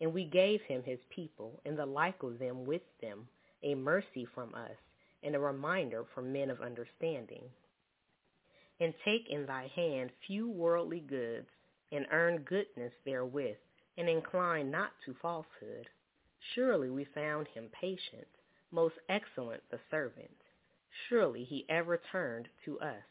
[0.00, 3.28] And we gave him his people, and the like of them with them,
[3.62, 4.76] a mercy from us,
[5.22, 7.42] and a reminder for men of understanding
[8.80, 11.48] and take in thy hand few worldly goods,
[11.92, 13.56] and earn goodness therewith,
[13.96, 15.88] and incline not to falsehood.
[16.54, 18.26] Surely we found him patient,
[18.70, 20.30] most excellent the servant.
[21.08, 23.02] Surely he ever turned to us.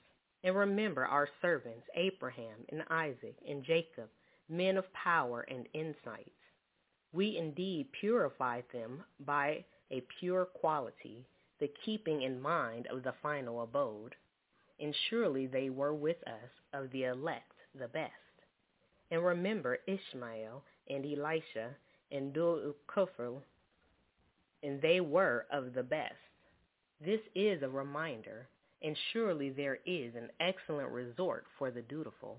[0.43, 4.09] And remember our servants Abraham and Isaac and Jacob,
[4.49, 6.31] men of power and insight.
[7.13, 11.25] We indeed purified them by a pure quality,
[11.59, 14.15] the keeping in mind of the final abode.
[14.79, 18.11] and surely they were with us of the elect the best.
[19.11, 21.75] And remember Ishmael and Elisha
[22.11, 23.41] and Dhul-Kifl,
[24.63, 26.13] and they were of the best.
[27.03, 28.47] This is a reminder,
[28.85, 32.37] and surely there is an excellent resort for the dutiful.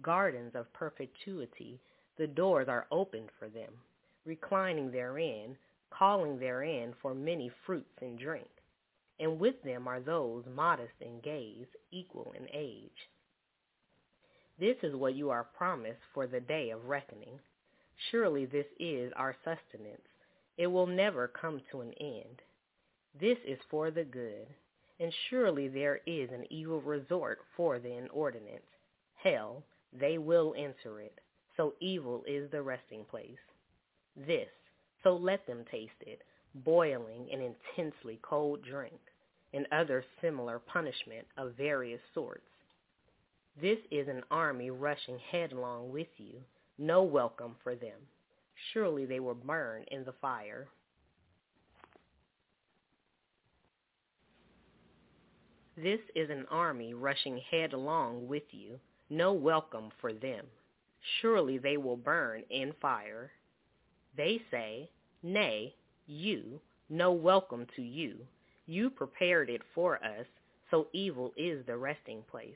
[0.00, 1.78] Gardens of perpetuity,
[2.16, 3.72] the doors are opened for them,
[4.24, 5.56] reclining therein,
[5.90, 8.48] calling therein for many fruits and drink
[9.22, 13.08] and with them are those modest in gaze, equal in age.
[14.58, 17.38] This is what you are promised for the day of reckoning.
[18.10, 20.02] Surely this is our sustenance.
[20.58, 22.42] It will never come to an end.
[23.20, 24.46] This is for the good,
[25.02, 28.62] and surely there is an evil resort for the inordinate.
[29.16, 31.18] Hell, they will enter it,
[31.56, 33.42] so evil is the resting place.
[34.16, 34.48] This,
[35.02, 36.22] so let them taste it,
[36.64, 39.00] boiling in intensely cold drink,
[39.52, 42.46] and other similar punishment of various sorts.
[43.60, 46.34] This is an army rushing headlong with you,
[46.78, 47.98] no welcome for them.
[48.72, 50.68] Surely they will burn in the fire.
[55.76, 58.78] This is an army rushing headlong with you,
[59.08, 60.44] no welcome for them.
[61.20, 63.30] Surely they will burn in fire.
[64.14, 64.90] They say,
[65.22, 65.74] Nay,
[66.06, 68.18] you, no welcome to you.
[68.66, 70.26] You prepared it for us,
[70.70, 72.54] so evil is the resting place.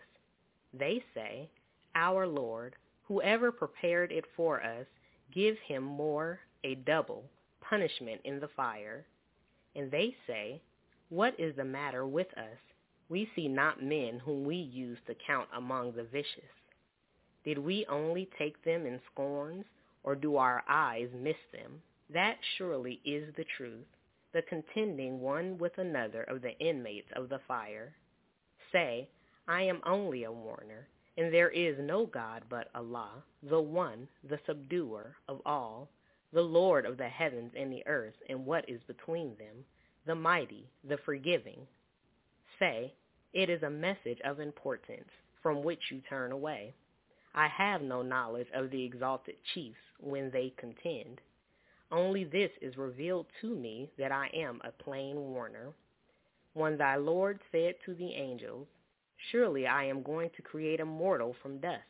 [0.74, 1.48] They say,
[1.94, 4.86] Our Lord, whoever prepared it for us,
[5.32, 7.24] give him more, a double,
[7.62, 9.06] punishment in the fire.
[9.74, 10.60] And they say,
[11.08, 12.58] What is the matter with us?
[13.08, 16.42] We see not men whom we use to count among the vicious.
[17.44, 19.64] Did we only take them in scorns,
[20.02, 21.80] or do our eyes miss them?
[22.10, 23.86] That surely is the truth,
[24.32, 27.94] the contending one with another of the inmates of the fire.
[28.72, 29.08] Say,
[29.46, 34.40] I am only a warner, and there is no God but Allah, the one, the
[34.46, 35.88] subduer of all,
[36.32, 39.64] the Lord of the heavens and the earth and what is between them,
[40.06, 41.66] the mighty, the forgiving.
[42.58, 42.94] Say,
[43.32, 45.08] it is a message of importance
[45.42, 46.74] from which you turn away.
[47.34, 51.20] I have no knowledge of the exalted chiefs when they contend.
[51.92, 55.72] Only this is revealed to me that I am a plain warner.
[56.54, 58.66] When thy Lord said to the angels,
[59.30, 61.82] Surely I am going to create a mortal from dust.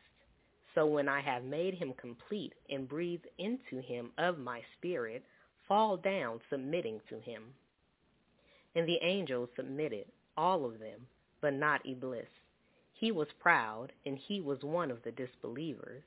[0.75, 5.23] So when I have made him complete and breathed into him of my spirit,
[5.67, 7.43] fall down submitting to him.
[8.75, 10.05] And the angels submitted,
[10.37, 11.07] all of them,
[11.41, 12.27] but not Iblis.
[12.93, 16.03] He was proud, and he was one of the disbelievers.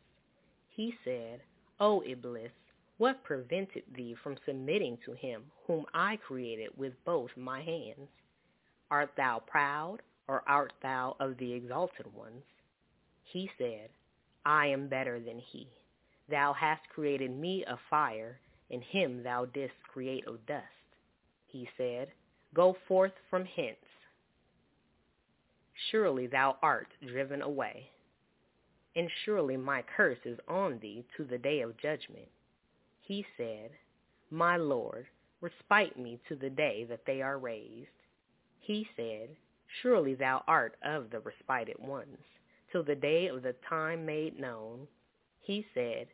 [0.70, 1.40] He said,
[1.78, 2.52] O Iblis,
[2.98, 8.09] what prevented thee from submitting to him whom I created with both my hands?
[8.90, 12.44] Art thou proud, or art thou of the exalted ones?
[13.24, 13.90] He said,
[14.44, 15.69] I am better than he.
[16.28, 18.39] Thou hast created me of fire,
[18.70, 20.65] and him thou didst create of dust.
[21.47, 22.09] He said,
[22.55, 23.77] Go forth from hence.
[25.89, 27.90] Surely thou art driven away.
[28.94, 32.28] And surely my curse is on thee to the day of judgment.
[33.01, 33.70] He said,
[34.31, 35.07] My Lord,
[35.40, 37.89] respite me to the day that they are raised.
[38.59, 39.36] He said,
[39.81, 42.19] Surely thou art of the respited ones,
[42.70, 44.86] till the day of the time made known.
[45.39, 46.09] He said,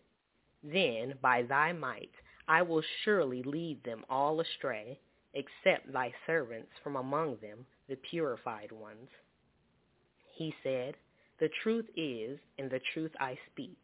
[0.62, 2.12] Then by thy might
[2.47, 5.01] I will surely lead them all astray,
[5.34, 9.09] except thy servants from among them, the purified ones.
[10.37, 10.95] He said,
[11.41, 13.79] The truth is, and the truth I speak,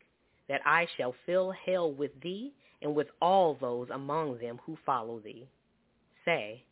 [0.48, 2.52] that I shall fill hell with thee
[2.82, 5.48] and with all those among them who follow thee.
[6.26, 6.62] Say,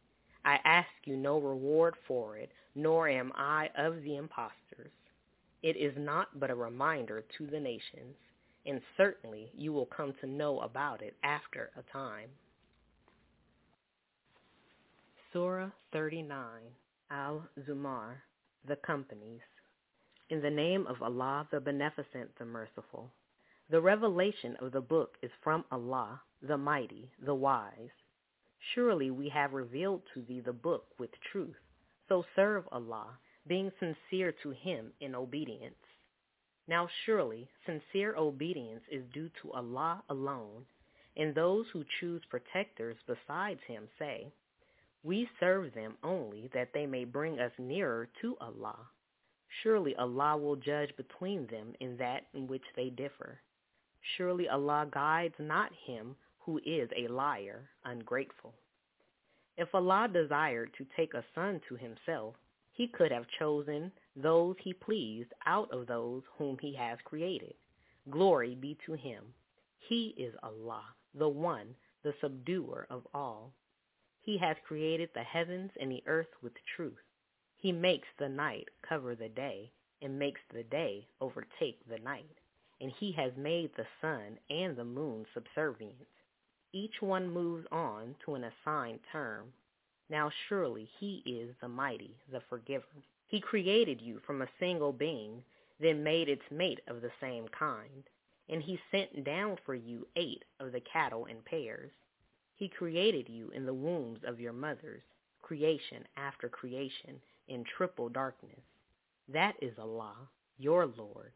[0.45, 4.93] I ask you no reward for it, nor am I of the impostors.
[5.63, 8.17] It is not but a reminder to the nations,
[8.67, 12.29] and certainly you will come to know about it after a time.
[15.33, 16.37] Surah 39,
[17.11, 18.17] Al-Zumar,
[18.67, 19.41] The Companies.
[20.31, 23.11] In the name of Allah, the Beneficent, the Merciful.
[23.69, 27.91] The revelation of the book is from Allah, the Mighty, the Wise.
[28.73, 31.57] Surely we have revealed to thee the book with truth.
[32.09, 35.83] So serve Allah, being sincere to him in obedience.
[36.69, 40.65] Now surely sincere obedience is due to Allah alone,
[41.17, 44.33] and those who choose protectors besides him say,
[45.03, 48.79] We serve them only that they may bring us nearer to Allah.
[49.63, 53.41] Surely Allah will judge between them in that in which they differ.
[54.17, 58.55] Surely Allah guides not him who is a liar, ungrateful.
[59.57, 62.37] If Allah desired to take a son to himself,
[62.73, 67.55] he could have chosen those he pleased out of those whom he has created.
[68.09, 69.35] Glory be to him.
[69.79, 73.53] He is Allah, the one, the subduer of all.
[74.23, 77.03] He has created the heavens and the earth with truth.
[77.61, 79.71] He makes the night cover the day
[80.01, 82.39] and makes the day overtake the night.
[82.81, 86.09] And he has made the sun and the moon subservient.
[86.73, 89.53] Each one moves on to an assigned term.
[90.09, 92.87] Now surely he is the mighty, the forgiver.
[93.27, 95.45] He created you from a single being,
[95.79, 98.05] then made its mate of the same kind.
[98.49, 101.91] And he sent down for you eight of the cattle in pairs.
[102.57, 105.03] He created you in the wombs of your mothers,
[105.43, 107.21] creation after creation,
[107.51, 108.61] in triple darkness.
[109.29, 110.15] That is Allah,
[110.59, 111.33] your Lord.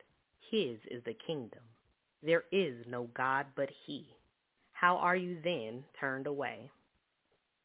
[0.51, 1.61] His is the kingdom.
[2.23, 4.07] There is no God but he.
[4.73, 6.71] How are you then turned away?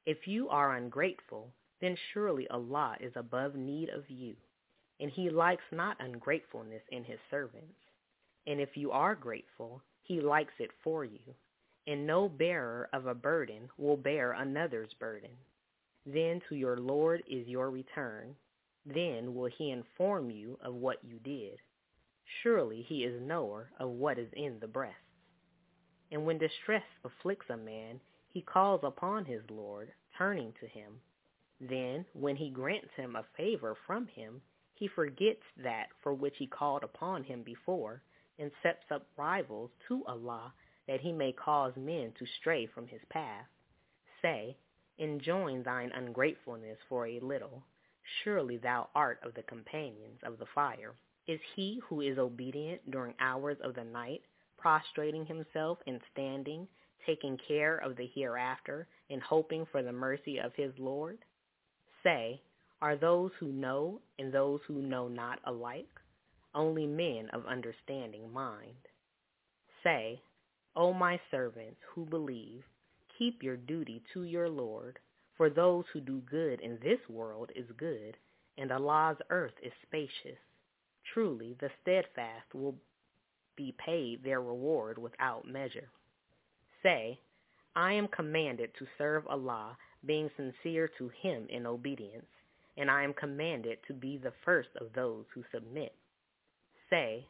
[0.06, 4.36] If you are ungrateful, then surely Allah is above need of you,
[5.00, 7.76] and he likes not ungratefulness in his servants.
[8.48, 11.20] And if you are grateful, he likes it for you,
[11.88, 15.32] and no bearer of a burden will bear another's burden.
[16.06, 18.36] Then to your Lord is your return.
[18.86, 21.60] Then will he inform you of what you did.
[22.42, 24.96] Surely he is knower of what is in the breast.
[26.12, 28.00] And when distress afflicts a man,
[28.30, 31.02] he calls upon his Lord, turning to him.
[31.60, 34.42] Then, when he grants him a favor from him,
[34.76, 38.02] he forgets that for which he called upon him before,
[38.38, 40.54] and sets up rivals to Allah
[40.88, 43.46] that he may cause men to stray from his path.
[44.22, 44.58] Say,
[45.00, 47.64] enjoin thine ungratefulness for a little.
[48.24, 50.94] Surely thou art of the companions of the fire.
[51.28, 54.22] Is he who is obedient during hours of the night,
[54.58, 56.68] prostrating himself and standing,
[57.06, 61.20] taking care of the hereafter, and hoping for the mercy of his Lord?
[62.04, 62.42] Say,
[62.82, 65.90] are those who know and those who know not alike?
[66.56, 68.88] Only men of understanding mind.
[69.84, 70.22] Say,
[70.76, 72.64] O my servants who believe,
[73.20, 74.98] keep your duty to your Lord,
[75.36, 78.16] for those who do good in this world is good,
[78.58, 80.40] and Allah's earth is spacious.
[81.14, 82.76] Truly, the steadfast will
[83.58, 85.90] be paid their reward without measure.
[86.82, 87.20] Say,
[87.76, 92.26] I am commanded to serve Allah, being sincere to him in obedience,
[92.78, 95.94] and I am commanded to be the first of those who submit.
[96.90, 97.28] Say,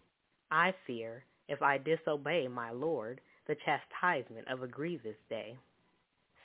[0.51, 5.57] I fear, if I disobey my Lord, the chastisement of a grievous day.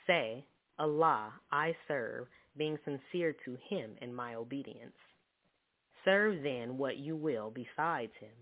[0.07, 0.45] Say,
[0.77, 2.27] Allah I serve,
[2.57, 4.95] being sincere to him in my obedience.
[6.03, 8.35] Serve then what you will besides him.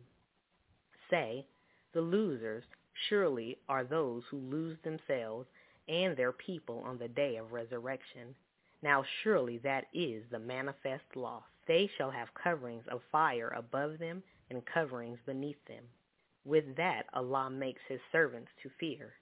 [1.09, 1.45] Say,
[1.93, 2.63] the losers
[3.07, 5.47] surely are those who lose themselves
[5.87, 8.35] and their people on the day of resurrection.
[8.81, 11.43] Now surely that is the manifest loss.
[11.67, 15.83] They shall have coverings of fire above them and coverings beneath them.
[16.45, 19.13] With that Allah makes his servants to fear.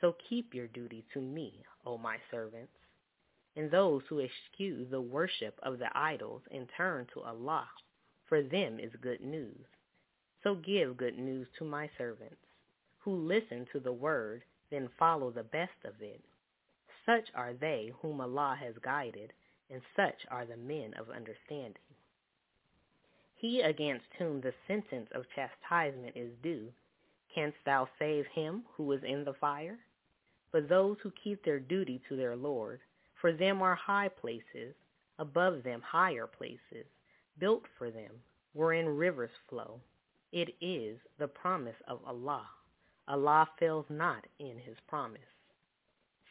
[0.00, 2.72] So keep your duty to me, O my servants.
[3.56, 7.66] And those who eschew the worship of the idols and turn to Allah,
[8.28, 9.64] for them is good news.
[10.42, 12.36] So give good news to my servants,
[12.98, 16.20] who listen to the word, then follow the best of it.
[17.06, 19.32] Such are they whom Allah has guided,
[19.70, 21.82] and such are the men of understanding.
[23.36, 26.72] He against whom the sentence of chastisement is due,
[27.34, 29.78] canst thou save him who is in the fire?
[30.52, 32.80] But those who keep their duty to their Lord,
[33.20, 34.74] for them are high places,
[35.18, 36.86] above them higher places,
[37.38, 38.12] built for them,
[38.52, 39.80] wherein rivers flow.
[40.32, 42.46] It is the promise of Allah.
[43.08, 45.20] Allah fails not in his promise.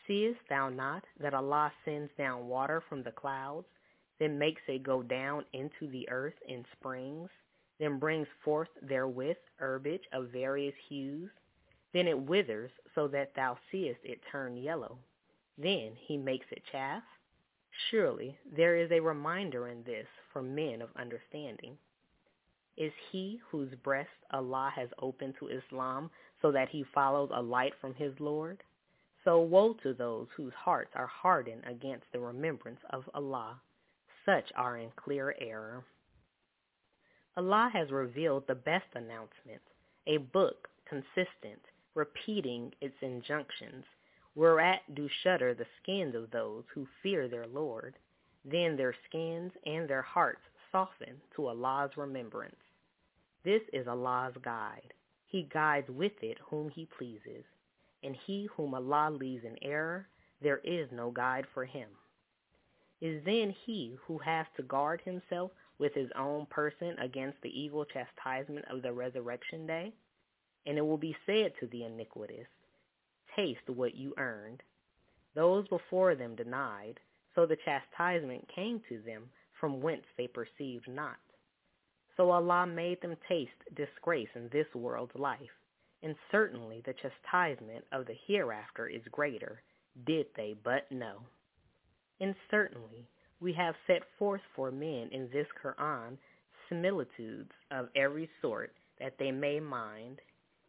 [0.06, 3.68] Seest thou not that Allah sends down water from the clouds,
[4.20, 7.30] then makes it go down into the earth in springs,
[7.80, 11.30] then brings forth therewith herbage of various hues?
[11.96, 14.98] Then it withers so that thou seest it turn yellow.
[15.58, 17.04] Then he makes it chaff?
[17.90, 21.78] Surely there is a reminder in this for men of understanding.
[22.76, 26.12] Is he whose breast Allah has opened to Islam
[26.42, 28.62] so that he follows a light from his Lord?
[29.24, 33.62] So woe to those whose hearts are hardened against the remembrance of Allah.
[34.26, 35.86] Such are in clear error.
[37.38, 39.62] Allah has revealed the best announcement,
[40.08, 41.62] a book consistent,
[41.96, 43.86] repeating its injunctions,
[44.36, 47.96] whereat do shudder the skins of those who fear their Lord.
[48.44, 50.42] Then their skins and their hearts
[50.72, 52.56] soften to Allah's remembrance.
[53.44, 54.94] This is Allah's guide.
[55.26, 57.44] He guides with it whom he pleases
[58.06, 60.08] and he whom Allah leaves in error,
[60.42, 61.90] there is no guide for him.
[63.02, 67.84] Is then he who has to guard himself with his own person against the evil
[67.86, 69.92] chastisement of the resurrection day?
[70.66, 72.48] And it will be said to the iniquitous,
[73.36, 74.62] Taste what you earned.
[75.36, 77.00] Those before them denied,
[77.36, 79.30] so the chastisement came to them
[79.60, 81.18] from whence they perceived not.
[82.18, 85.40] So Allah made them taste disgrace in this world's life,
[86.02, 89.62] and certainly the chastisement of the hereafter is greater,
[90.06, 91.20] did they but know.
[92.22, 93.10] And certainly
[93.42, 96.18] we have set forth for men in this Quran
[96.70, 100.20] similitudes of every sort that they may mind,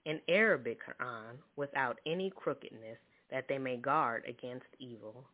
[0.06, 2.98] an Arabic Quran without any crookedness
[3.30, 5.24] that they may guard against evil.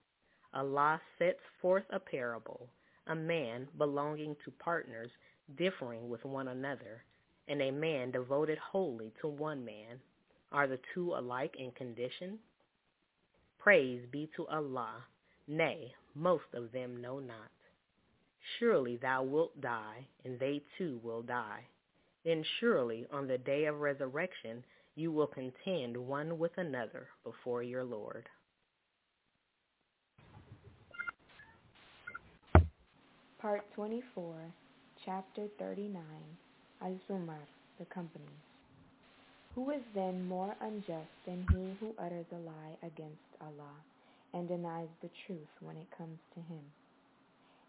[0.55, 2.69] Allah sets forth a parable,
[3.07, 5.11] a man belonging to partners
[5.57, 7.05] differing with one another,
[7.49, 10.01] and a man devoted wholly to one man.
[10.51, 12.39] Are the two alike in condition?
[13.59, 15.05] Praise be to Allah.
[15.47, 17.51] Nay, most of them know not.
[18.59, 21.67] Surely thou wilt die, and they too will die.
[22.25, 27.85] Then surely on the day of resurrection you will contend one with another before your
[27.85, 28.29] Lord.
[33.41, 34.37] Part 24,
[35.05, 36.01] Chapter 39,
[36.81, 37.43] Al-Zumar,
[37.81, 38.29] the Companies.
[39.57, 43.75] Who is then more unjust than he who utters a lie against Allah
[44.33, 46.63] and denies the truth when it comes to him?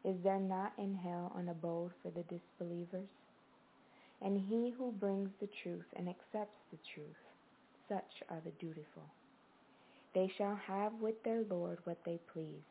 [0.06, 3.10] Is there not in hell an abode for the disbelievers?
[4.24, 7.20] And he who brings the truth and accepts the truth,
[7.90, 9.04] such are the dutiful.
[10.16, 12.64] They shall have with their Lord what they please.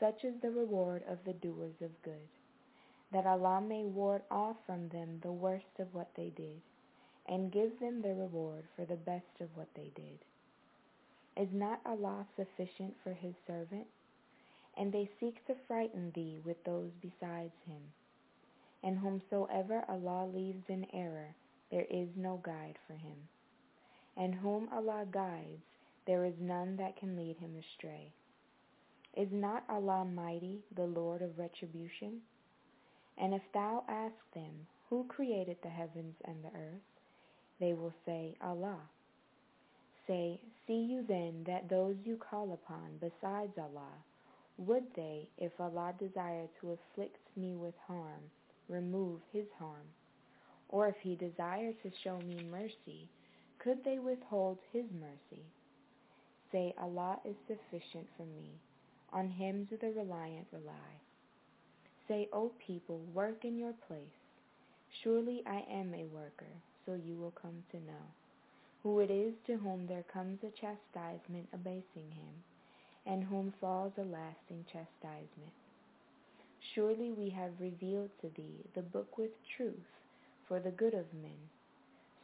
[0.00, 2.28] Such is the reward of the doers of good,
[3.12, 6.62] that Allah may ward off from them the worst of what they did,
[7.28, 10.18] and give them the reward for the best of what they did.
[11.36, 13.86] Is not Allah sufficient for his servant?
[14.78, 17.82] And they seek to frighten thee with those besides him
[18.86, 21.34] and whomsoever Allah leaves in error,
[21.72, 23.16] there is no guide for him.
[24.16, 25.64] And whom Allah guides,
[26.06, 28.12] there is none that can lead him astray.
[29.16, 32.20] Is not Allah mighty, the Lord of retribution?
[33.18, 36.86] And if thou ask them, Who created the heavens and the earth?
[37.58, 38.78] They will say, Allah.
[40.06, 40.38] Say,
[40.68, 43.94] See you then that those you call upon besides Allah,
[44.58, 48.30] would they, if Allah desired to afflict me with harm,
[48.68, 49.86] remove his harm.
[50.68, 53.08] Or if he desired to show me mercy,
[53.58, 55.42] could they withhold his mercy?
[56.52, 58.50] Say, Allah is sufficient for me.
[59.12, 61.00] On him do the reliant rely.
[62.08, 64.20] Say, O people, work in your place.
[65.02, 66.52] Surely I am a worker,
[66.84, 68.06] so you will come to know.
[68.82, 72.44] Who it is to whom there comes a chastisement abasing him,
[73.04, 75.52] and whom falls a lasting chastisement.
[76.74, 79.86] Surely we have revealed to thee the book with truth
[80.46, 81.38] for the good of men.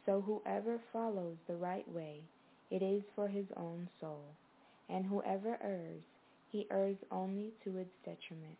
[0.05, 2.21] So whoever follows the right way,
[2.69, 4.23] it is for his own soul.
[4.89, 6.03] And whoever errs,
[6.51, 8.57] he errs only to its detriment.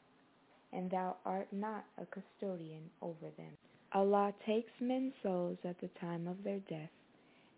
[0.71, 3.57] And thou art not a custodian over them.
[3.91, 6.89] Allah takes men's souls at the time of their death,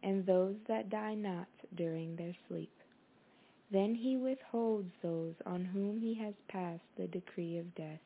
[0.04, 2.72] and those that die not during their sleep.
[3.72, 8.00] Then he withholds those on whom he has passed the decree of death,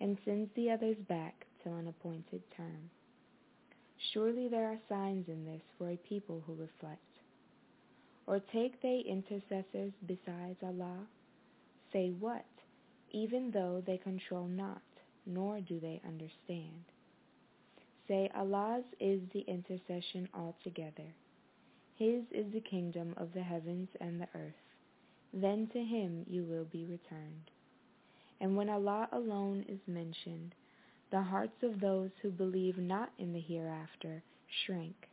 [0.00, 2.90] and sends the others back till an appointed term.
[4.12, 7.00] Surely there are signs in this for a people who reflect.
[8.26, 11.06] Or take they intercessors besides Allah?
[11.92, 12.44] Say what,
[13.10, 14.82] even though they control not,
[15.24, 16.84] nor do they understand.
[18.08, 21.14] Say Allah's is the intercession altogether.
[21.96, 24.54] His is the kingdom of the heavens and the earth.
[25.32, 27.50] Then to him you will be returned.
[28.40, 30.54] And when Allah alone is mentioned,
[31.10, 34.22] the hearts of those who believe not in the hereafter
[34.64, 35.08] shrink.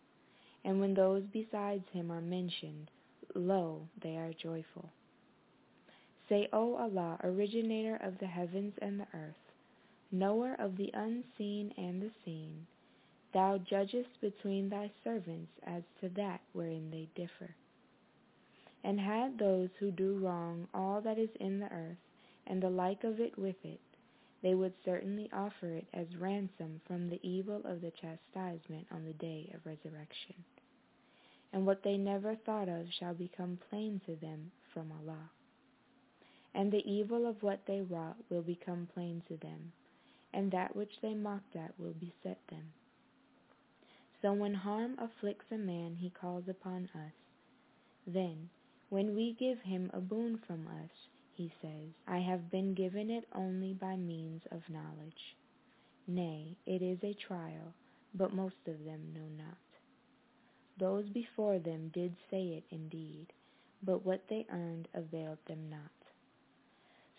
[0.66, 2.90] And when those besides him are mentioned,
[3.36, 4.90] lo, they are joyful.
[6.30, 9.36] Say, O Allah, originator of the heavens and the earth,
[10.12, 12.66] knower of the unseen and the seen,
[13.34, 17.56] thou judgest between thy servants as to that wherein they differ.
[18.84, 21.98] And had those who do wrong all that is in the earth,
[22.48, 23.80] and the like of it with it,
[24.41, 29.14] they would certainly offer it as ransom from the evil of the chastisement on the
[29.14, 30.36] day of resurrection.
[31.53, 35.30] And what they never thought of shall become plain to them from Allah.
[36.53, 39.72] And the evil of what they wrought will become plain to them,
[40.34, 42.74] and that which they mocked at will beset them.
[44.22, 47.14] So when harm afflicts a man, he calls upon us.
[48.06, 48.49] Then,
[48.90, 50.91] when we give him a boon from us,
[51.36, 55.36] he says, I have been given it only by means of knowledge.
[56.08, 57.74] Nay, it is a trial,
[58.14, 59.58] but most of them know not.
[60.78, 63.28] Those before them did say it indeed,
[63.84, 65.92] but what they earned availed them not.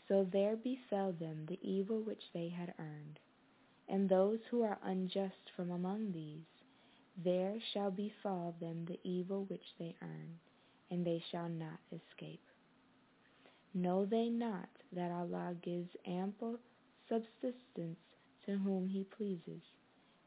[0.08, 3.18] So there befell them the evil which they had earned.
[3.88, 6.46] And those who are unjust from among these,
[7.16, 10.38] there shall befall them the evil which they earn,
[10.90, 12.42] and they shall not escape.
[13.74, 16.58] Know they not that Allah gives ample
[17.08, 17.98] subsistence
[18.46, 19.62] to whom he pleases,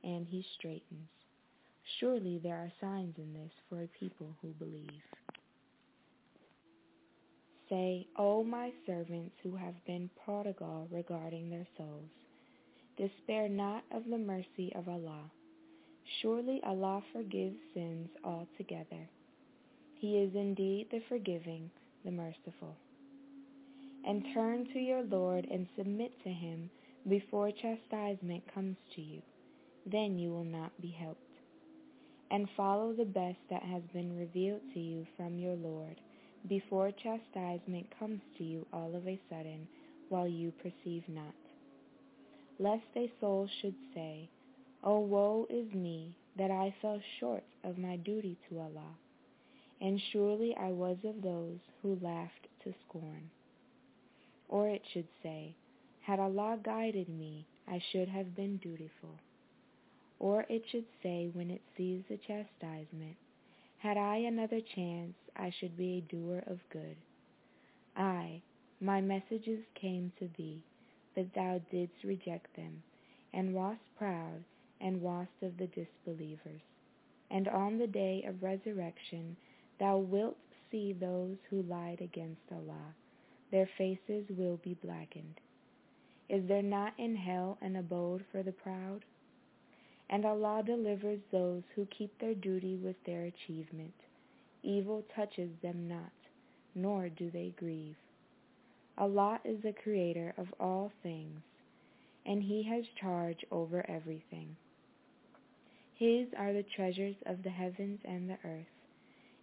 [0.03, 1.07] and he straightens.
[1.99, 5.02] Surely there are signs in this for a people who believe.
[7.69, 12.10] Say, O my servants who have been prodigal regarding their souls,
[12.98, 15.32] despair not of the mercy of Allah.
[16.22, 19.10] Surely Allah forgives sins altogether.
[19.95, 21.69] He is indeed the forgiving,
[22.06, 22.76] the merciful.
[24.08, 26.70] And turn to your Lord and submit to him
[27.10, 29.22] before chastisement comes to you.
[29.86, 31.22] Then you will not be helped.
[32.32, 36.00] And follow the best that has been revealed to you from your Lord
[36.48, 39.68] before chastisement comes to you all of a sudden
[40.08, 41.36] while you perceive not.
[42.60, 44.30] Lest a soul should say,
[44.86, 48.96] O woe is me that I fell short of my duty to Allah,
[49.82, 53.30] and surely I was of those who laughed to scorn.
[54.49, 55.56] Or it should say,
[56.02, 59.19] Had Allah guided me, Aye should have been dutiful.
[60.19, 63.18] Or it should say when it sees the chastisement,
[63.80, 66.95] Had I another chance, I should be a doer of good.
[67.95, 68.41] I,
[68.80, 70.61] my messages came to thee,
[71.14, 72.84] but thou didst reject them,
[73.34, 74.44] and wast proud,
[74.80, 76.61] and wast of the disbelievers.
[77.30, 79.36] And on the day of resurrection
[79.80, 80.38] thou wilt
[80.72, 82.94] see those who lied against Allah
[83.52, 85.40] their faces will be blackened.
[86.30, 89.06] Is there not in hell an abode for the proud?
[90.10, 93.94] And Allah delivers those who keep their duty with their achievement.
[94.64, 96.11] Evil touches them not,
[96.76, 97.95] nor do they grieve.
[98.98, 101.40] Allah is the creator of all things,
[102.26, 104.56] and He has charge over everything.
[105.95, 108.65] His are the treasures of the heavens and the earth,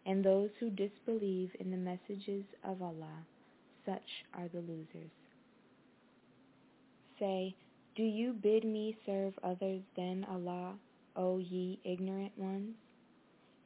[0.04, 3.24] and those who disbelieve in the messages of Allah
[3.86, 5.10] such are the losers.
[7.18, 7.54] Say,
[7.96, 10.74] Do you bid me serve others than Allah,
[11.16, 12.74] O ye ignorant ones?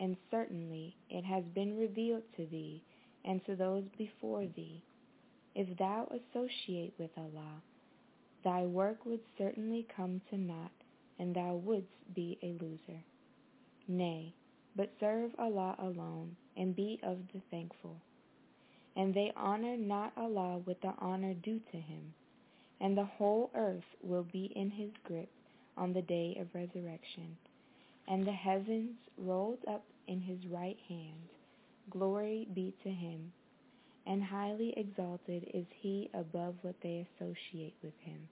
[0.01, 2.83] And certainly it has been revealed to thee
[3.25, 4.83] and to those before thee.
[5.55, 7.63] If thou associate with Allah,
[8.45, 10.71] thy work would certainly come to naught,
[11.19, 13.03] and thou wouldst be a loser.
[13.89, 14.33] Nay,
[14.77, 17.97] but serve Allah alone, and be of the thankful
[18.99, 22.13] and they honor not Allah with the honor due to him,
[22.81, 25.31] and the whole earth will be in his grip
[25.77, 27.37] on the day of resurrection,
[28.09, 31.29] and the heavens rolled up in his right hand.
[31.91, 33.33] Glory be to him,
[34.05, 38.29] and highly exalted is he above what they associate with him.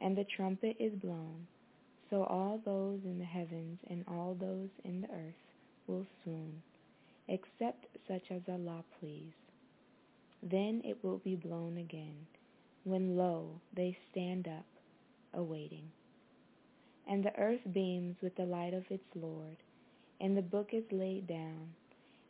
[0.00, 1.48] And the trumpet is blown,
[2.10, 5.42] so all those in the heavens and all those in the earth
[5.88, 6.62] will swoon,
[7.26, 9.32] except such as Allah please.
[10.42, 12.26] Then it will be blown again,
[12.84, 14.66] when lo, they stand up,
[15.34, 15.90] awaiting.
[17.08, 19.56] And the earth beams with the light of its Lord,
[20.20, 21.74] and the book is laid down,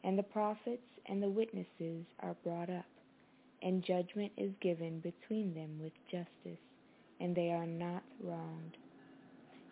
[0.04, 2.86] and the prophets and the witnesses are brought up,
[3.62, 6.60] and judgment is given between them with justice,
[7.20, 8.76] and they are not wronged.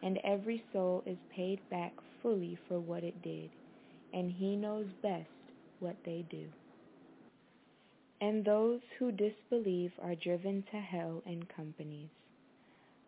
[0.02, 3.50] And every soul is paid back fully for what it did,
[4.12, 5.30] and he knows best
[5.78, 6.48] what they do.
[8.20, 12.08] And those who disbelieve are driven to hell in companies,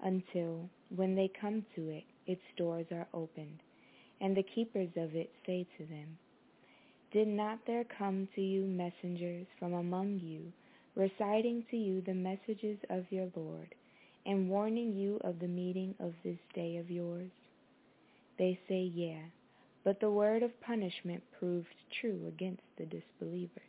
[0.02, 3.60] until, when they come to it, its doors are opened,
[4.20, 6.18] and the keepers of it say to them,
[7.10, 10.52] Did not there come to you messengers from among you,
[10.94, 13.74] reciting to you the messages of your Lord,
[14.26, 17.30] and warning you of the meeting of this day of yours?
[18.38, 19.22] They say, Yeah,
[19.84, 23.62] but the word of punishment proved true against the disbelievers.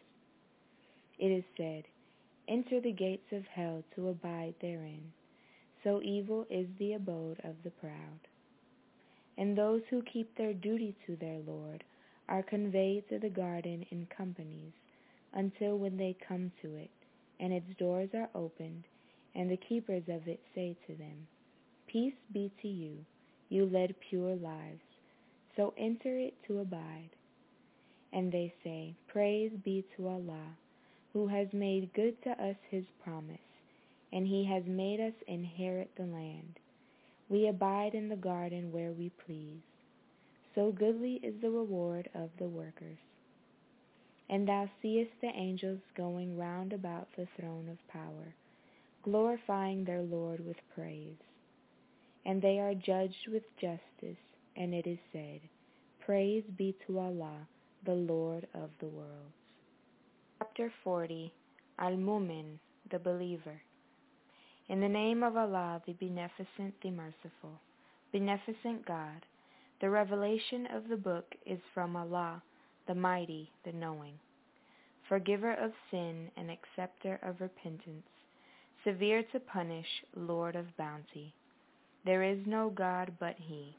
[1.20, 1.84] It is said,
[2.48, 5.12] Enter the gates of hell to abide therein.
[5.84, 8.20] So evil is the abode of the proud.
[9.38, 11.84] And those who keep their duty to their Lord
[12.30, 14.72] are conveyed to the garden in companies
[15.34, 16.90] until when they come to it,
[17.40, 18.86] and its doors are opened,
[19.36, 21.28] and the keepers of it say to them,
[21.88, 23.06] Peace be to you,
[23.50, 24.82] you led pure lives,
[25.56, 27.10] so enter it to abide.
[28.14, 30.56] And they say, Praise be to Allah
[31.14, 33.40] who has made good to us his promise,
[34.12, 36.60] and he has made us inherit the land.
[37.30, 39.62] We abide in the garden where we please.
[40.56, 42.98] So goodly is the reward of the workers.
[44.30, 48.34] And thou seest the angels going round about the throne of power,
[49.04, 51.18] glorifying their Lord with praise.
[52.26, 54.20] And they are judged with justice,
[54.56, 55.42] and it is said,
[56.06, 57.48] Praise be to Allah,
[57.86, 59.39] the Lord of the worlds.
[60.60, 61.32] Chapter 40
[61.80, 62.60] Al-Mu'min,
[62.92, 63.62] the Believer
[64.68, 67.62] In the name of Allah, the Beneficent, the Merciful,
[68.12, 69.26] Beneficent God,
[69.80, 72.44] the revelation of the book is from Allah,
[72.88, 74.20] the Mighty, the Knowing.
[75.08, 78.10] Forgiver of sin and acceptor of repentance,
[78.84, 81.34] severe to punish, Lord of bounty.
[82.04, 83.78] There is no God but He.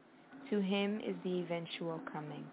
[0.48, 2.47] To Him is the eventual coming.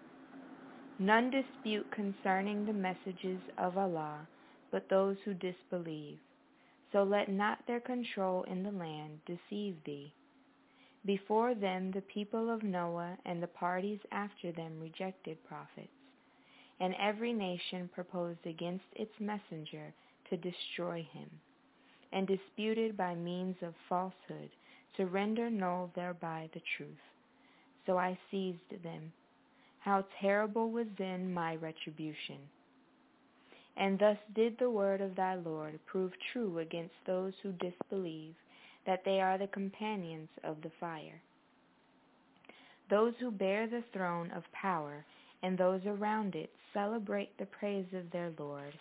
[0.98, 4.26] None dispute concerning the messages of Allah
[4.70, 6.18] but those who disbelieve.
[6.92, 10.12] So let not their control in the land deceive thee.
[11.04, 15.88] Before them the people of Noah and the parties after them rejected prophets,
[16.80, 19.94] and every nation proposed against its messenger
[20.30, 21.30] to destroy him,
[22.12, 24.50] and disputed by means of falsehood
[24.96, 26.98] to render null thereby the truth.
[27.86, 29.12] So I seized them.
[29.88, 32.36] How terrible was then my retribution.
[33.74, 38.34] And thus did the word of thy Lord prove true against those who disbelieve
[38.84, 41.22] that they are the companions of the fire.
[42.90, 45.06] Those who bear the throne of power
[45.42, 48.74] and those around it celebrate the praise of their Lord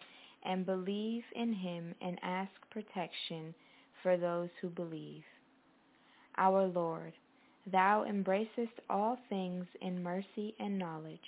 [0.44, 3.56] and believe in him and ask protection
[4.04, 5.24] for those who believe.
[6.38, 7.14] Our Lord,
[7.72, 11.20] thou embracest all things in mercy and knowledge,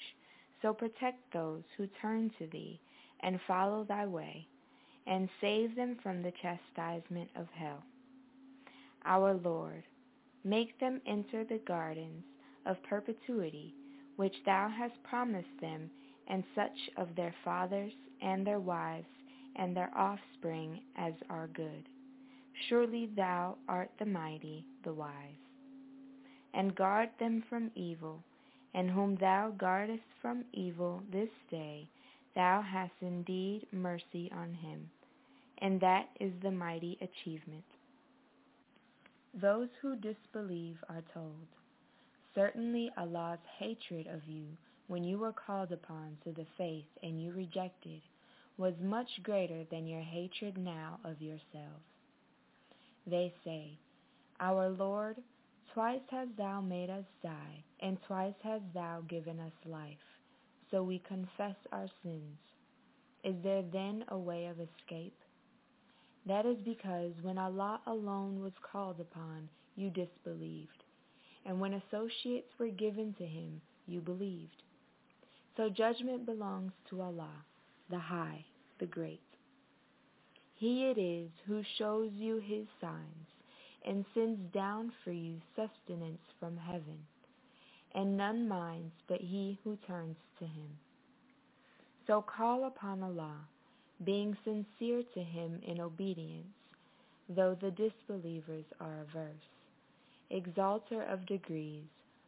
[0.61, 2.79] so protect those who turn to thee
[3.21, 4.47] and follow thy way,
[5.07, 7.83] and save them from the chastisement of hell
[9.05, 9.83] our Lord,
[10.43, 12.23] make them enter the gardens
[12.65, 13.73] of perpetuity
[14.17, 15.89] which thou hast promised them
[16.27, 19.07] and such of their fathers and their wives
[19.55, 21.87] and their offspring as are good.
[22.67, 25.13] Surely thou art the mighty, the wise.
[26.53, 28.23] And guard them from evil,
[28.73, 31.87] and whom thou guardest from evil this day,
[32.35, 34.89] thou hast indeed mercy on him.
[35.59, 37.65] And that is the mighty achievement.
[39.33, 41.47] Those who disbelieve are told,
[42.33, 44.45] Certainly Allah's hatred of you
[44.87, 48.01] when you were called upon to the faith and you rejected
[48.57, 51.85] was much greater than your hatred now of yourselves.
[53.07, 53.77] They say,
[54.39, 55.17] Our Lord,
[55.73, 59.97] twice hast thou made us die, and twice hast thou given us life,
[60.71, 62.37] so we confess our sins.
[63.23, 65.17] Is there then a way of escape?
[66.25, 70.83] That is because when Allah alone was called upon, you disbelieved.
[71.45, 74.63] And when associates were given to him, you believed.
[75.57, 77.43] So judgment belongs to Allah,
[77.89, 78.45] the High,
[78.79, 79.21] the Great.
[80.55, 83.27] He it is who shows you his signs
[83.85, 86.99] and sends down for you sustenance from heaven,
[87.95, 90.69] and none minds but he who turns to him.
[92.07, 93.37] So call upon Allah
[94.05, 96.47] being sincere to him in obedience,
[97.27, 99.49] though the disbelievers are averse.
[100.31, 101.83] Exalter of degrees,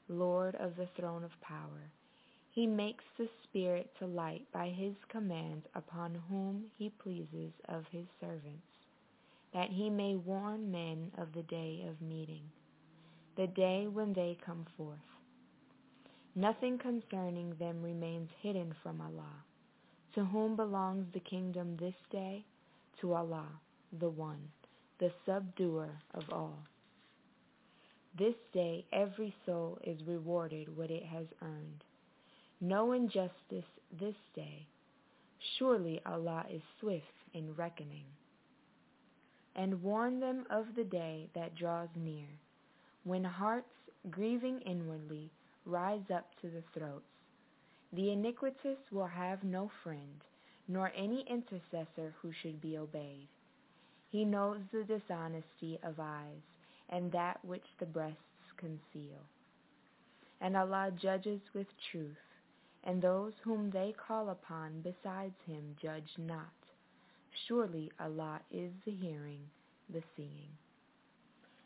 [0.09, 1.89] Lord of the throne of power,
[2.51, 8.05] he makes the Spirit to light by his command upon whom he pleases of his
[8.19, 8.67] servants,
[9.53, 12.43] that he may warn men of the day of meeting,
[13.35, 14.97] the day when they come forth.
[16.35, 19.43] Nothing concerning them remains hidden from Allah
[20.15, 22.43] to whom belongs the kingdom this day?
[22.99, 23.47] To Allah,
[23.99, 24.49] the One,
[24.99, 26.57] the subduer of all.
[28.17, 31.83] This day every soul is rewarded what it has earned.
[32.59, 34.67] No injustice this day.
[35.57, 38.05] Surely Allah is swift in reckoning.
[39.55, 42.27] And warn them of the day that draws near,
[43.03, 43.73] when hearts,
[44.09, 45.31] grieving inwardly,
[45.65, 47.05] rise up to the throats
[47.93, 50.23] the iniquitous will have no friend,
[50.67, 53.27] nor any intercessor who should be obeyed.
[54.09, 56.41] He knows the dishonesty of eyes,
[56.89, 59.19] and that which the breasts conceal.
[60.39, 62.17] And Allah judges with truth,
[62.85, 66.60] and those whom they call upon besides him judge not.
[67.47, 69.41] Surely Allah is the hearing,
[69.93, 70.49] the seeing.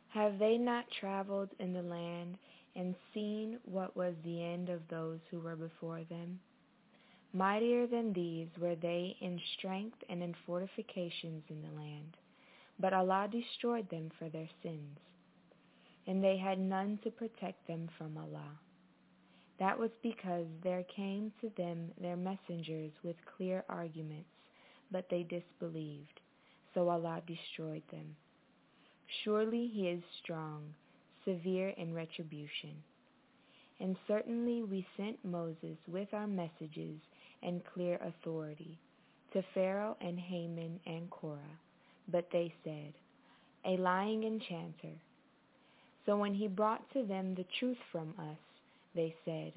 [0.09, 2.37] Have they not traveled in the land
[2.75, 6.39] and seen what was the end of those who were before them.
[7.33, 12.17] Mightier than these were they in strength and in fortifications in the land,
[12.79, 14.99] but Allah destroyed them for their sins.
[16.07, 18.59] and they had none to protect them from Allah.
[19.59, 24.29] That was because there came to them their messengers with clear arguments,
[24.91, 26.19] but they disbelieved,
[26.73, 28.15] so Allah destroyed them.
[29.23, 30.73] Surely He is strong,
[31.25, 32.83] severe in retribution.
[33.79, 36.99] And certainly we sent Moses with our messages
[37.43, 38.77] and clear authority
[39.33, 41.59] to Pharaoh and Haman and Korah,
[42.07, 42.93] but they said,
[43.65, 44.95] A lying enchanter.
[46.05, 48.37] So when he brought to them the truth from us,
[48.95, 49.53] they said,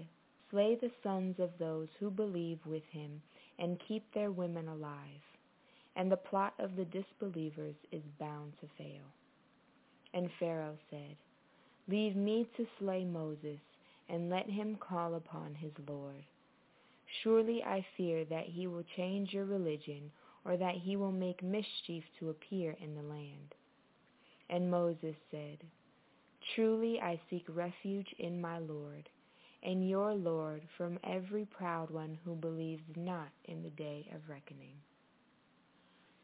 [0.51, 3.23] Slay the sons of those who believe with him
[3.59, 5.23] and keep their women alive.
[5.97, 9.03] And the plot of the disbelievers is bound to fail.
[10.15, 11.17] And Pharaoh said,
[11.89, 13.59] Leave me to slay Moses,
[14.09, 16.25] and let him call upon his Lord.
[17.23, 20.11] Surely I fear that he will change your religion,
[20.45, 23.55] or that he will make mischief to appear in the land.
[24.51, 25.59] And Moses said,
[26.55, 29.09] Truly I seek refuge in my Lord,
[29.63, 34.77] and your Lord from every proud one who believes not in the day of reckoning.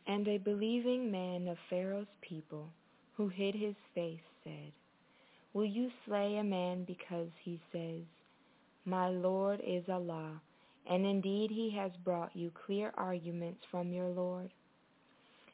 [0.06, 2.68] And a believing man of Pharaoh's people,
[3.16, 4.72] who hid his face, said,
[5.52, 8.02] Will you slay a man because he says,
[8.84, 10.40] My Lord is Allah,
[10.88, 14.50] and indeed he has brought you clear arguments from your Lord?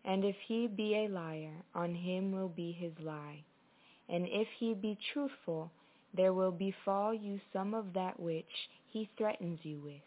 [0.05, 3.45] And if he be a liar, on him will be his lie.
[4.09, 5.71] And if he be truthful,
[6.15, 10.03] there will befall you some of that which he threatens you with.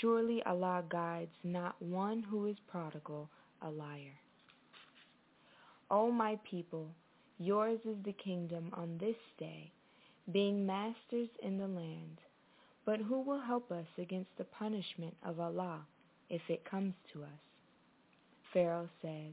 [0.00, 3.28] Surely Allah guides not one who is prodigal,
[3.62, 4.18] a liar.
[5.90, 6.88] O my people,
[7.38, 9.70] yours is the kingdom on this day,
[10.32, 12.20] being masters in the land.
[12.84, 15.80] But who will help us against the punishment of Allah
[16.30, 17.40] if it comes to us?
[18.52, 19.32] Pharaoh said,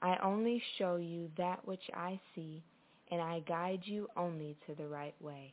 [0.00, 2.62] I only show you that which I see,
[3.10, 5.52] and I guide you only to the right way.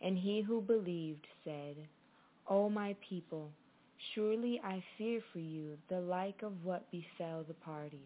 [0.00, 1.76] And he who believed said,
[2.48, 3.50] O my people,
[4.14, 8.00] surely I fear for you the like of what befell the parties,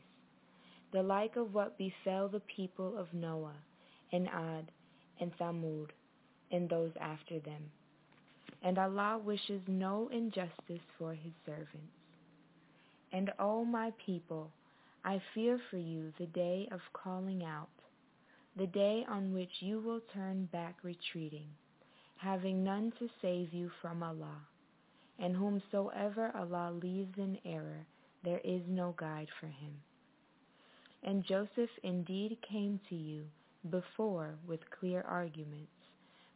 [0.93, 3.57] the like of what befell the people of Noah,
[4.13, 4.71] and Ad,
[5.21, 5.91] and Thamud,
[6.51, 7.71] and those after them.
[8.63, 11.95] And Allah wishes no injustice for his servants.
[13.13, 14.51] And O my people,
[15.05, 17.69] I fear for you the day of calling out,
[18.57, 21.49] the day on which you will turn back retreating,
[22.17, 24.39] having none to save you from Allah.
[25.19, 27.87] And whomsoever Allah leaves in error,
[28.25, 29.75] there is no guide for him.
[31.03, 33.25] And Joseph indeed came to you
[33.71, 35.73] before with clear arguments,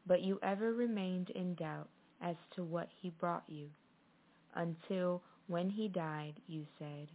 [0.07, 1.89] but you ever remained in doubt
[2.20, 3.69] as to what he brought you,
[4.55, 7.09] until when he died you said,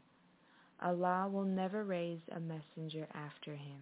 [0.81, 3.79] Allah will never raise a messenger after him.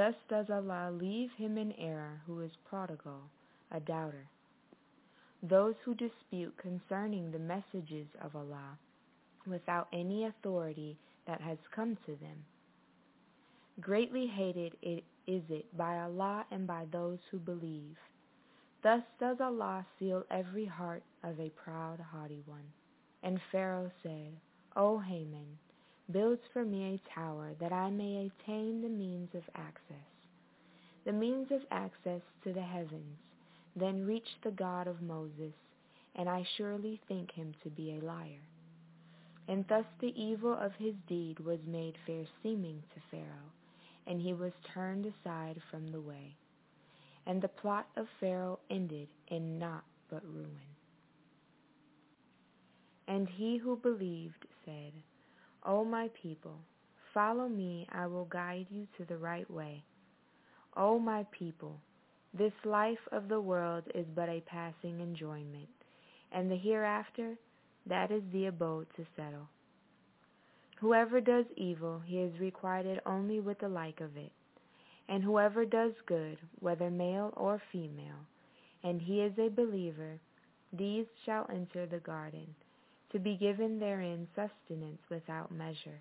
[0.00, 3.20] Thus does Allah leave him in error who is prodigal,
[3.70, 4.30] a doubter.
[5.42, 8.78] Those who dispute concerning the messages of Allah
[9.46, 10.96] without any authority
[11.26, 12.46] that has come to them.
[13.82, 17.98] Greatly hated it is it by Allah and by those who believe.
[18.82, 22.72] Thus does Allah seal every heart of a proud, haughty one.
[23.22, 24.32] And Pharaoh said,
[24.74, 25.58] O Haman,
[26.12, 30.10] build for me a tower that I may attain the means of access,
[31.04, 33.18] the means of access to the heavens,
[33.76, 35.54] then reach the God of Moses,
[36.16, 38.44] and I surely think him to be a liar.
[39.48, 43.52] And thus the evil of his deed was made fair seeming to Pharaoh,
[44.06, 46.36] and he was turned aside from the way.
[47.26, 50.50] And the plot of Pharaoh ended in naught but ruin.
[53.06, 54.92] And he who believed said,
[55.64, 56.56] O my people,
[57.12, 59.82] follow me, I will guide you to the right way.
[60.76, 61.78] O my people,
[62.32, 65.68] this life of the world is but a passing enjoyment,
[66.32, 67.36] and the hereafter,
[67.86, 69.48] that is the abode to settle.
[70.78, 74.32] Whoever does evil, he is requited only with the like of it.
[75.08, 78.24] And whoever does good, whether male or female,
[78.82, 80.18] and he is a believer,
[80.72, 82.54] these shall enter the garden,
[83.12, 86.00] to be given therein sustenance without measure.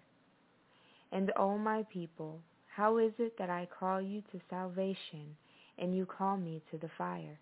[1.11, 5.35] And O my people, how is it that I call you to salvation,
[5.77, 7.39] and you call me to the fire?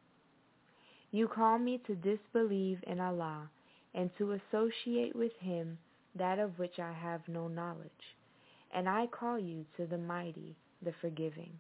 [1.11, 3.49] You call me to disbelieve in Allah,
[3.93, 5.77] and to associate with him
[6.15, 8.15] that of which I have no knowledge.
[8.73, 11.51] And I call you to the mighty, the forgiving.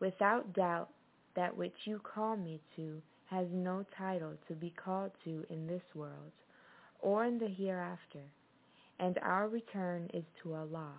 [0.00, 0.90] Without doubt,
[1.36, 5.82] that which you call me to has no title to be called to in this
[5.94, 6.32] world,
[7.04, 8.24] or in the hereafter,
[8.98, 10.94] and our return is to Allah,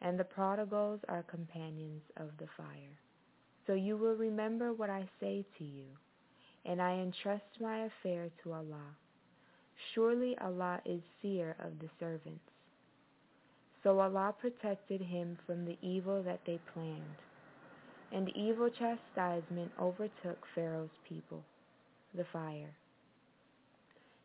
[0.00, 2.96] and the prodigals are companions of the fire.
[3.66, 5.86] So you will remember what I say to you,
[6.64, 8.96] and I entrust my affair to Allah.
[9.94, 12.44] Surely Allah is seer of the servants.
[13.82, 17.18] So Allah protected him from the evil that they planned,
[18.12, 21.42] and evil chastisement overtook Pharaoh's people,
[22.14, 22.76] the fire.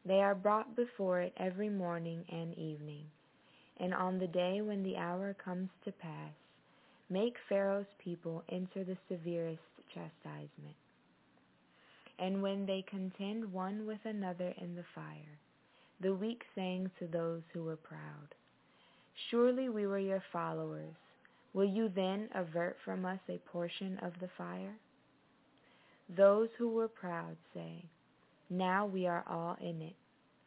[0.08, 3.04] They are brought before it every morning and evening,
[3.78, 6.32] and on the day when the hour comes to pass,
[7.10, 9.60] make Pharaoh's people enter the severest
[9.94, 10.78] chastisement.
[12.20, 15.40] And when they contend one with another in the fire,
[16.00, 18.34] the weak saying to those who were proud,
[19.30, 20.96] Surely we were your followers.
[21.54, 24.76] Will you then avert from us a portion of the fire?
[26.16, 27.84] Those who were proud say,
[28.50, 29.96] Now we are all in it.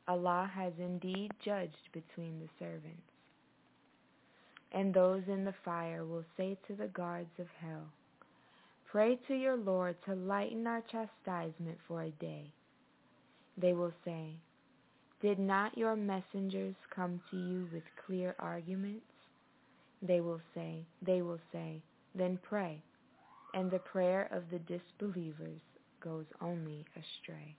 [0.08, 3.02] Allah has indeed judged between the servants.
[4.72, 7.88] And those in the fire will say to the guards of hell,
[8.90, 12.50] Pray to your Lord to lighten our chastisement for a day.
[13.56, 14.34] They will say,
[15.20, 19.04] Did not your messengers come to you with clear arguments?
[20.02, 21.82] They will say, they will say,
[22.14, 22.82] then pray.
[23.52, 25.60] And the prayer of the disbelievers
[26.02, 27.54] goes only astray.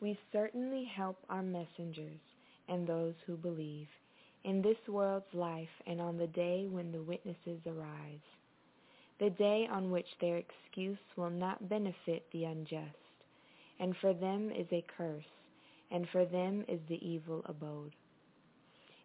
[0.00, 2.20] We certainly help our messengers
[2.68, 3.88] and those who believe
[4.44, 8.20] in this world's life and on the day when the witnesses arise
[9.18, 12.94] the day on which their excuse will not benefit the unjust,
[13.80, 15.24] and for them is a curse,
[15.90, 17.94] and for them is the evil abode.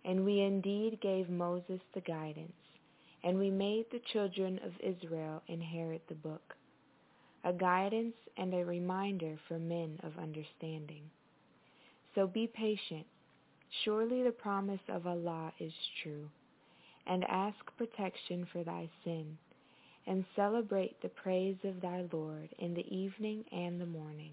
[0.06, 2.54] And we indeed gave Moses the guidance,
[3.24, 6.56] and we made the children of Israel inherit the book,
[7.44, 11.04] a guidance and a reminder for men of understanding.
[12.16, 13.06] So be patient.
[13.84, 16.30] Surely the promise of Allah is true,
[17.08, 19.38] and ask protection for thy sin
[20.06, 24.32] and celebrate the praise of thy Lord in the evening and the morning.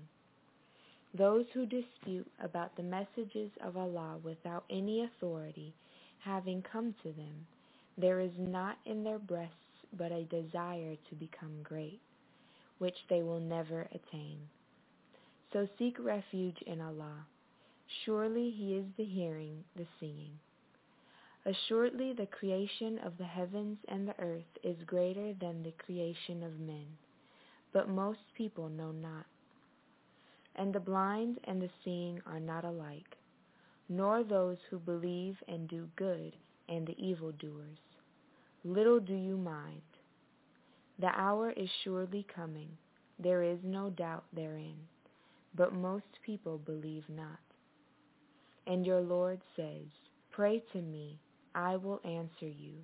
[1.16, 5.74] Those who dispute about the messages of Allah without any authority
[6.24, 7.46] having come to them,
[7.98, 9.54] there is not in their breasts
[9.96, 12.00] but a desire to become great,
[12.80, 14.38] which they will never attain.
[15.52, 17.26] So seek refuge in Allah.
[18.04, 20.32] Surely He is the hearing, the seeing.
[21.44, 26.58] Assuredly the creation of the heavens and the earth is greater than the creation of
[26.58, 26.86] men,
[27.72, 29.26] but most people know not.
[30.56, 33.16] And the blind and the seeing are not alike,
[33.88, 36.34] nor those who believe and do good
[36.68, 37.78] and the evildoers.
[38.64, 39.82] Little do you mind.
[41.00, 42.68] The hour is surely coming,
[43.18, 44.76] there is no doubt therein,
[45.54, 47.40] but most people believe not.
[48.66, 49.86] And your Lord says,
[50.30, 51.18] Pray to me
[51.54, 52.74] I will answer you.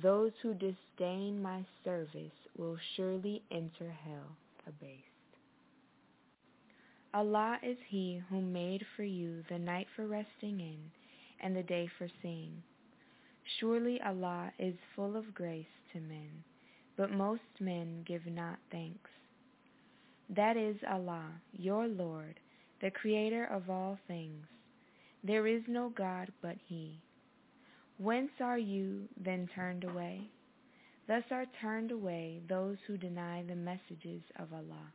[0.00, 4.36] Those who disdain my service will surely enter hell
[4.68, 5.02] abased.
[7.12, 10.78] Allah is he who made for you the night for resting in
[11.40, 12.62] and the day for seeing.
[13.58, 16.44] Surely Allah is full of grace to men,
[16.96, 19.10] but most men give not thanks.
[20.30, 22.40] That is Allah, your Lord,
[22.80, 24.46] the creator of all things.
[25.22, 26.98] There is no God but he.
[27.98, 30.28] Whence are you then turned away?
[31.06, 34.92] Thus are turned away those who deny the messages of Allah.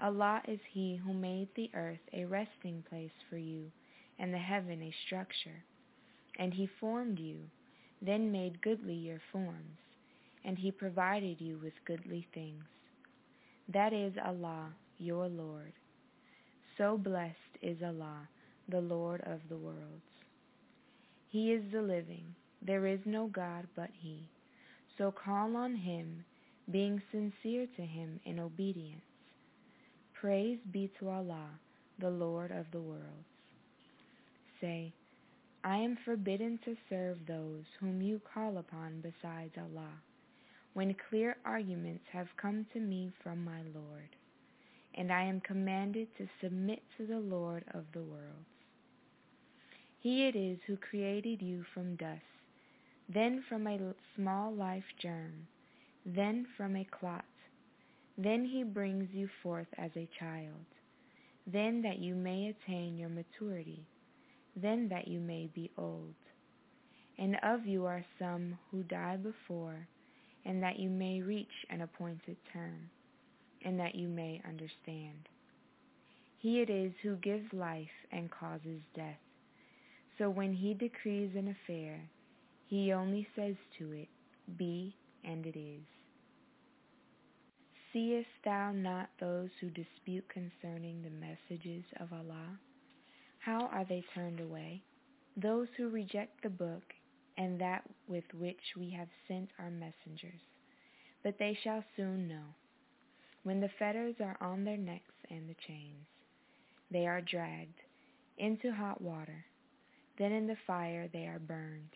[0.00, 3.70] Allah is he who made the earth a resting place for you,
[4.18, 5.64] and the heaven a structure.
[6.38, 7.38] And he formed you,
[8.02, 9.78] then made goodly your forms,
[10.44, 12.64] and he provided you with goodly things.
[13.72, 14.68] That is Allah,
[14.98, 15.72] your Lord.
[16.76, 18.28] So blessed is Allah,
[18.68, 20.04] the Lord of the worlds.
[21.30, 22.34] He is the living.
[22.62, 24.28] There is no God but he.
[24.98, 26.24] So call on him,
[26.70, 29.02] being sincere to him in obedience.
[30.20, 31.48] Praise be to Allah,
[31.98, 33.28] the Lord of the worlds.
[34.60, 34.92] Say,
[35.64, 39.92] I am forbidden to serve those whom you call upon besides Allah,
[40.74, 44.16] when clear arguments have come to me from my Lord,
[44.94, 48.48] and I am commanded to submit to the Lord of the worlds.
[50.00, 52.20] He it is who created you from dust,
[53.08, 55.46] then from a small life germ,
[56.04, 57.24] then from a clot.
[58.18, 60.66] Then he brings you forth as a child,
[61.46, 63.86] then that you may attain your maturity,
[64.56, 66.14] then that you may be old.
[67.18, 69.86] And of you are some who die before,
[70.44, 72.90] and that you may reach an appointed term,
[73.64, 75.28] and that you may understand.
[76.38, 79.18] He it is who gives life and causes death
[80.18, 82.00] so when he decrees an affair,
[82.66, 84.08] He only says to it,
[84.56, 84.94] Be,
[85.24, 85.82] and it is.
[87.92, 92.58] Seest thou not those who dispute concerning the messages of Allah?
[93.38, 94.82] How are they turned away?
[95.36, 96.82] Those who reject the book
[97.36, 100.40] and that with which we have sent our messengers.
[101.22, 102.54] But they shall soon know,
[103.42, 106.06] when the fetters are on their necks and the chains.
[106.90, 107.80] They are dragged
[108.38, 109.44] into hot water.
[110.18, 111.90] Then in the fire they are burned.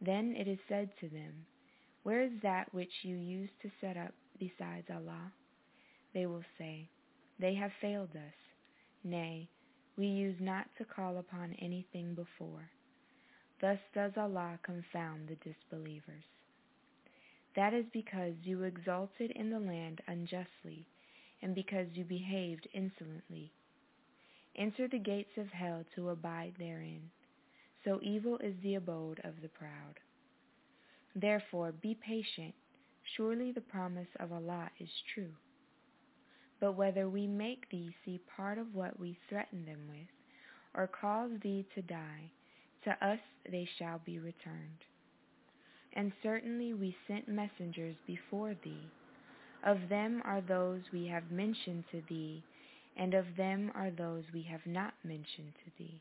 [0.00, 1.46] Then it is said to them,
[2.02, 5.32] Where is that which you used to set up besides Allah?
[6.14, 6.88] They will say,
[7.38, 8.34] They have failed us.
[9.04, 9.48] Nay,
[9.96, 12.70] we used not to call upon anything before.
[13.60, 16.24] Thus does Allah confound the disbelievers.
[17.54, 20.86] That is because you exalted in the land unjustly,
[21.40, 23.50] and because you behaved insolently.
[24.56, 27.10] Enter the gates of hell to abide therein.
[27.84, 30.00] So evil is the abode of the proud.
[31.14, 32.54] Therefore be patient.
[33.16, 35.32] Surely the promise of Allah is true.
[36.60, 40.08] But whether we make thee see part of what we threaten them with,
[40.74, 42.30] or cause thee to die,
[42.86, 43.18] to us
[43.50, 44.84] they shall be returned.
[45.92, 48.90] And certainly we sent messengers before thee.
[49.64, 52.42] Of them are those we have mentioned to thee,
[52.96, 56.00] and of them are those we have not mentioned to thee.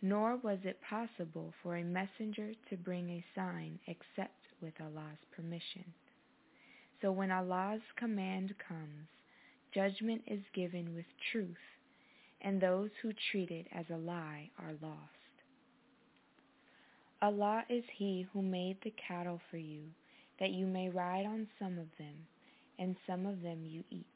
[0.00, 5.84] Nor was it possible for a messenger to bring a sign except with Allah's permission.
[7.00, 9.08] So when Allah's command comes,
[9.74, 11.56] judgment is given with truth,
[12.40, 15.21] and those who treat it as a lie are lost.
[17.22, 19.82] Allah is He who made the cattle for you,
[20.40, 22.26] that you may ride on some of them,
[22.80, 24.06] and some of them you eat.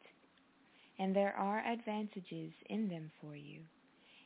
[0.98, 3.60] And there are advantages in them for you,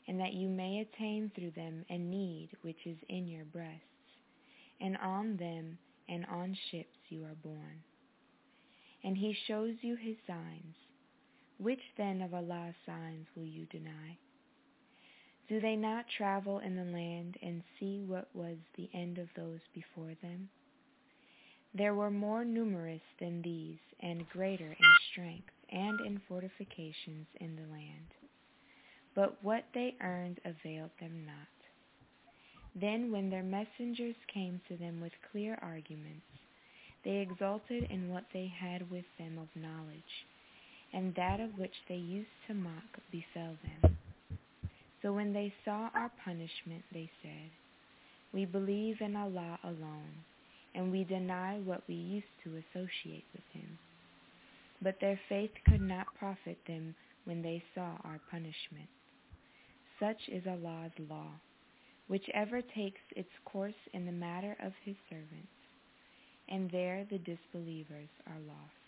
[0.08, 3.84] and that you may attain through them a need which is in your breasts,
[4.80, 5.76] and on them
[6.08, 7.82] and on ships you are borne.
[9.04, 10.74] And He shows you His signs.
[11.58, 14.16] Which then of Allah's signs will you deny?
[15.50, 19.58] Do they not travel in the land and see what was the end of those
[19.74, 20.48] before them?
[21.74, 27.66] There were more numerous than these, and greater in strength and in fortifications in the
[27.72, 28.14] land.
[29.16, 32.80] But what they earned availed them not.
[32.80, 36.26] Then when their messengers came to them with clear arguments,
[37.04, 40.26] they exulted in what they had with them of knowledge,
[40.92, 43.96] and that of which they used to mock befell them.
[45.02, 47.50] So when they saw our punishment, they said,
[48.32, 50.24] We believe in Allah alone,
[50.74, 53.78] and we deny what we used to associate with him.
[54.82, 56.94] But their faith could not profit them
[57.24, 58.88] when they saw our punishment.
[59.98, 61.28] Such is Allah's law,
[62.08, 65.52] whichever takes its course in the matter of his servants,
[66.48, 68.79] and there the disbelievers are lost.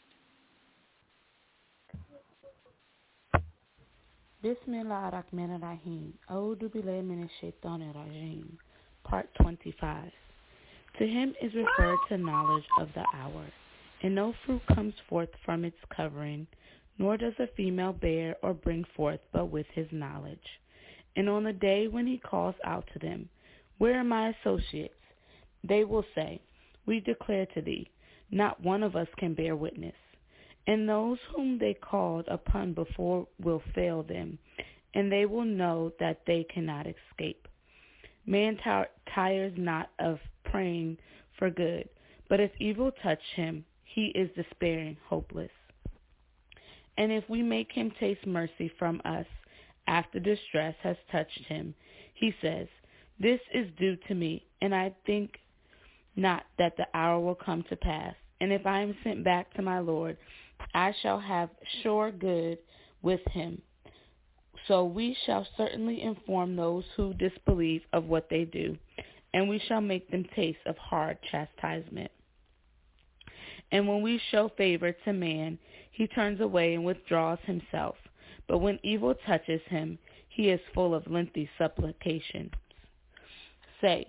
[4.43, 6.15] Bismillah ar-Rahman ar-Rahim.
[6.29, 8.45] Oh, A'udhu billahi minash shaitanir rajim.
[9.05, 10.11] Part 25.
[10.99, 13.45] To him is referred to knowledge of the hour.
[14.03, 16.49] And no fruit comes forth from its covering,
[16.99, 20.59] nor does a female bear or bring forth but with his knowledge.
[21.15, 23.29] And on the day when he calls out to them,
[23.79, 24.95] Where are my associates?
[25.63, 26.41] They will say,
[26.85, 27.89] We declare to thee,
[28.33, 29.95] not one of us can bear witness
[30.67, 34.39] and those whom they called upon before will fail them,
[34.95, 37.49] and they will know that they cannot escape.
[38.27, 38.57] Man
[39.15, 40.99] tires not of praying
[41.39, 41.89] for good,
[42.29, 45.51] but if evil touch him, he is despairing, hopeless.
[46.97, 49.27] And if we make him taste mercy from us
[49.87, 51.75] after distress has touched him,
[52.15, 52.69] he says,
[53.19, 55.39] This is due to me, and I think
[56.15, 58.15] not that the hour will come to pass.
[58.41, 60.17] And if I am sent back to my Lord,
[60.75, 61.51] I shall have
[61.83, 62.59] sure good
[63.03, 63.61] with him.
[64.69, 68.77] So we shall certainly inform those who disbelieve of what they do,
[69.35, 72.11] and we shall make them taste of hard chastisement.
[73.73, 75.59] And when we show favor to man,
[75.91, 77.97] he turns away and withdraws himself.
[78.47, 79.99] But when evil touches him,
[80.29, 82.53] he is full of lengthy supplications.
[83.81, 84.07] Say,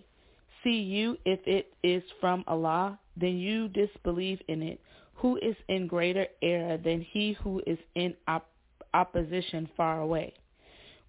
[0.63, 4.80] see you if it is from Allah, then you disbelieve in it
[5.24, 8.50] who is in greater error than he who is in op-
[8.94, 10.34] opposition far away?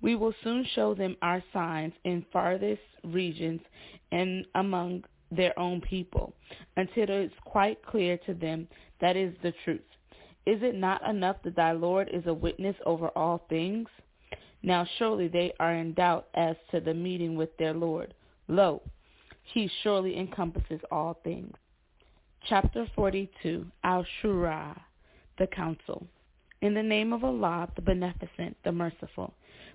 [0.03, 3.61] We will soon show them our signs in farthest regions
[4.13, 6.33] and among their own people,
[6.77, 8.69] until it is quite clear to them
[9.01, 9.81] that is the truth.
[10.47, 13.89] Is it not enough that thy Lord is a witness over all things?
[14.63, 18.15] Now surely they are in doubt as to the meeting with their Lord.
[18.47, 18.81] Lo,
[19.43, 21.57] He surely encompasses all things.
[22.47, 24.79] Chapter 42, Al-Shura,
[25.39, 26.07] the Council.
[26.61, 29.33] In the name of Allah, the Beneficent, the Merciful,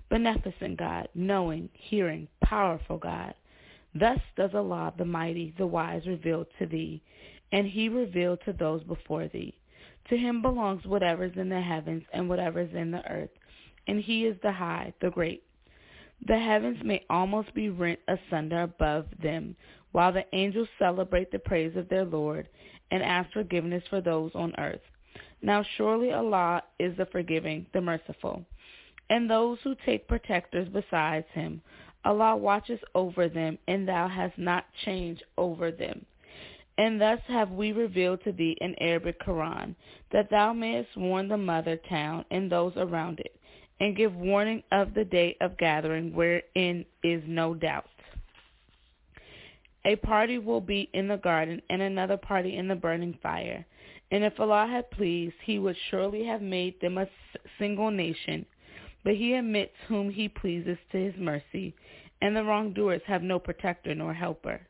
[0.08, 3.34] Beneficent God, knowing, hearing, powerful God.
[3.92, 7.02] Thus does Allah, the Mighty, the Wise, reveal to thee,
[7.50, 9.52] and He revealed to those before thee.
[10.08, 13.30] To Him belongs whatever is in the heavens and whatever is in the earth,
[13.88, 15.42] and He is the High, the Great.
[16.26, 19.56] The heavens may almost be rent asunder above them,
[19.92, 22.48] while the angels celebrate the praise of their Lord
[22.90, 24.80] and ask forgiveness for those on earth.
[25.42, 28.44] Now surely Allah is the forgiving, the merciful.
[29.08, 31.62] And those who take protectors besides him,
[32.04, 36.04] Allah watches over them, and thou hast not changed over them.
[36.78, 39.74] And thus have we revealed to thee an Arabic Quran,
[40.12, 43.36] that thou mayest warn the mother town and those around it,
[43.80, 47.86] and give warning of the day of gathering wherein is no doubt.
[49.84, 53.64] A party will be in the garden, and another party in the burning fire.
[54.10, 57.08] And if Allah had pleased, he would surely have made them a
[57.58, 58.44] single nation.
[59.04, 61.74] But he admits whom he pleases to his mercy,
[62.20, 64.60] and the wrongdoers have no protector nor helper.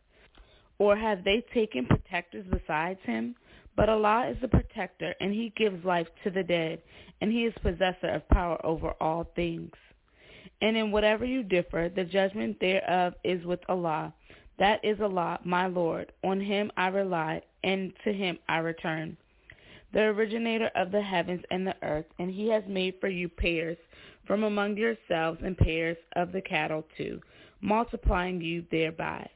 [0.78, 3.34] Or have they taken protectors besides him?
[3.76, 6.82] But Allah is the protector, and he gives life to the dead,
[7.20, 9.72] and he is possessor of power over all things.
[10.62, 14.14] And in whatever you differ, the judgment thereof is with Allah.
[14.60, 16.12] That is Allah, my Lord.
[16.22, 19.16] On him I rely, and to him I return.
[19.94, 23.78] The originator of the heavens and the earth, and he has made for you pairs
[24.26, 27.22] from among yourselves and pairs of the cattle too,
[27.62, 29.26] multiplying you thereby.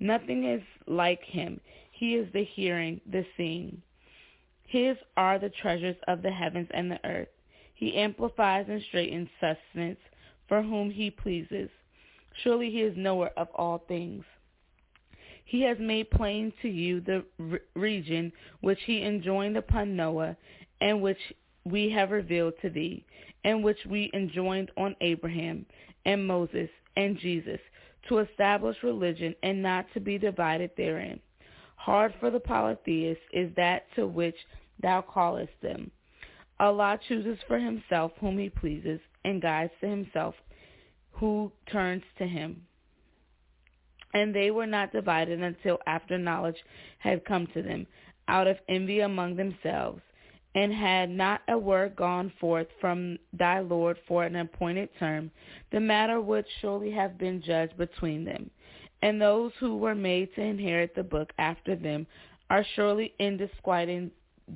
[0.00, 1.60] Nothing is like him.
[1.90, 3.80] He is the hearing, the seeing.
[4.66, 7.28] His are the treasures of the heavens and the earth.
[7.72, 10.00] He amplifies and straightens sustenance
[10.46, 11.70] for whom he pleases.
[12.42, 14.24] Surely he is knower of all things.
[15.44, 20.36] He has made plain to you the re- region which he enjoined upon Noah,
[20.80, 21.18] and which
[21.64, 23.04] we have revealed to thee,
[23.44, 25.66] and which we enjoined on Abraham,
[26.04, 27.60] and Moses, and Jesus,
[28.08, 31.20] to establish religion and not to be divided therein.
[31.76, 34.36] Hard for the polytheists is that to which
[34.82, 35.90] thou callest them.
[36.58, 40.34] Allah chooses for himself whom he pleases, and guides to himself
[41.12, 42.62] who turns to him.
[44.14, 46.56] And they were not divided until after knowledge
[46.98, 47.86] had come to them,
[48.28, 50.00] out of envy among themselves.
[50.54, 55.32] And had not a word gone forth from thy Lord for an appointed term,
[55.72, 58.50] the matter would surely have been judged between them.
[59.02, 62.06] And those who were made to inherit the book after them
[62.50, 64.12] are surely in disquieting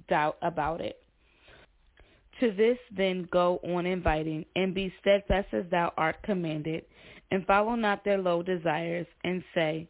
[0.09, 1.03] doubt about it.
[2.41, 6.85] To this then go on inviting, and be steadfast as thou art commanded,
[7.31, 9.89] and follow not their low desires, and say,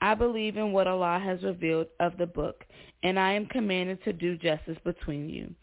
[0.00, 2.64] I believe in what Allah has revealed of the book,
[3.02, 5.54] and I am commanded to do justice between you.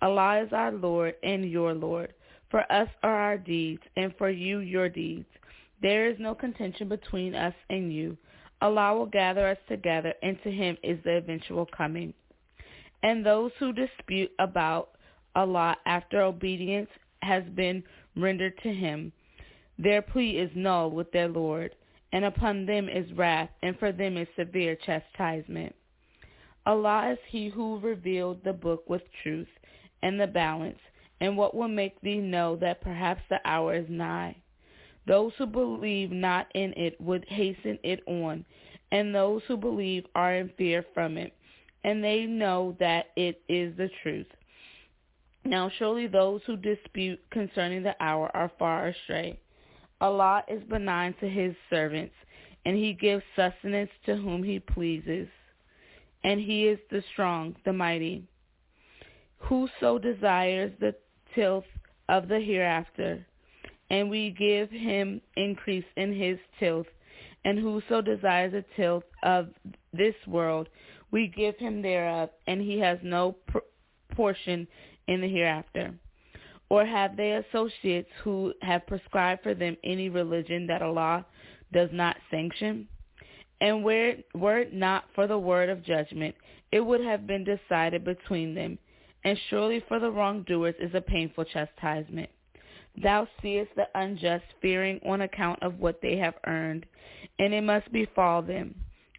[0.00, 2.14] Allah is our Lord and your Lord.
[2.50, 5.26] For us are our deeds, and for you your deeds.
[5.80, 8.16] There is no contention between us and you.
[8.60, 12.14] Allah will gather us together, and to him is the eventual coming.
[13.02, 14.90] And those who dispute about
[15.34, 16.90] Allah after obedience
[17.22, 17.82] has been
[18.16, 19.12] rendered to him,
[19.82, 21.74] their plea is null with their Lord,
[22.12, 25.74] and upon them is wrath, and for them is severe chastisement.
[26.64, 29.48] Allah is he who revealed the book with truth
[30.02, 30.78] and the balance,
[31.20, 34.36] and what will make thee know that perhaps the hour is nigh.
[35.06, 38.44] Those who believe not in it would hasten it on,
[38.92, 41.32] and those who believe are in fear from it,
[41.82, 44.28] and they know that it is the truth.
[45.44, 49.40] Now surely those who dispute concerning the hour are far astray.
[50.02, 52.14] Allah is benign to his servants,
[52.64, 55.28] and he gives sustenance to whom he pleases.
[56.24, 58.24] And he is the strong, the mighty.
[59.38, 60.96] Whoso desires the
[61.36, 61.64] tilth
[62.08, 63.24] of the hereafter,
[63.90, 66.88] and we give him increase in his tilth.
[67.44, 69.50] And whoso desires the tilth of
[69.92, 70.68] this world,
[71.12, 73.58] we give him thereof, and he has no pr-
[74.16, 74.66] portion
[75.06, 75.94] in the hereafter?
[76.72, 81.26] Or have they associates who have prescribed for them any religion that Allah
[81.70, 82.88] does not sanction?
[83.60, 86.34] And were, were it not for the word of judgment,
[86.70, 88.78] it would have been decided between them.
[89.22, 92.30] And surely for the wrongdoers is a painful chastisement.
[93.02, 96.86] Thou seest the unjust fearing on account of what they have earned,
[97.38, 98.74] and it must befall them.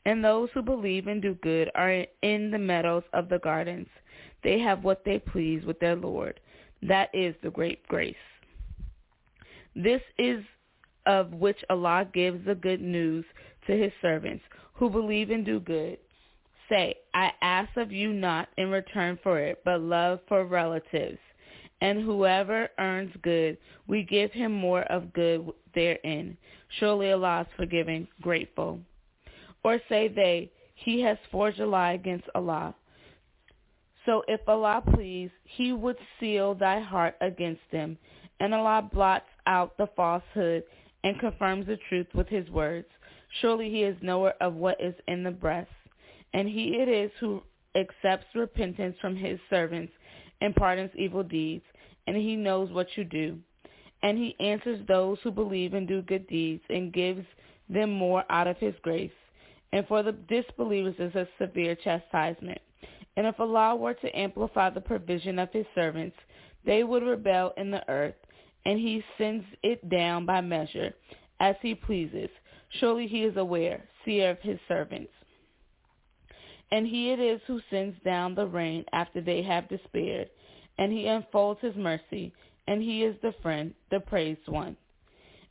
[0.05, 3.89] And those who believe and do good are in the meadows of the gardens.
[4.43, 6.39] They have what they please with their Lord.
[6.87, 8.15] That is the great grace.
[9.75, 10.43] This is
[11.05, 13.25] of which Allah gives the good news
[13.67, 15.97] to his servants who believe and do good.
[16.69, 21.19] Say, I ask of you not in return for it, but love for relatives.
[21.81, 26.37] And whoever earns good, we give him more of good therein.
[26.79, 28.79] Surely Allah is forgiving, grateful.
[29.63, 32.73] Or say they, he has forged a lie against Allah.
[34.05, 37.97] So if Allah please, he would seal thy heart against them,
[38.39, 40.63] and Allah blots out the falsehood
[41.03, 42.87] and confirms the truth with his words.
[43.41, 45.71] Surely he is knower of what is in the breast.
[46.33, 47.41] And he it is who
[47.75, 49.93] accepts repentance from his servants
[50.41, 51.63] and pardons evil deeds,
[52.07, 53.37] and he knows what you do.
[54.01, 57.25] And he answers those who believe and do good deeds and gives
[57.69, 59.11] them more out of his grace.
[59.71, 62.59] And for the disbelievers is a severe chastisement.
[63.15, 66.17] And if Allah were to amplify the provision of his servants,
[66.65, 68.15] they would rebel in the earth,
[68.65, 70.93] and he sends it down by measure,
[71.39, 72.29] as he pleases.
[72.79, 75.11] Surely he is aware, seer of his servants.
[76.71, 80.29] And he it is who sends down the rain after they have despaired,
[80.79, 82.33] and he unfolds his mercy,
[82.67, 84.75] and he is the friend, the praised one.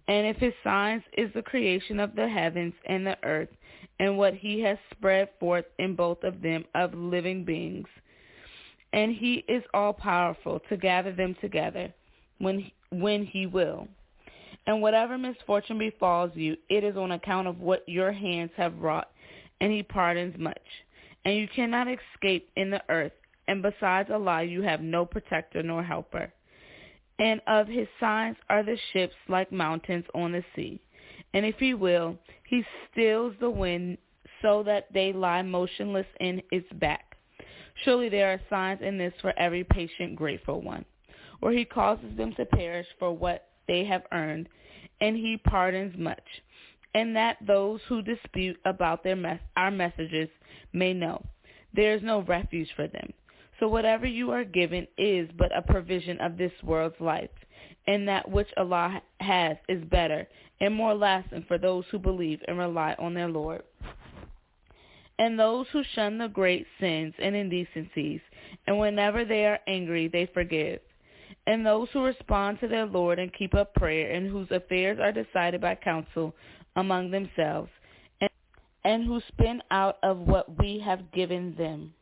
[0.09, 3.51] And if his signs is the creation of the heavens and the earth,
[4.03, 7.89] and what he has spread forth in both of them of living beings,
[8.93, 11.91] and he is all powerful to gather them together
[12.39, 13.89] when when he will.
[14.67, 19.09] And whatever misfortune befalls you, it is on account of what your hands have wrought,
[19.63, 20.61] and he pardons much
[21.25, 23.13] and you cannot escape in the earth,
[23.49, 26.33] and besides Allah you have no protector nor helper.
[27.19, 30.81] And of his signs are the ships like mountains on the sea.
[31.35, 33.99] And if he will, he stills the wind
[34.43, 37.17] so that they lie motionless in its back.
[37.85, 40.85] Surely there are signs in this for every patient, grateful one.
[41.41, 44.49] Or he causes them to perish for what they have earned,
[45.01, 46.23] and he pardons much.
[46.95, 50.29] And that those who dispute about their mes- our messages
[50.73, 51.25] may know.
[51.75, 53.13] There is no refuge for them.
[53.59, 57.31] So whatever you are given is but a provision of this world's life,
[57.87, 60.27] and that which Allah has is better
[60.61, 63.63] and more lasting for those who believe and rely on their Lord.
[65.19, 68.21] And those who shun the great sins and indecencies,
[68.67, 70.81] and whenever they are angry, they forgive.
[71.47, 75.13] And those who respond to their Lord and keep up prayer, and whose affairs are
[75.13, 76.35] decided by counsel
[76.77, 77.71] among themselves,
[78.85, 81.93] and who spend out of what we have given them.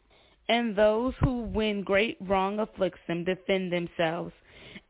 [0.48, 4.32] And those who, when great wrong afflicts them, defend themselves.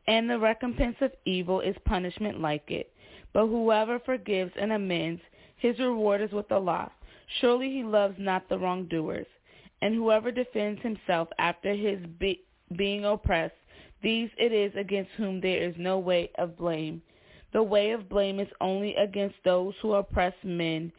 [0.07, 2.91] And the recompense of evil is punishment like it.
[3.33, 5.21] But whoever forgives and amends,
[5.57, 6.91] his reward is with Allah.
[7.39, 9.27] Surely he loves not the wrongdoers.
[9.81, 12.43] And whoever defends himself after his be-
[12.75, 13.55] being oppressed,
[14.01, 17.01] these it is against whom there is no way of blame.
[17.53, 20.91] The way of blame is only against those who oppress men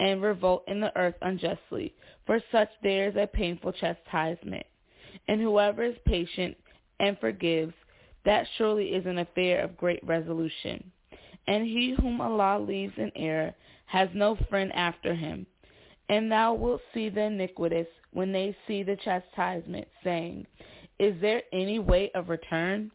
[0.00, 1.94] and revolt in the earth unjustly.
[2.26, 4.66] For such there is a painful chastisement.
[5.28, 6.56] And whoever is patient
[6.98, 7.74] and forgives,
[8.24, 10.90] that surely is an affair of great resolution.
[11.46, 13.54] And he whom Allah leaves in error
[13.86, 15.46] has no friend after him.
[16.08, 20.46] And thou wilt see the iniquitous when they see the chastisement, saying,
[20.98, 22.90] Is there any way of return?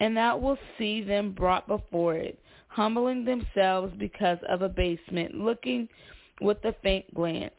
[0.00, 2.38] And thou wilt see them brought before it,
[2.68, 5.88] humbling themselves because of abasement, looking
[6.40, 7.54] with a faint glance.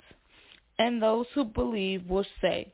[0.78, 2.72] And those who believe will say,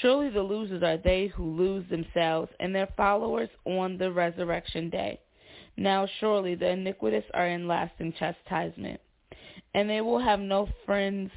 [0.00, 5.20] Surely the losers are they who lose themselves and their followers on the resurrection day.
[5.76, 9.00] Now surely the iniquitous are in lasting chastisement,
[9.74, 11.30] and they will have no friends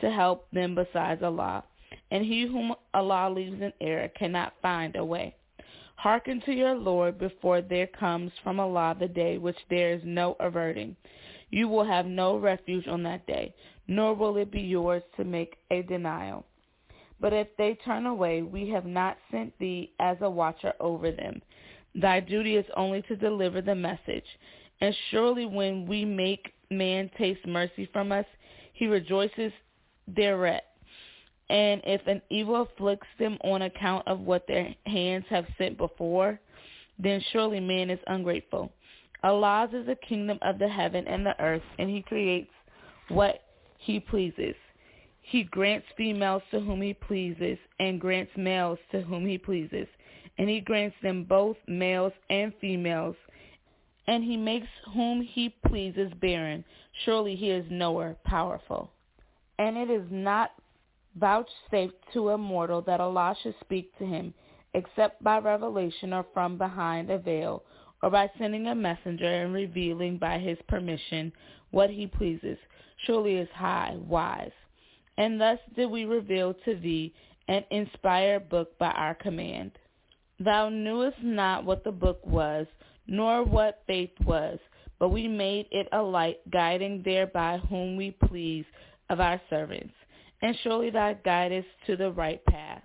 [0.00, 1.64] to help them besides Allah.
[2.10, 5.34] And he whom Allah leaves in error cannot find a way.
[5.96, 10.36] Hearken to your Lord before there comes from Allah the day which there is no
[10.40, 10.96] averting.
[11.50, 13.54] You will have no refuge on that day,
[13.86, 16.44] nor will it be yours to make a denial.
[17.22, 21.40] But if they turn away, we have not sent thee as a watcher over them.
[21.94, 24.26] Thy duty is only to deliver the message.
[24.80, 28.26] And surely when we make man taste mercy from us,
[28.72, 29.52] he rejoices
[30.08, 30.64] thereat.
[31.48, 36.40] And if an evil afflicts them on account of what their hands have sent before,
[36.98, 38.72] then surely man is ungrateful.
[39.22, 42.50] Allah's is the kingdom of the heaven and the earth, and he creates
[43.08, 43.42] what
[43.78, 44.56] he pleases.
[45.22, 49.86] He grants females to whom he pleases, and grants males to whom he pleases.
[50.38, 53.16] And he grants them both males and females,
[54.06, 56.64] and he makes whom he pleases barren.
[57.04, 58.90] Surely he is knower, powerful.
[59.58, 60.50] And it is not
[61.16, 64.34] vouchsafed to a mortal that Allah should speak to him,
[64.74, 67.62] except by revelation or from behind a veil,
[68.02, 71.32] or by sending a messenger and revealing by his permission
[71.70, 72.58] what he pleases.
[73.06, 74.50] Surely is high, wise.
[75.18, 77.12] And thus did we reveal to thee
[77.48, 79.72] an inspired book by our command.
[80.40, 82.66] Thou knewest not what the book was,
[83.06, 84.58] nor what faith was,
[84.98, 88.64] but we made it a light, guiding thereby whom we please
[89.10, 89.94] of our servants.
[90.40, 92.82] And surely thou guidest to the right path.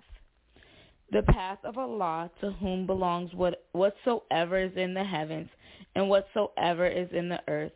[1.10, 5.48] The path of Allah, to whom belongs what, whatsoever is in the heavens
[5.94, 7.72] and whatsoever is in the earth.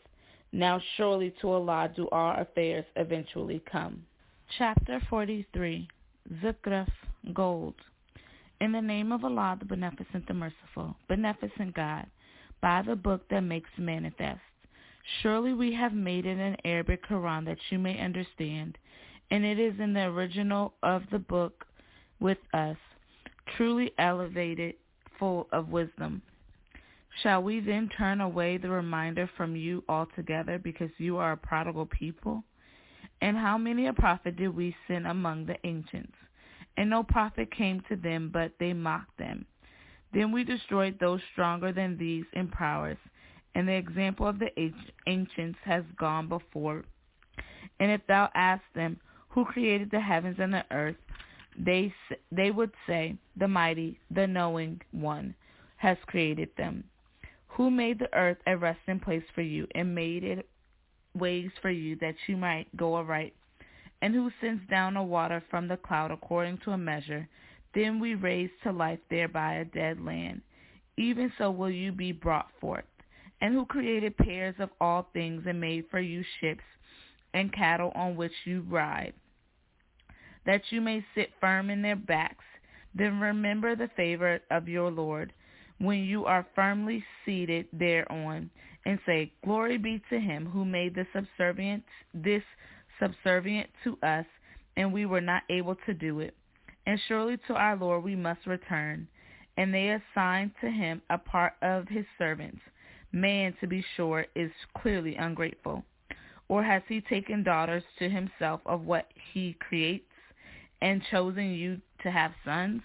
[0.52, 4.04] Now surely to Allah do all affairs eventually come.
[4.58, 5.88] Chapter 43
[6.42, 6.88] Zukhruf,
[7.32, 7.74] Gold
[8.60, 12.06] In the name of Allah, the Beneficent, the Merciful, Beneficent God,
[12.60, 14.40] by the book that makes manifest.
[15.22, 18.76] Surely we have made it an Arabic Quran that you may understand,
[19.30, 21.64] and it is in the original of the book
[22.20, 22.76] with us,
[23.56, 24.74] truly elevated,
[25.18, 26.20] full of wisdom.
[27.22, 31.86] Shall we then turn away the reminder from you altogether because you are a prodigal
[31.86, 32.44] people?
[33.22, 36.16] And how many a prophet did we send among the ancients?
[36.76, 39.46] And no prophet came to them, but they mocked them.
[40.12, 42.98] Then we destroyed those stronger than these in prowess,
[43.54, 44.50] and the example of the
[45.06, 46.84] ancients has gone before.
[47.78, 50.96] And if thou ask them, who created the heavens and the earth,
[51.56, 51.94] they
[52.32, 55.34] they would say, the mighty, the knowing one,
[55.76, 56.84] has created them.
[57.46, 60.48] Who made the earth a resting place for you, and made it
[61.14, 63.34] ways for you that you might go aright?
[64.00, 67.28] And who sends down a water from the cloud according to a measure?
[67.74, 70.42] Then we raise to life thereby a dead land.
[70.96, 72.84] Even so will you be brought forth.
[73.40, 76.64] And who created pairs of all things and made for you ships
[77.34, 79.14] and cattle on which you ride,
[80.46, 82.44] that you may sit firm in their backs?
[82.94, 85.32] Then remember the favor of your Lord
[85.78, 88.50] when you are firmly seated thereon,
[88.84, 92.42] and say, Glory be to him who made the subservient this
[93.00, 94.26] subservient to us,
[94.76, 96.34] and we were not able to do it.
[96.86, 99.08] And surely to our Lord we must return.
[99.56, 102.60] And they assigned to him a part of his servants.
[103.12, 105.84] Man, to be sure, is clearly ungrateful.
[106.48, 110.06] Or has he taken daughters to himself of what he creates,
[110.80, 112.82] and chosen you to have sons?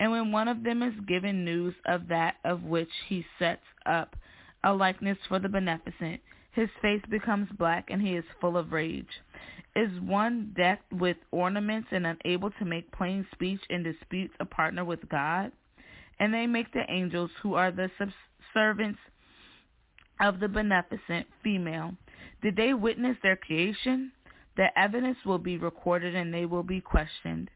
[0.00, 4.16] And when one of them is given news of that of which he sets up
[4.68, 6.20] a likeness for the beneficent,
[6.52, 9.08] his face becomes black and he is full of rage.
[9.74, 14.84] Is one decked with ornaments and unable to make plain speech and disputes a partner
[14.84, 15.52] with God?
[16.20, 17.88] And they make the angels, who are the
[18.52, 18.98] servants
[20.20, 21.94] of the beneficent female.
[22.42, 24.12] Did they witness their creation?
[24.58, 27.48] The evidence will be recorded and they will be questioned.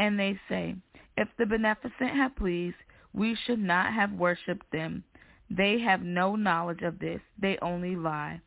[0.00, 0.74] And they say,
[1.16, 2.76] if the beneficent had pleased,
[3.12, 5.04] we should not have worshipped them.
[5.50, 7.20] They have no knowledge of this.
[7.40, 8.40] They only lie.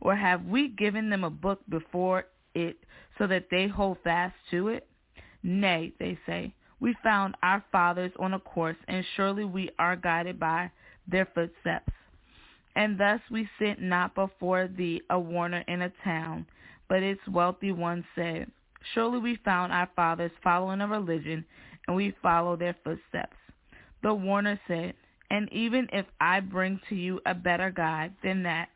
[0.00, 2.76] Or have we given them a book before it
[3.18, 4.86] so that they hold fast to it?
[5.42, 10.40] Nay, they say, we found our fathers on a course, and surely we are guided
[10.40, 10.70] by
[11.06, 11.92] their footsteps.
[12.76, 16.46] And thus we sent not before thee a warner in a town,
[16.88, 18.50] but its wealthy ones said,
[18.94, 21.44] Surely we found our fathers following a religion,
[21.86, 23.36] and we follow their footsteps.
[24.02, 24.94] The warner said,
[25.30, 28.68] And even if I bring to you a better guide than that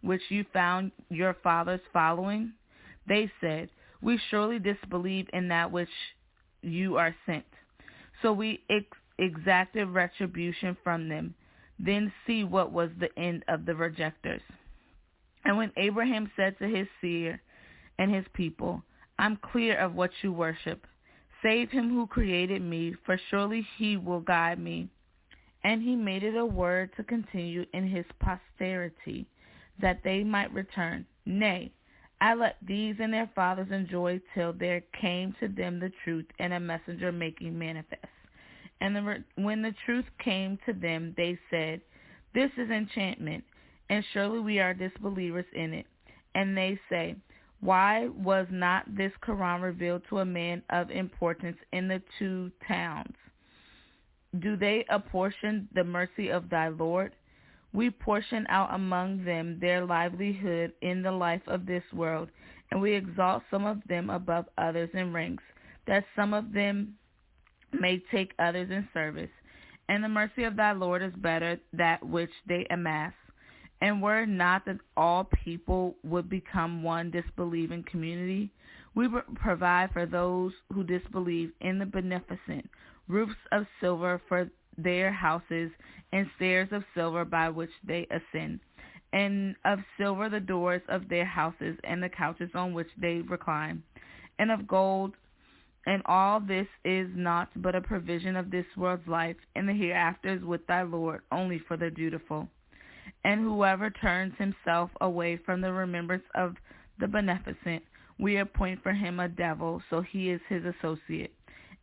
[0.00, 2.52] which you found your fathers following,
[3.06, 3.68] they said,
[4.00, 5.90] We surely disbelieve in that which
[6.62, 7.44] you are sent.
[8.22, 8.86] So we ex-
[9.18, 11.34] exacted retribution from them.
[11.78, 14.42] Then see what was the end of the rejectors.
[15.44, 17.40] And when Abraham said to his seer
[17.98, 18.82] and his people,
[19.18, 20.86] I'm clear of what you worship.
[21.42, 24.88] Save him who created me, for surely he will guide me.
[25.64, 29.26] And he made it a word to continue in his posterity,
[29.80, 31.06] that they might return.
[31.26, 31.70] Nay,
[32.20, 36.52] I let these and their fathers enjoy till there came to them the truth and
[36.52, 38.04] a messenger making manifest.
[38.80, 41.80] And the, when the truth came to them, they said,
[42.34, 43.44] This is enchantment,
[43.90, 45.86] and surely we are disbelievers in it.
[46.34, 47.16] And they say,
[47.60, 53.14] why was not this Quran revealed to a man of importance in the two towns?
[54.38, 57.16] Do they apportion the mercy of thy Lord?
[57.72, 62.28] We portion out among them their livelihood in the life of this world,
[62.70, 65.42] and we exalt some of them above others in ranks,
[65.86, 66.94] that some of them
[67.72, 69.30] may take others in service.
[69.88, 73.12] And the mercy of thy Lord is better that which they amass.
[73.80, 78.52] And were it not that all people would become one disbelieving community,
[78.94, 82.68] we would provide for those who disbelieve in the beneficent
[83.10, 84.48] roofs of silver for
[84.78, 85.70] their houses
[86.12, 88.60] and stairs of silver by which they ascend.
[89.12, 93.82] and of silver the doors of their houses and the couches on which they recline,
[94.38, 95.14] and of gold.
[95.86, 100.28] And all this is not but a provision of this world's life, and the hereafter
[100.34, 102.48] is with thy Lord only for the dutiful.
[103.24, 106.54] And whoever turns himself away from the remembrance of
[106.98, 107.82] the beneficent,
[108.18, 111.32] we appoint for him a devil, so he is his associate.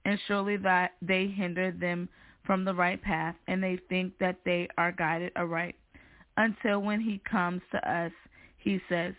[0.07, 2.07] And surely that they hinder them
[2.45, 5.75] from the right path, and they think that they are guided aright.
[6.37, 8.13] Until when he comes to us,
[8.57, 9.13] he says,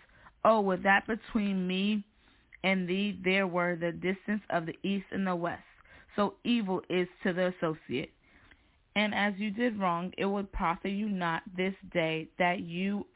[0.47, 2.05] Oh, would that between me
[2.65, 5.62] and thee there were the distance of the east and the west.
[6.17, 8.12] So evil is to the associate.
[8.97, 13.07] And as you did wrong, it would profit you not this day that you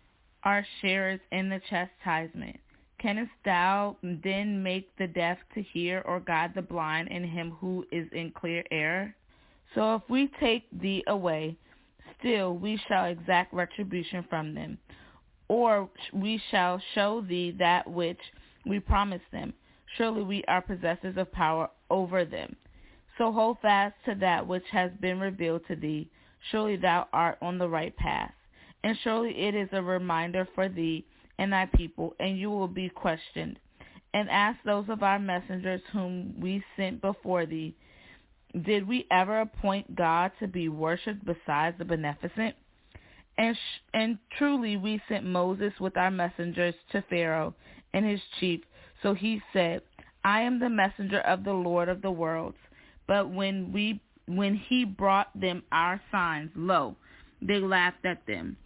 [0.45, 2.61] are sharers in the chastisement.
[3.03, 7.85] Canst thou then make the deaf to hear or guide the blind in him who
[7.91, 9.13] is in clear error?
[9.75, 11.57] So if we take thee away,
[12.21, 14.79] still we shall exact retribution from them,
[15.49, 18.21] or we shall show thee that which
[18.67, 19.53] we promised them.
[19.97, 22.55] Surely we are possessors of power over them.
[23.19, 26.09] So hold fast to that which has been revealed to thee.
[26.53, 28.33] Surely thou art on the right path.
[28.85, 31.05] And surely it is a reminder for thee
[31.39, 33.59] and thy people, and you will be questioned.
[34.15, 37.75] And ask those of our messengers whom we sent before thee,
[38.67, 42.55] did we ever appoint God to be worshipped besides the beneficent?
[43.39, 47.55] And, sh- and truly we sent Moses with our messengers to Pharaoh
[47.95, 48.61] and his chief.
[49.03, 49.81] So he said,
[50.25, 52.59] I am the messenger of the Lord of the worlds.
[53.07, 56.97] But when we when he brought them our signs, lo,
[57.41, 58.57] they laughed at them.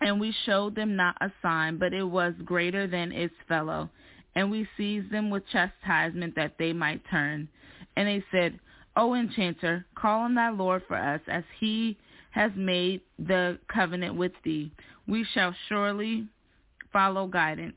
[0.00, 3.90] And we showed them not a sign, but it was greater than its fellow.
[4.34, 7.48] And we seized them with chastisement that they might turn.
[7.96, 8.58] And they said,
[8.96, 11.98] O enchanter, call on thy Lord for us, as he
[12.30, 14.70] has made the covenant with thee.
[15.06, 16.26] We shall surely
[16.92, 17.76] follow guidance.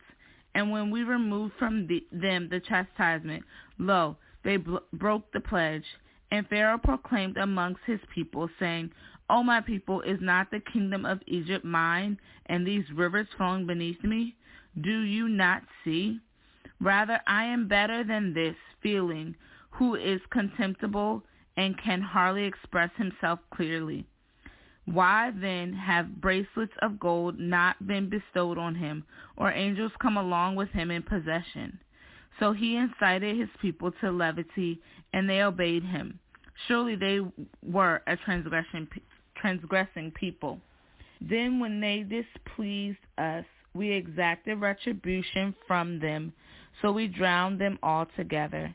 [0.56, 3.44] And when we removed from the, them the chastisement,
[3.80, 5.86] lo, they bl- broke the pledge.
[6.32, 8.92] And Pharaoh proclaimed amongst his people, saying,
[9.36, 14.04] O my people, is not the kingdom of Egypt mine, and these rivers flowing beneath
[14.04, 14.36] me?
[14.80, 16.20] Do you not see?
[16.80, 19.34] Rather, I am better than this, feeling,
[19.72, 21.24] who is contemptible
[21.58, 24.06] and can hardly express himself clearly.
[24.86, 29.04] Why then have bracelets of gold not been bestowed on him,
[29.36, 31.80] or angels come along with him in possession?
[32.40, 34.80] So he incited his people to levity,
[35.12, 36.20] and they obeyed him.
[36.68, 37.20] Surely they
[37.64, 38.88] were a transgression,
[39.44, 40.58] transgressing people.
[41.20, 46.32] Then when they displeased us, we exacted retribution from them,
[46.82, 48.74] so we drowned them altogether.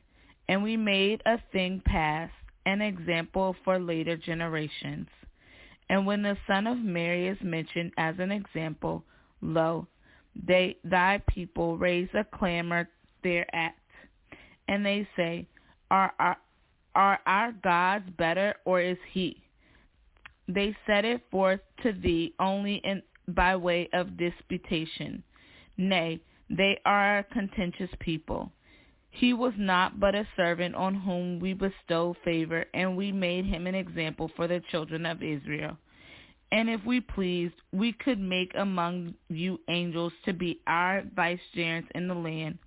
[0.48, 2.30] And we made a thing pass,
[2.66, 5.08] an example for later generations.
[5.88, 9.04] And when the son of Mary is mentioned as an example,
[9.40, 9.86] lo,
[10.46, 12.88] they, thy people raise a clamor
[13.22, 13.74] thereat.
[14.68, 15.46] And they say,
[15.90, 16.36] are our,
[16.94, 19.42] are our gods better, or is he?
[20.48, 25.22] They set it forth to thee only in, by way of disputation.
[25.76, 26.20] Nay,
[26.50, 28.50] they are a contentious people.
[29.10, 33.66] He was not but a servant on whom we bestowed favor, and we made him
[33.66, 35.76] an example for the children of Israel.
[36.50, 42.08] And if we pleased, we could make among you angels to be our vicegerents in
[42.08, 42.58] the land.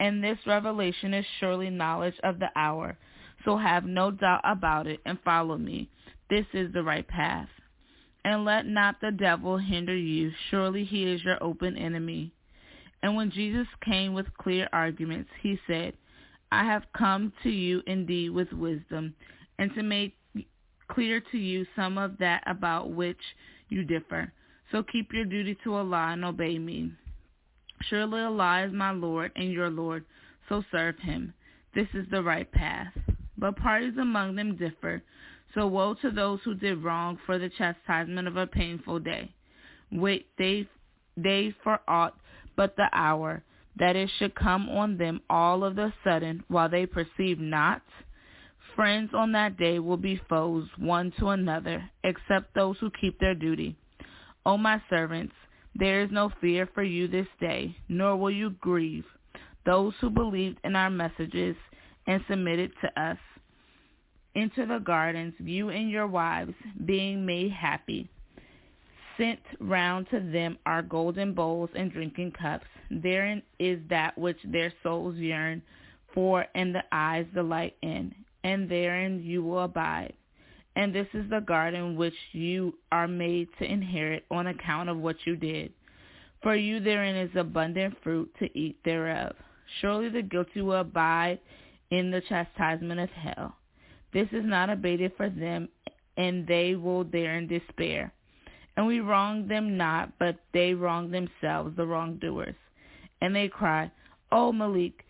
[0.00, 2.98] And this revelation is surely knowledge of the hour.
[3.44, 5.88] So have no doubt about it and follow me.
[6.30, 7.48] This is the right path.
[8.24, 10.32] And let not the devil hinder you.
[10.50, 12.32] Surely he is your open enemy.
[13.02, 15.94] And when Jesus came with clear arguments, he said,
[16.52, 19.14] I have come to you indeed with wisdom,
[19.58, 20.14] and to make
[20.88, 23.20] clear to you some of that about which
[23.70, 24.32] you differ.
[24.70, 26.92] So keep your duty to Allah and obey me.
[27.88, 30.04] Surely Allah is my Lord and your Lord,
[30.48, 31.32] so serve him.
[31.74, 32.92] This is the right path.
[33.38, 35.02] But parties among them differ.
[35.54, 39.30] So woe to those who did wrong for the chastisement of a painful day.
[39.90, 40.66] Wait they,
[41.16, 42.14] they for aught
[42.56, 43.42] but the hour
[43.78, 47.82] that it should come on them all of the sudden while they perceive not?
[48.76, 53.34] Friends on that day will be foes one to another, except those who keep their
[53.34, 53.76] duty.
[54.46, 55.34] O my servants,
[55.74, 59.04] there is no fear for you this day, nor will you grieve
[59.64, 61.56] those who believed in our messages
[62.06, 63.18] and submitted to us.
[64.34, 66.54] Enter the gardens, you and your wives,
[66.84, 68.08] being made happy
[69.18, 72.66] sent round to them are golden bowls and drinking cups.
[72.90, 75.62] Therein is that which their souls yearn
[76.14, 80.14] for and the eyes delight in, and therein you will abide.
[80.74, 85.16] and this is the garden which you are made to inherit on account of what
[85.26, 85.72] you did.
[86.42, 89.36] For you therein is abundant fruit to eat thereof.
[89.80, 91.38] Surely the guilty will abide
[91.90, 93.56] in the chastisement of hell.
[94.12, 95.68] This is not abated for them,
[96.16, 98.12] and they will there in despair.
[98.76, 102.54] And we wrong them not, but they wrong themselves, the wrongdoers.
[103.20, 103.90] And they cry,
[104.30, 105.04] O Malik,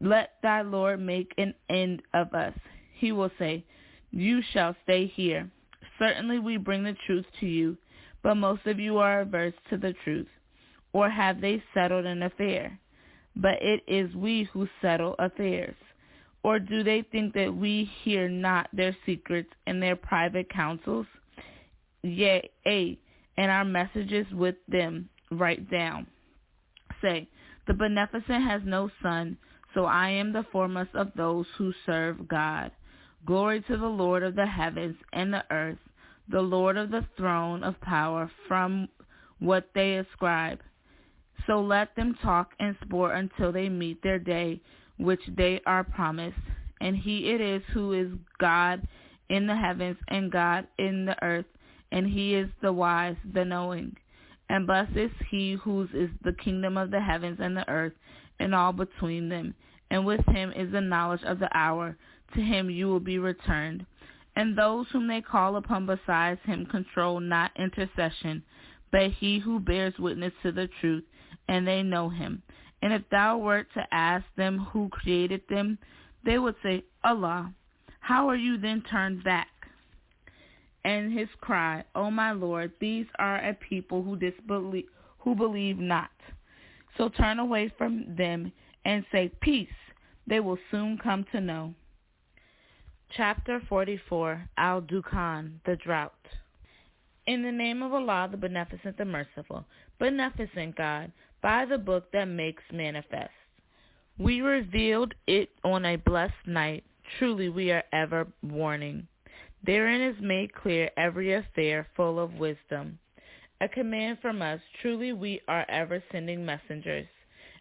[0.00, 2.54] let thy Lord make an end of us.
[2.94, 3.64] He will say,
[4.10, 5.48] You shall stay here.
[5.98, 7.76] Certainly we bring the truth to you,
[8.22, 10.28] but most of you are averse to the truth.
[10.92, 12.78] Or have they settled an affair?
[13.36, 15.74] But it is we who settle affairs.
[16.44, 21.06] Or do they think that we hear not their secrets and their private counsels?
[22.02, 22.98] Yea,
[23.38, 26.06] and our messages with them write down.
[27.00, 27.28] Say,
[27.66, 29.38] the beneficent has no son,
[29.72, 32.70] so I am the foremost of those who serve God.
[33.24, 35.78] Glory to the Lord of the heavens and the earth,
[36.28, 38.86] the Lord of the throne of power, from
[39.38, 40.60] what they ascribe.
[41.46, 44.60] So let them talk and sport until they meet their day
[44.98, 46.38] which they are promised.
[46.80, 48.08] And he it is who is
[48.38, 48.86] God
[49.28, 51.46] in the heavens and God in the earth,
[51.92, 53.96] and he is the wise, the knowing.
[54.48, 57.94] And blessed is he whose is the kingdom of the heavens and the earth,
[58.38, 59.54] and all between them.
[59.90, 61.96] And with him is the knowledge of the hour.
[62.34, 63.86] To him you will be returned.
[64.36, 68.42] And those whom they call upon besides him control not intercession,
[68.90, 71.04] but he who bears witness to the truth,
[71.48, 72.42] and they know him.
[72.84, 75.78] And if thou wert to ask them who created them,
[76.22, 77.50] they would say, Allah.
[78.00, 79.48] How are you then turned back?
[80.84, 84.84] And his cry, O my Lord, these are a people who disbelieve,
[85.18, 86.10] who believe not.
[86.98, 88.52] So turn away from them
[88.84, 89.68] and say, Peace.
[90.26, 91.72] They will soon come to know.
[93.16, 96.12] Chapter 44, Al-Dukhan, the Drought.
[97.26, 99.64] In the name of Allah, the Beneficent, the Merciful,
[99.98, 101.10] Beneficent God,
[101.44, 103.28] by the book that makes manifest.
[104.18, 106.84] We revealed it on a blessed night.
[107.18, 109.06] Truly we are ever warning.
[109.62, 112.98] Therein is made clear every affair full of wisdom.
[113.60, 114.58] A command from us.
[114.80, 117.06] Truly we are ever sending messengers.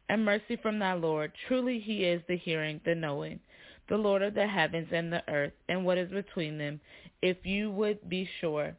[0.08, 1.34] And mercy from thy Lord.
[1.50, 3.42] Truly he is the hearing, the knowing,
[3.90, 6.80] the Lord of the heavens and the earth, and what is between them,
[7.22, 8.78] if you would be sure.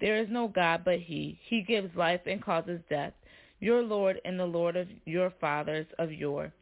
[0.00, 1.36] There is no God but he.
[1.48, 3.12] He gives life and causes death
[3.60, 6.52] your Lord and the Lord of your fathers of yore.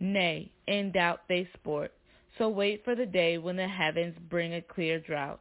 [0.00, 1.92] Nay, in doubt they sport.
[2.38, 5.40] So wait for the day when the heavens bring a clear drought.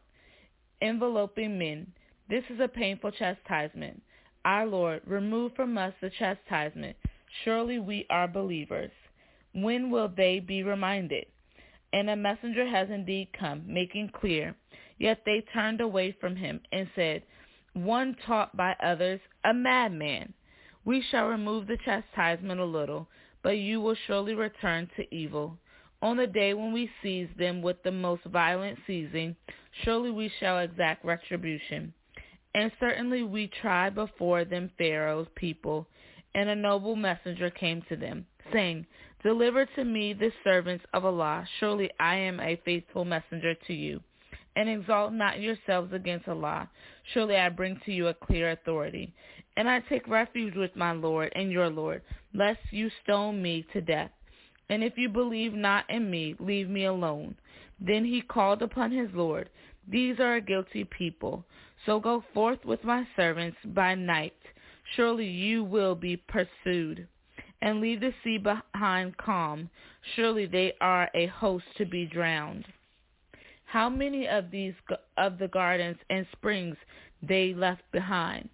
[0.82, 1.88] Enveloping men,
[2.30, 4.02] this is a painful chastisement.
[4.46, 6.96] Our Lord, remove from us the chastisement.
[7.44, 8.92] Surely we are believers.
[9.54, 11.26] When will they be reminded?
[11.94, 14.56] And a messenger has indeed come, making clear.
[14.98, 17.24] Yet they turned away from him and said,
[17.74, 20.34] One taught by others, a madman.
[20.84, 23.08] We shall remove the chastisement a little,
[23.44, 25.58] but you will surely return to evil.
[26.02, 29.36] On the day when we seize them with the most violent seizing,
[29.84, 31.94] surely we shall exact retribution.
[32.56, 35.88] And certainly we tried before them Pharaoh's people,
[36.34, 38.88] and a noble messenger came to them, saying,
[39.24, 41.48] Deliver to me the servants of Allah.
[41.60, 44.02] Surely I am a faithful messenger to you.
[44.56, 46.70] And exalt not yourselves against Allah.
[47.14, 49.14] Surely I bring to you a clear authority.
[49.58, 52.02] And I take refuge with my Lord and your Lord,
[52.34, 54.12] lest you stone me to death.
[54.70, 57.36] And if you believe not in me, leave me alone.
[57.80, 59.50] Then he called upon his Lord.
[59.88, 61.46] These are a guilty people.
[61.86, 64.38] So go forth with my servants by night.
[64.96, 67.08] Surely you will be pursued.
[67.62, 69.70] And leave the sea behind calm.
[70.16, 72.66] Surely they are a host to be drowned.
[73.72, 74.74] How many of these
[75.18, 76.76] of the gardens and springs
[77.22, 78.50] they left behind?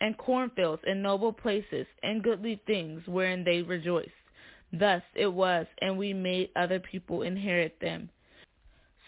[0.00, 4.10] and cornfields and noble places and goodly things wherein they rejoiced.
[4.72, 8.10] Thus it was, and we made other people inherit them.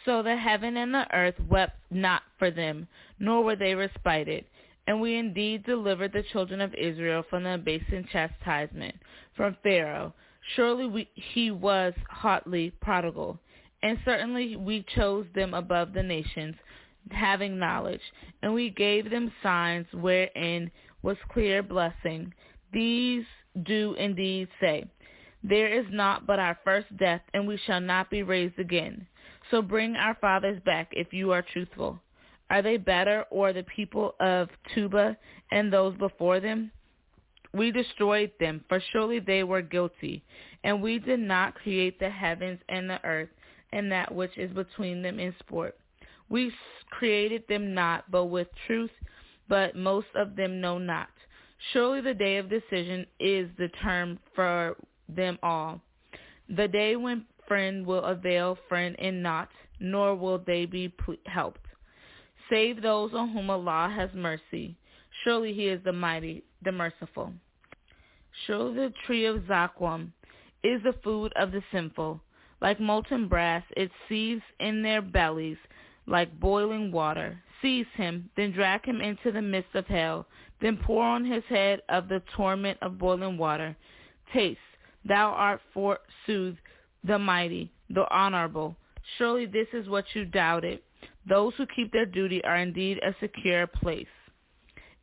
[0.05, 2.87] So the heaven and the earth wept not for them,
[3.19, 4.45] nor were they respited.
[4.87, 8.95] And we indeed delivered the children of Israel from the abasing chastisement,
[9.37, 10.15] from Pharaoh.
[10.55, 13.39] Surely we, he was hotly prodigal.
[13.83, 16.57] And certainly we chose them above the nations,
[17.11, 18.01] having knowledge,
[18.43, 20.71] and we gave them signs wherein
[21.03, 22.35] was clear blessing.
[22.73, 23.25] These
[23.63, 24.85] do indeed say,
[25.43, 29.07] There is not but our first death, and we shall not be raised again.
[29.51, 32.01] So bring our fathers back if you are truthful.
[32.51, 35.17] Are they better, or the people of Tubba
[35.51, 36.73] and those before them?
[37.55, 40.25] We destroyed them, for surely they were guilty,
[40.65, 43.29] and we did not create the heavens and the earth
[43.73, 45.77] and that which is between them in sport.
[46.29, 46.53] We
[46.91, 48.91] created them not, but with truth,
[49.49, 51.09] but most of them know not.
[51.73, 54.77] Surely the day of decision is the term for
[55.09, 55.81] them all.
[56.49, 59.49] The day when friend will avail friend in naught,
[59.81, 60.93] nor will they be
[61.27, 61.65] helped.
[62.51, 64.77] Save those on whom Allah has mercy.
[65.25, 67.33] Surely he is the mighty, the merciful.
[68.47, 70.13] Surely the tree of Zaqqum
[70.63, 72.21] is the food of the sinful.
[72.61, 75.59] Like molten brass, it seethes in their bellies
[76.07, 77.43] like boiling water.
[77.63, 80.27] Seize him, then drag him into the midst of hell,
[80.61, 83.77] then pour on his head of the torment of boiling water.
[84.33, 84.59] Taste,
[85.05, 86.57] thou art forsooth
[87.05, 88.77] the mighty, the honorable.
[89.17, 90.81] Surely this is what you doubted.
[91.29, 94.07] Those who keep their duty are indeed a secure place.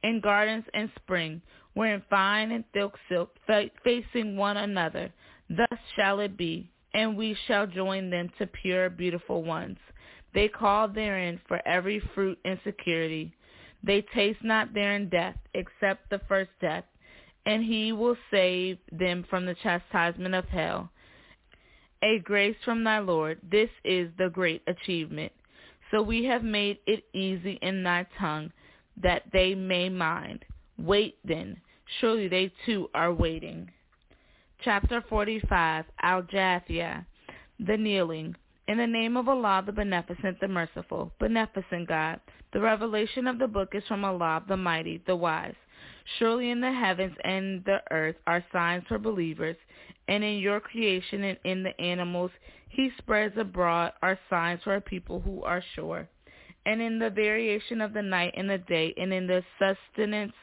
[0.03, 1.41] In gardens and spring,
[1.75, 3.35] wearing fine and thick silk,
[3.83, 5.11] facing one another,
[5.49, 9.77] thus shall it be, and we shall join them to pure, beautiful ones.
[10.33, 13.33] They call therein for every fruit in security.
[13.83, 16.85] They taste not therein death, except the first death,
[17.45, 20.89] and he will save them from the chastisement of hell.
[22.01, 25.33] A grace from thy Lord, this is the great achievement.
[25.91, 28.51] So we have made it easy in thy tongue,
[29.03, 30.45] that they may mind.
[30.77, 31.57] Wait then,
[31.99, 33.69] surely they too are waiting.
[34.65, 37.05] Chapter 45, Al-Jathiyah,
[37.59, 38.35] the kneeling.
[38.67, 42.19] In the name of Allah, the Beneficent, the Merciful, Beneficent God,
[42.51, 45.53] the revelation of the book is from Allah, the Mighty, the Wise.
[46.17, 49.55] Surely in the heavens and the earth are signs for believers,
[50.07, 52.31] and in your creation and in the animals
[52.67, 56.09] he spreads abroad are signs for a people who are sure.
[56.65, 60.33] And in the variation of the night and the day, and in the sustenance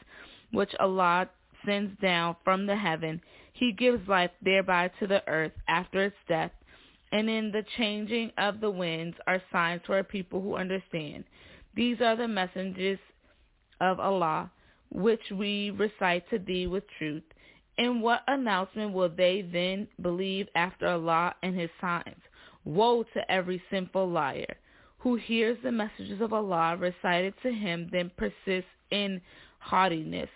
[0.53, 1.29] which Allah
[1.65, 3.21] sends down from the heaven,
[3.53, 6.51] he gives life thereby to the earth after its death
[7.13, 11.23] and in the changing of the winds are signs for a people who understand.
[11.75, 12.97] These are the messages
[13.79, 14.51] of Allah,
[14.91, 17.23] which we recite to thee with truth.
[17.77, 22.21] In what announcement will they then believe after Allah and his signs?
[22.65, 24.57] Woe to every sinful liar
[24.97, 29.21] who hears the messages of Allah recited to him, then persists in
[29.59, 30.29] haughtiness,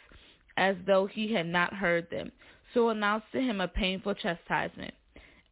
[0.58, 2.32] as though he had not heard them.
[2.78, 4.94] So announce to him a painful chastisement.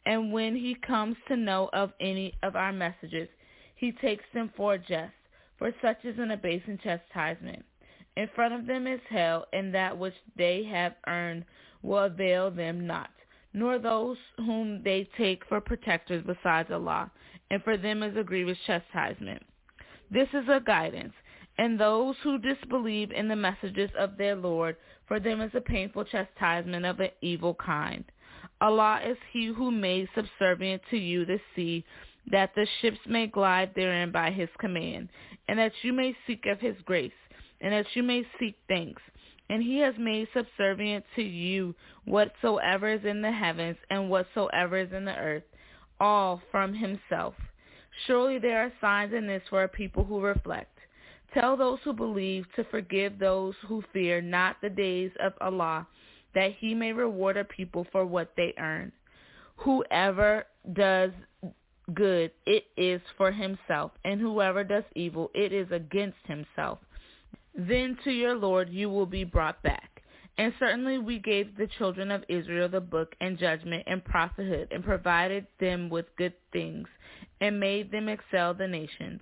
[0.05, 3.27] And when he comes to know of any of our messages,
[3.75, 5.15] he takes them for jest,
[5.57, 7.65] for such is an abasing chastisement.
[8.15, 11.45] In front of them is hell, and that which they have earned
[11.81, 13.09] will avail them not,
[13.55, 17.09] nor those whom they take for protectors besides Allah,
[17.49, 19.41] and for them is a grievous chastisement.
[20.11, 21.13] This is a guidance,
[21.57, 24.77] and those who disbelieve in the messages of their Lord,
[25.07, 28.03] for them is a painful chastisement of an evil kind.
[28.61, 31.83] Allah is he who made subservient to you the sea,
[32.31, 35.09] that the ships may glide therein by his command,
[35.47, 37.11] and that you may seek of his grace,
[37.61, 39.01] and that you may seek thanks.
[39.49, 41.75] And he has made subservient to you
[42.05, 45.43] whatsoever is in the heavens and whatsoever is in the earth,
[45.99, 47.35] all from himself.
[48.07, 50.74] Surely there are signs in this for a people who reflect.
[51.35, 55.85] Tell those who believe to forgive those who fear not the days of Allah,
[56.33, 58.93] that he may reward a people for what they earn.
[59.57, 61.11] Whoever does
[61.93, 66.79] good, it is for himself, and whoever does evil, it is against himself.
[67.53, 70.01] Then to your Lord you will be brought back.
[70.37, 74.83] And certainly we gave the children of Israel the book and judgment and prophethood, and
[74.83, 76.87] provided them with good things,
[77.41, 79.21] and made them excel the nations.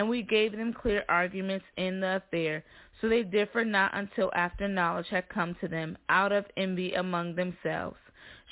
[0.00, 2.64] And we gave them clear arguments in the affair,
[2.98, 7.34] so they differed not until after knowledge had come to them, out of envy among
[7.34, 7.98] themselves.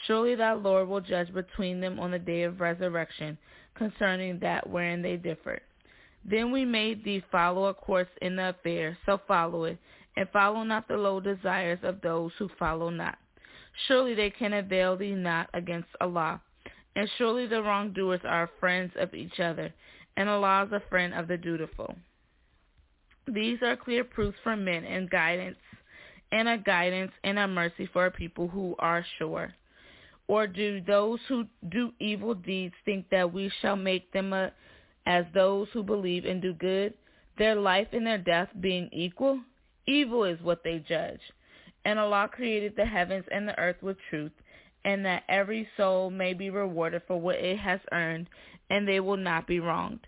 [0.06, 3.38] Surely thy Lord will judge between them on the day of resurrection
[3.74, 5.62] concerning that wherein they differed.
[6.22, 9.78] Then we made thee follow a course in the affair, so follow it,
[10.18, 13.16] and follow not the low desires of those who follow not.
[13.86, 16.42] Surely they can avail thee not against Allah,
[16.94, 19.72] and surely the wrongdoers are friends of each other,
[20.18, 21.94] and Allah is a friend of the dutiful.
[23.28, 25.58] These are clear proofs for men and guidance
[26.32, 29.54] and a guidance and a mercy for a people who are sure.
[30.26, 34.52] Or do those who do evil deeds think that we shall make them a,
[35.06, 36.94] as those who believe and do good,
[37.38, 39.40] their life and their death being equal?
[39.86, 41.20] Evil is what they judge.
[41.84, 44.32] And Allah created the heavens and the earth with truth,
[44.84, 48.28] and that every soul may be rewarded for what it has earned,
[48.68, 50.00] and they will not be wronged.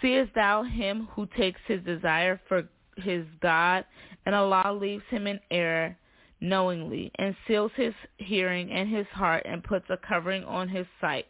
[0.00, 3.84] Seest thou him who takes his desire for his God,
[4.24, 5.96] and Allah leaves him in error
[6.40, 11.26] knowingly, and seals his hearing and his heart, and puts a covering on his sight?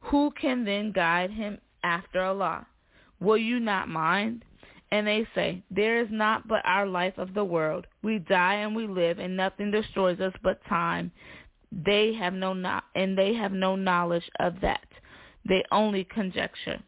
[0.00, 2.66] Who can then guide him after Allah?
[3.20, 4.44] will you not mind?
[4.92, 7.86] And they say, There is not but our life of the world.
[8.02, 11.10] We die and we live, and nothing destroys us but time.
[11.72, 14.86] They have no no- and they have no knowledge of that.
[15.48, 16.80] They only conjecture.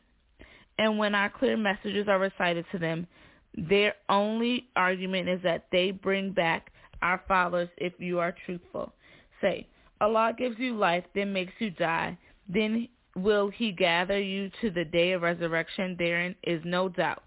[0.79, 3.07] And when our clear messages are recited to them,
[3.55, 6.71] their only argument is that they bring back
[7.03, 8.93] our fathers if you are truthful.
[9.41, 9.67] Say,
[10.01, 12.19] Allah gives you life, then makes you die.
[12.49, 15.97] Then will he gather you to the day of resurrection?
[15.99, 17.23] Therein is no doubt.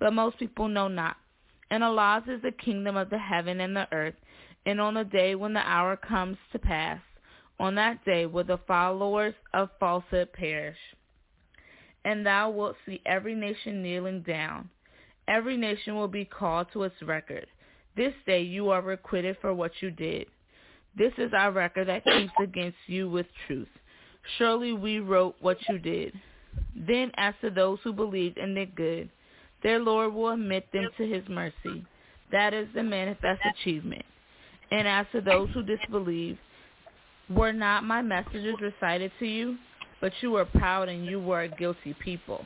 [0.00, 1.16] But most people know not.
[1.70, 4.14] And Allah's is the kingdom of the heaven and the earth.
[4.66, 7.00] And on the day when the hour comes to pass,
[7.60, 10.76] on that day will the followers of falsehood perish.
[12.04, 14.70] And thou wilt see every nation kneeling down.
[15.26, 17.46] Every nation will be called to its record.
[17.96, 20.26] This day you are requited for what you did.
[20.96, 23.68] This is our record that keeps against you with truth.
[24.36, 26.12] Surely we wrote what you did.
[26.74, 29.10] Then as to those who believed and did good,
[29.62, 31.84] their Lord will admit them to his mercy.
[32.30, 34.04] That is the manifest achievement.
[34.70, 36.38] And as to those who disbelieve,
[37.30, 39.58] were not my messages recited to you?
[40.00, 42.44] But you were proud and you were a guilty people.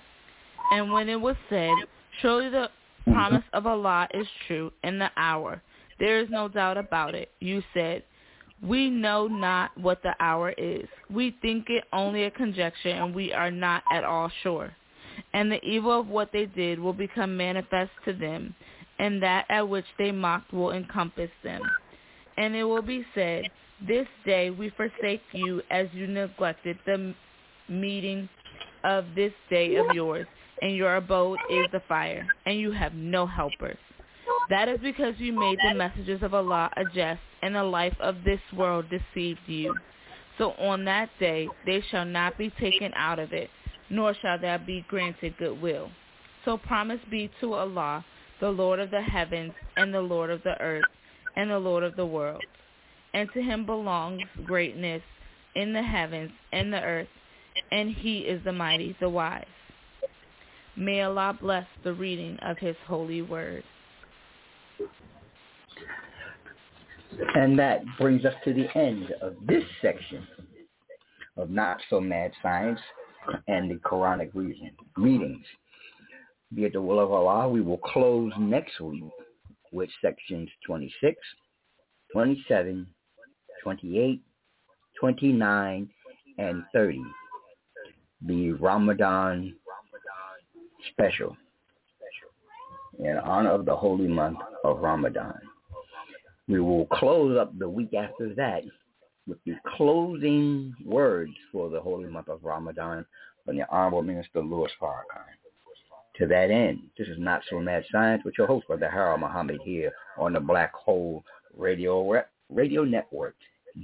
[0.71, 1.73] And when it was said,
[2.21, 2.69] Surely the
[3.05, 5.63] promise of Allah is true in the hour.
[5.99, 7.31] There is no doubt about it.
[7.41, 8.03] You said,
[8.63, 10.89] We know not what the hour is.
[11.11, 14.75] We think it only a conjecture and we are not at all sure.
[15.35, 18.55] And the evil of what they did will become manifest to them,
[18.99, 21.61] and that at which they mocked will encompass them.
[22.39, 23.45] And it will be said,
[23.87, 27.15] This day we forsake you as you neglected the
[27.73, 28.28] meeting
[28.84, 30.26] of this day of yours,
[30.60, 33.78] and your abode is the fire, and you have no helpers.
[34.51, 38.17] That is because you made the messages of Allah a jest, and the life of
[38.25, 39.75] this world deceived you.
[40.39, 43.51] So on that day they shall not be taken out of it,
[43.91, 45.91] nor shall there be granted goodwill.
[46.44, 48.05] So promise be to Allah,
[48.41, 50.84] the Lord of the heavens, and the Lord of the earth,
[51.36, 52.42] and the Lord of the world.
[53.15, 55.02] And to him belongs greatness
[55.55, 57.09] in the heavens and the earth,
[57.71, 59.45] and he is the mighty, the wise.
[60.77, 63.63] May Allah bless the reading of his holy word.
[67.35, 70.27] And that brings us to the end of this section
[71.37, 72.81] of Not So Mad Science
[73.49, 75.45] and the Quranic reason, readings.
[76.55, 79.05] Be it the will of Allah, we will close next week
[79.73, 81.17] with sections 26,
[82.13, 82.87] 27,
[83.63, 84.23] 28,
[85.01, 85.91] 29,
[86.39, 87.03] and 30.
[88.26, 89.55] The Ramadan
[90.91, 91.36] special
[92.99, 95.39] in honor of the holy month of Ramadan.
[96.49, 98.62] We will close up the week after that
[99.26, 103.07] with the closing words for the holy month of Ramadan
[103.44, 105.25] from the Honorable Minister Louis Farrakhan.
[106.18, 109.60] To that end, this is Not So Mad Science with your host, Brother Harold Muhammad
[109.65, 111.25] here on the Black Hole
[111.57, 113.34] Radio Radio Network,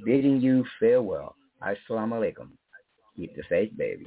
[0.04, 1.36] bidding you farewell.
[1.62, 2.48] Assalamu alaikum.
[3.16, 4.06] Keep the faith, baby.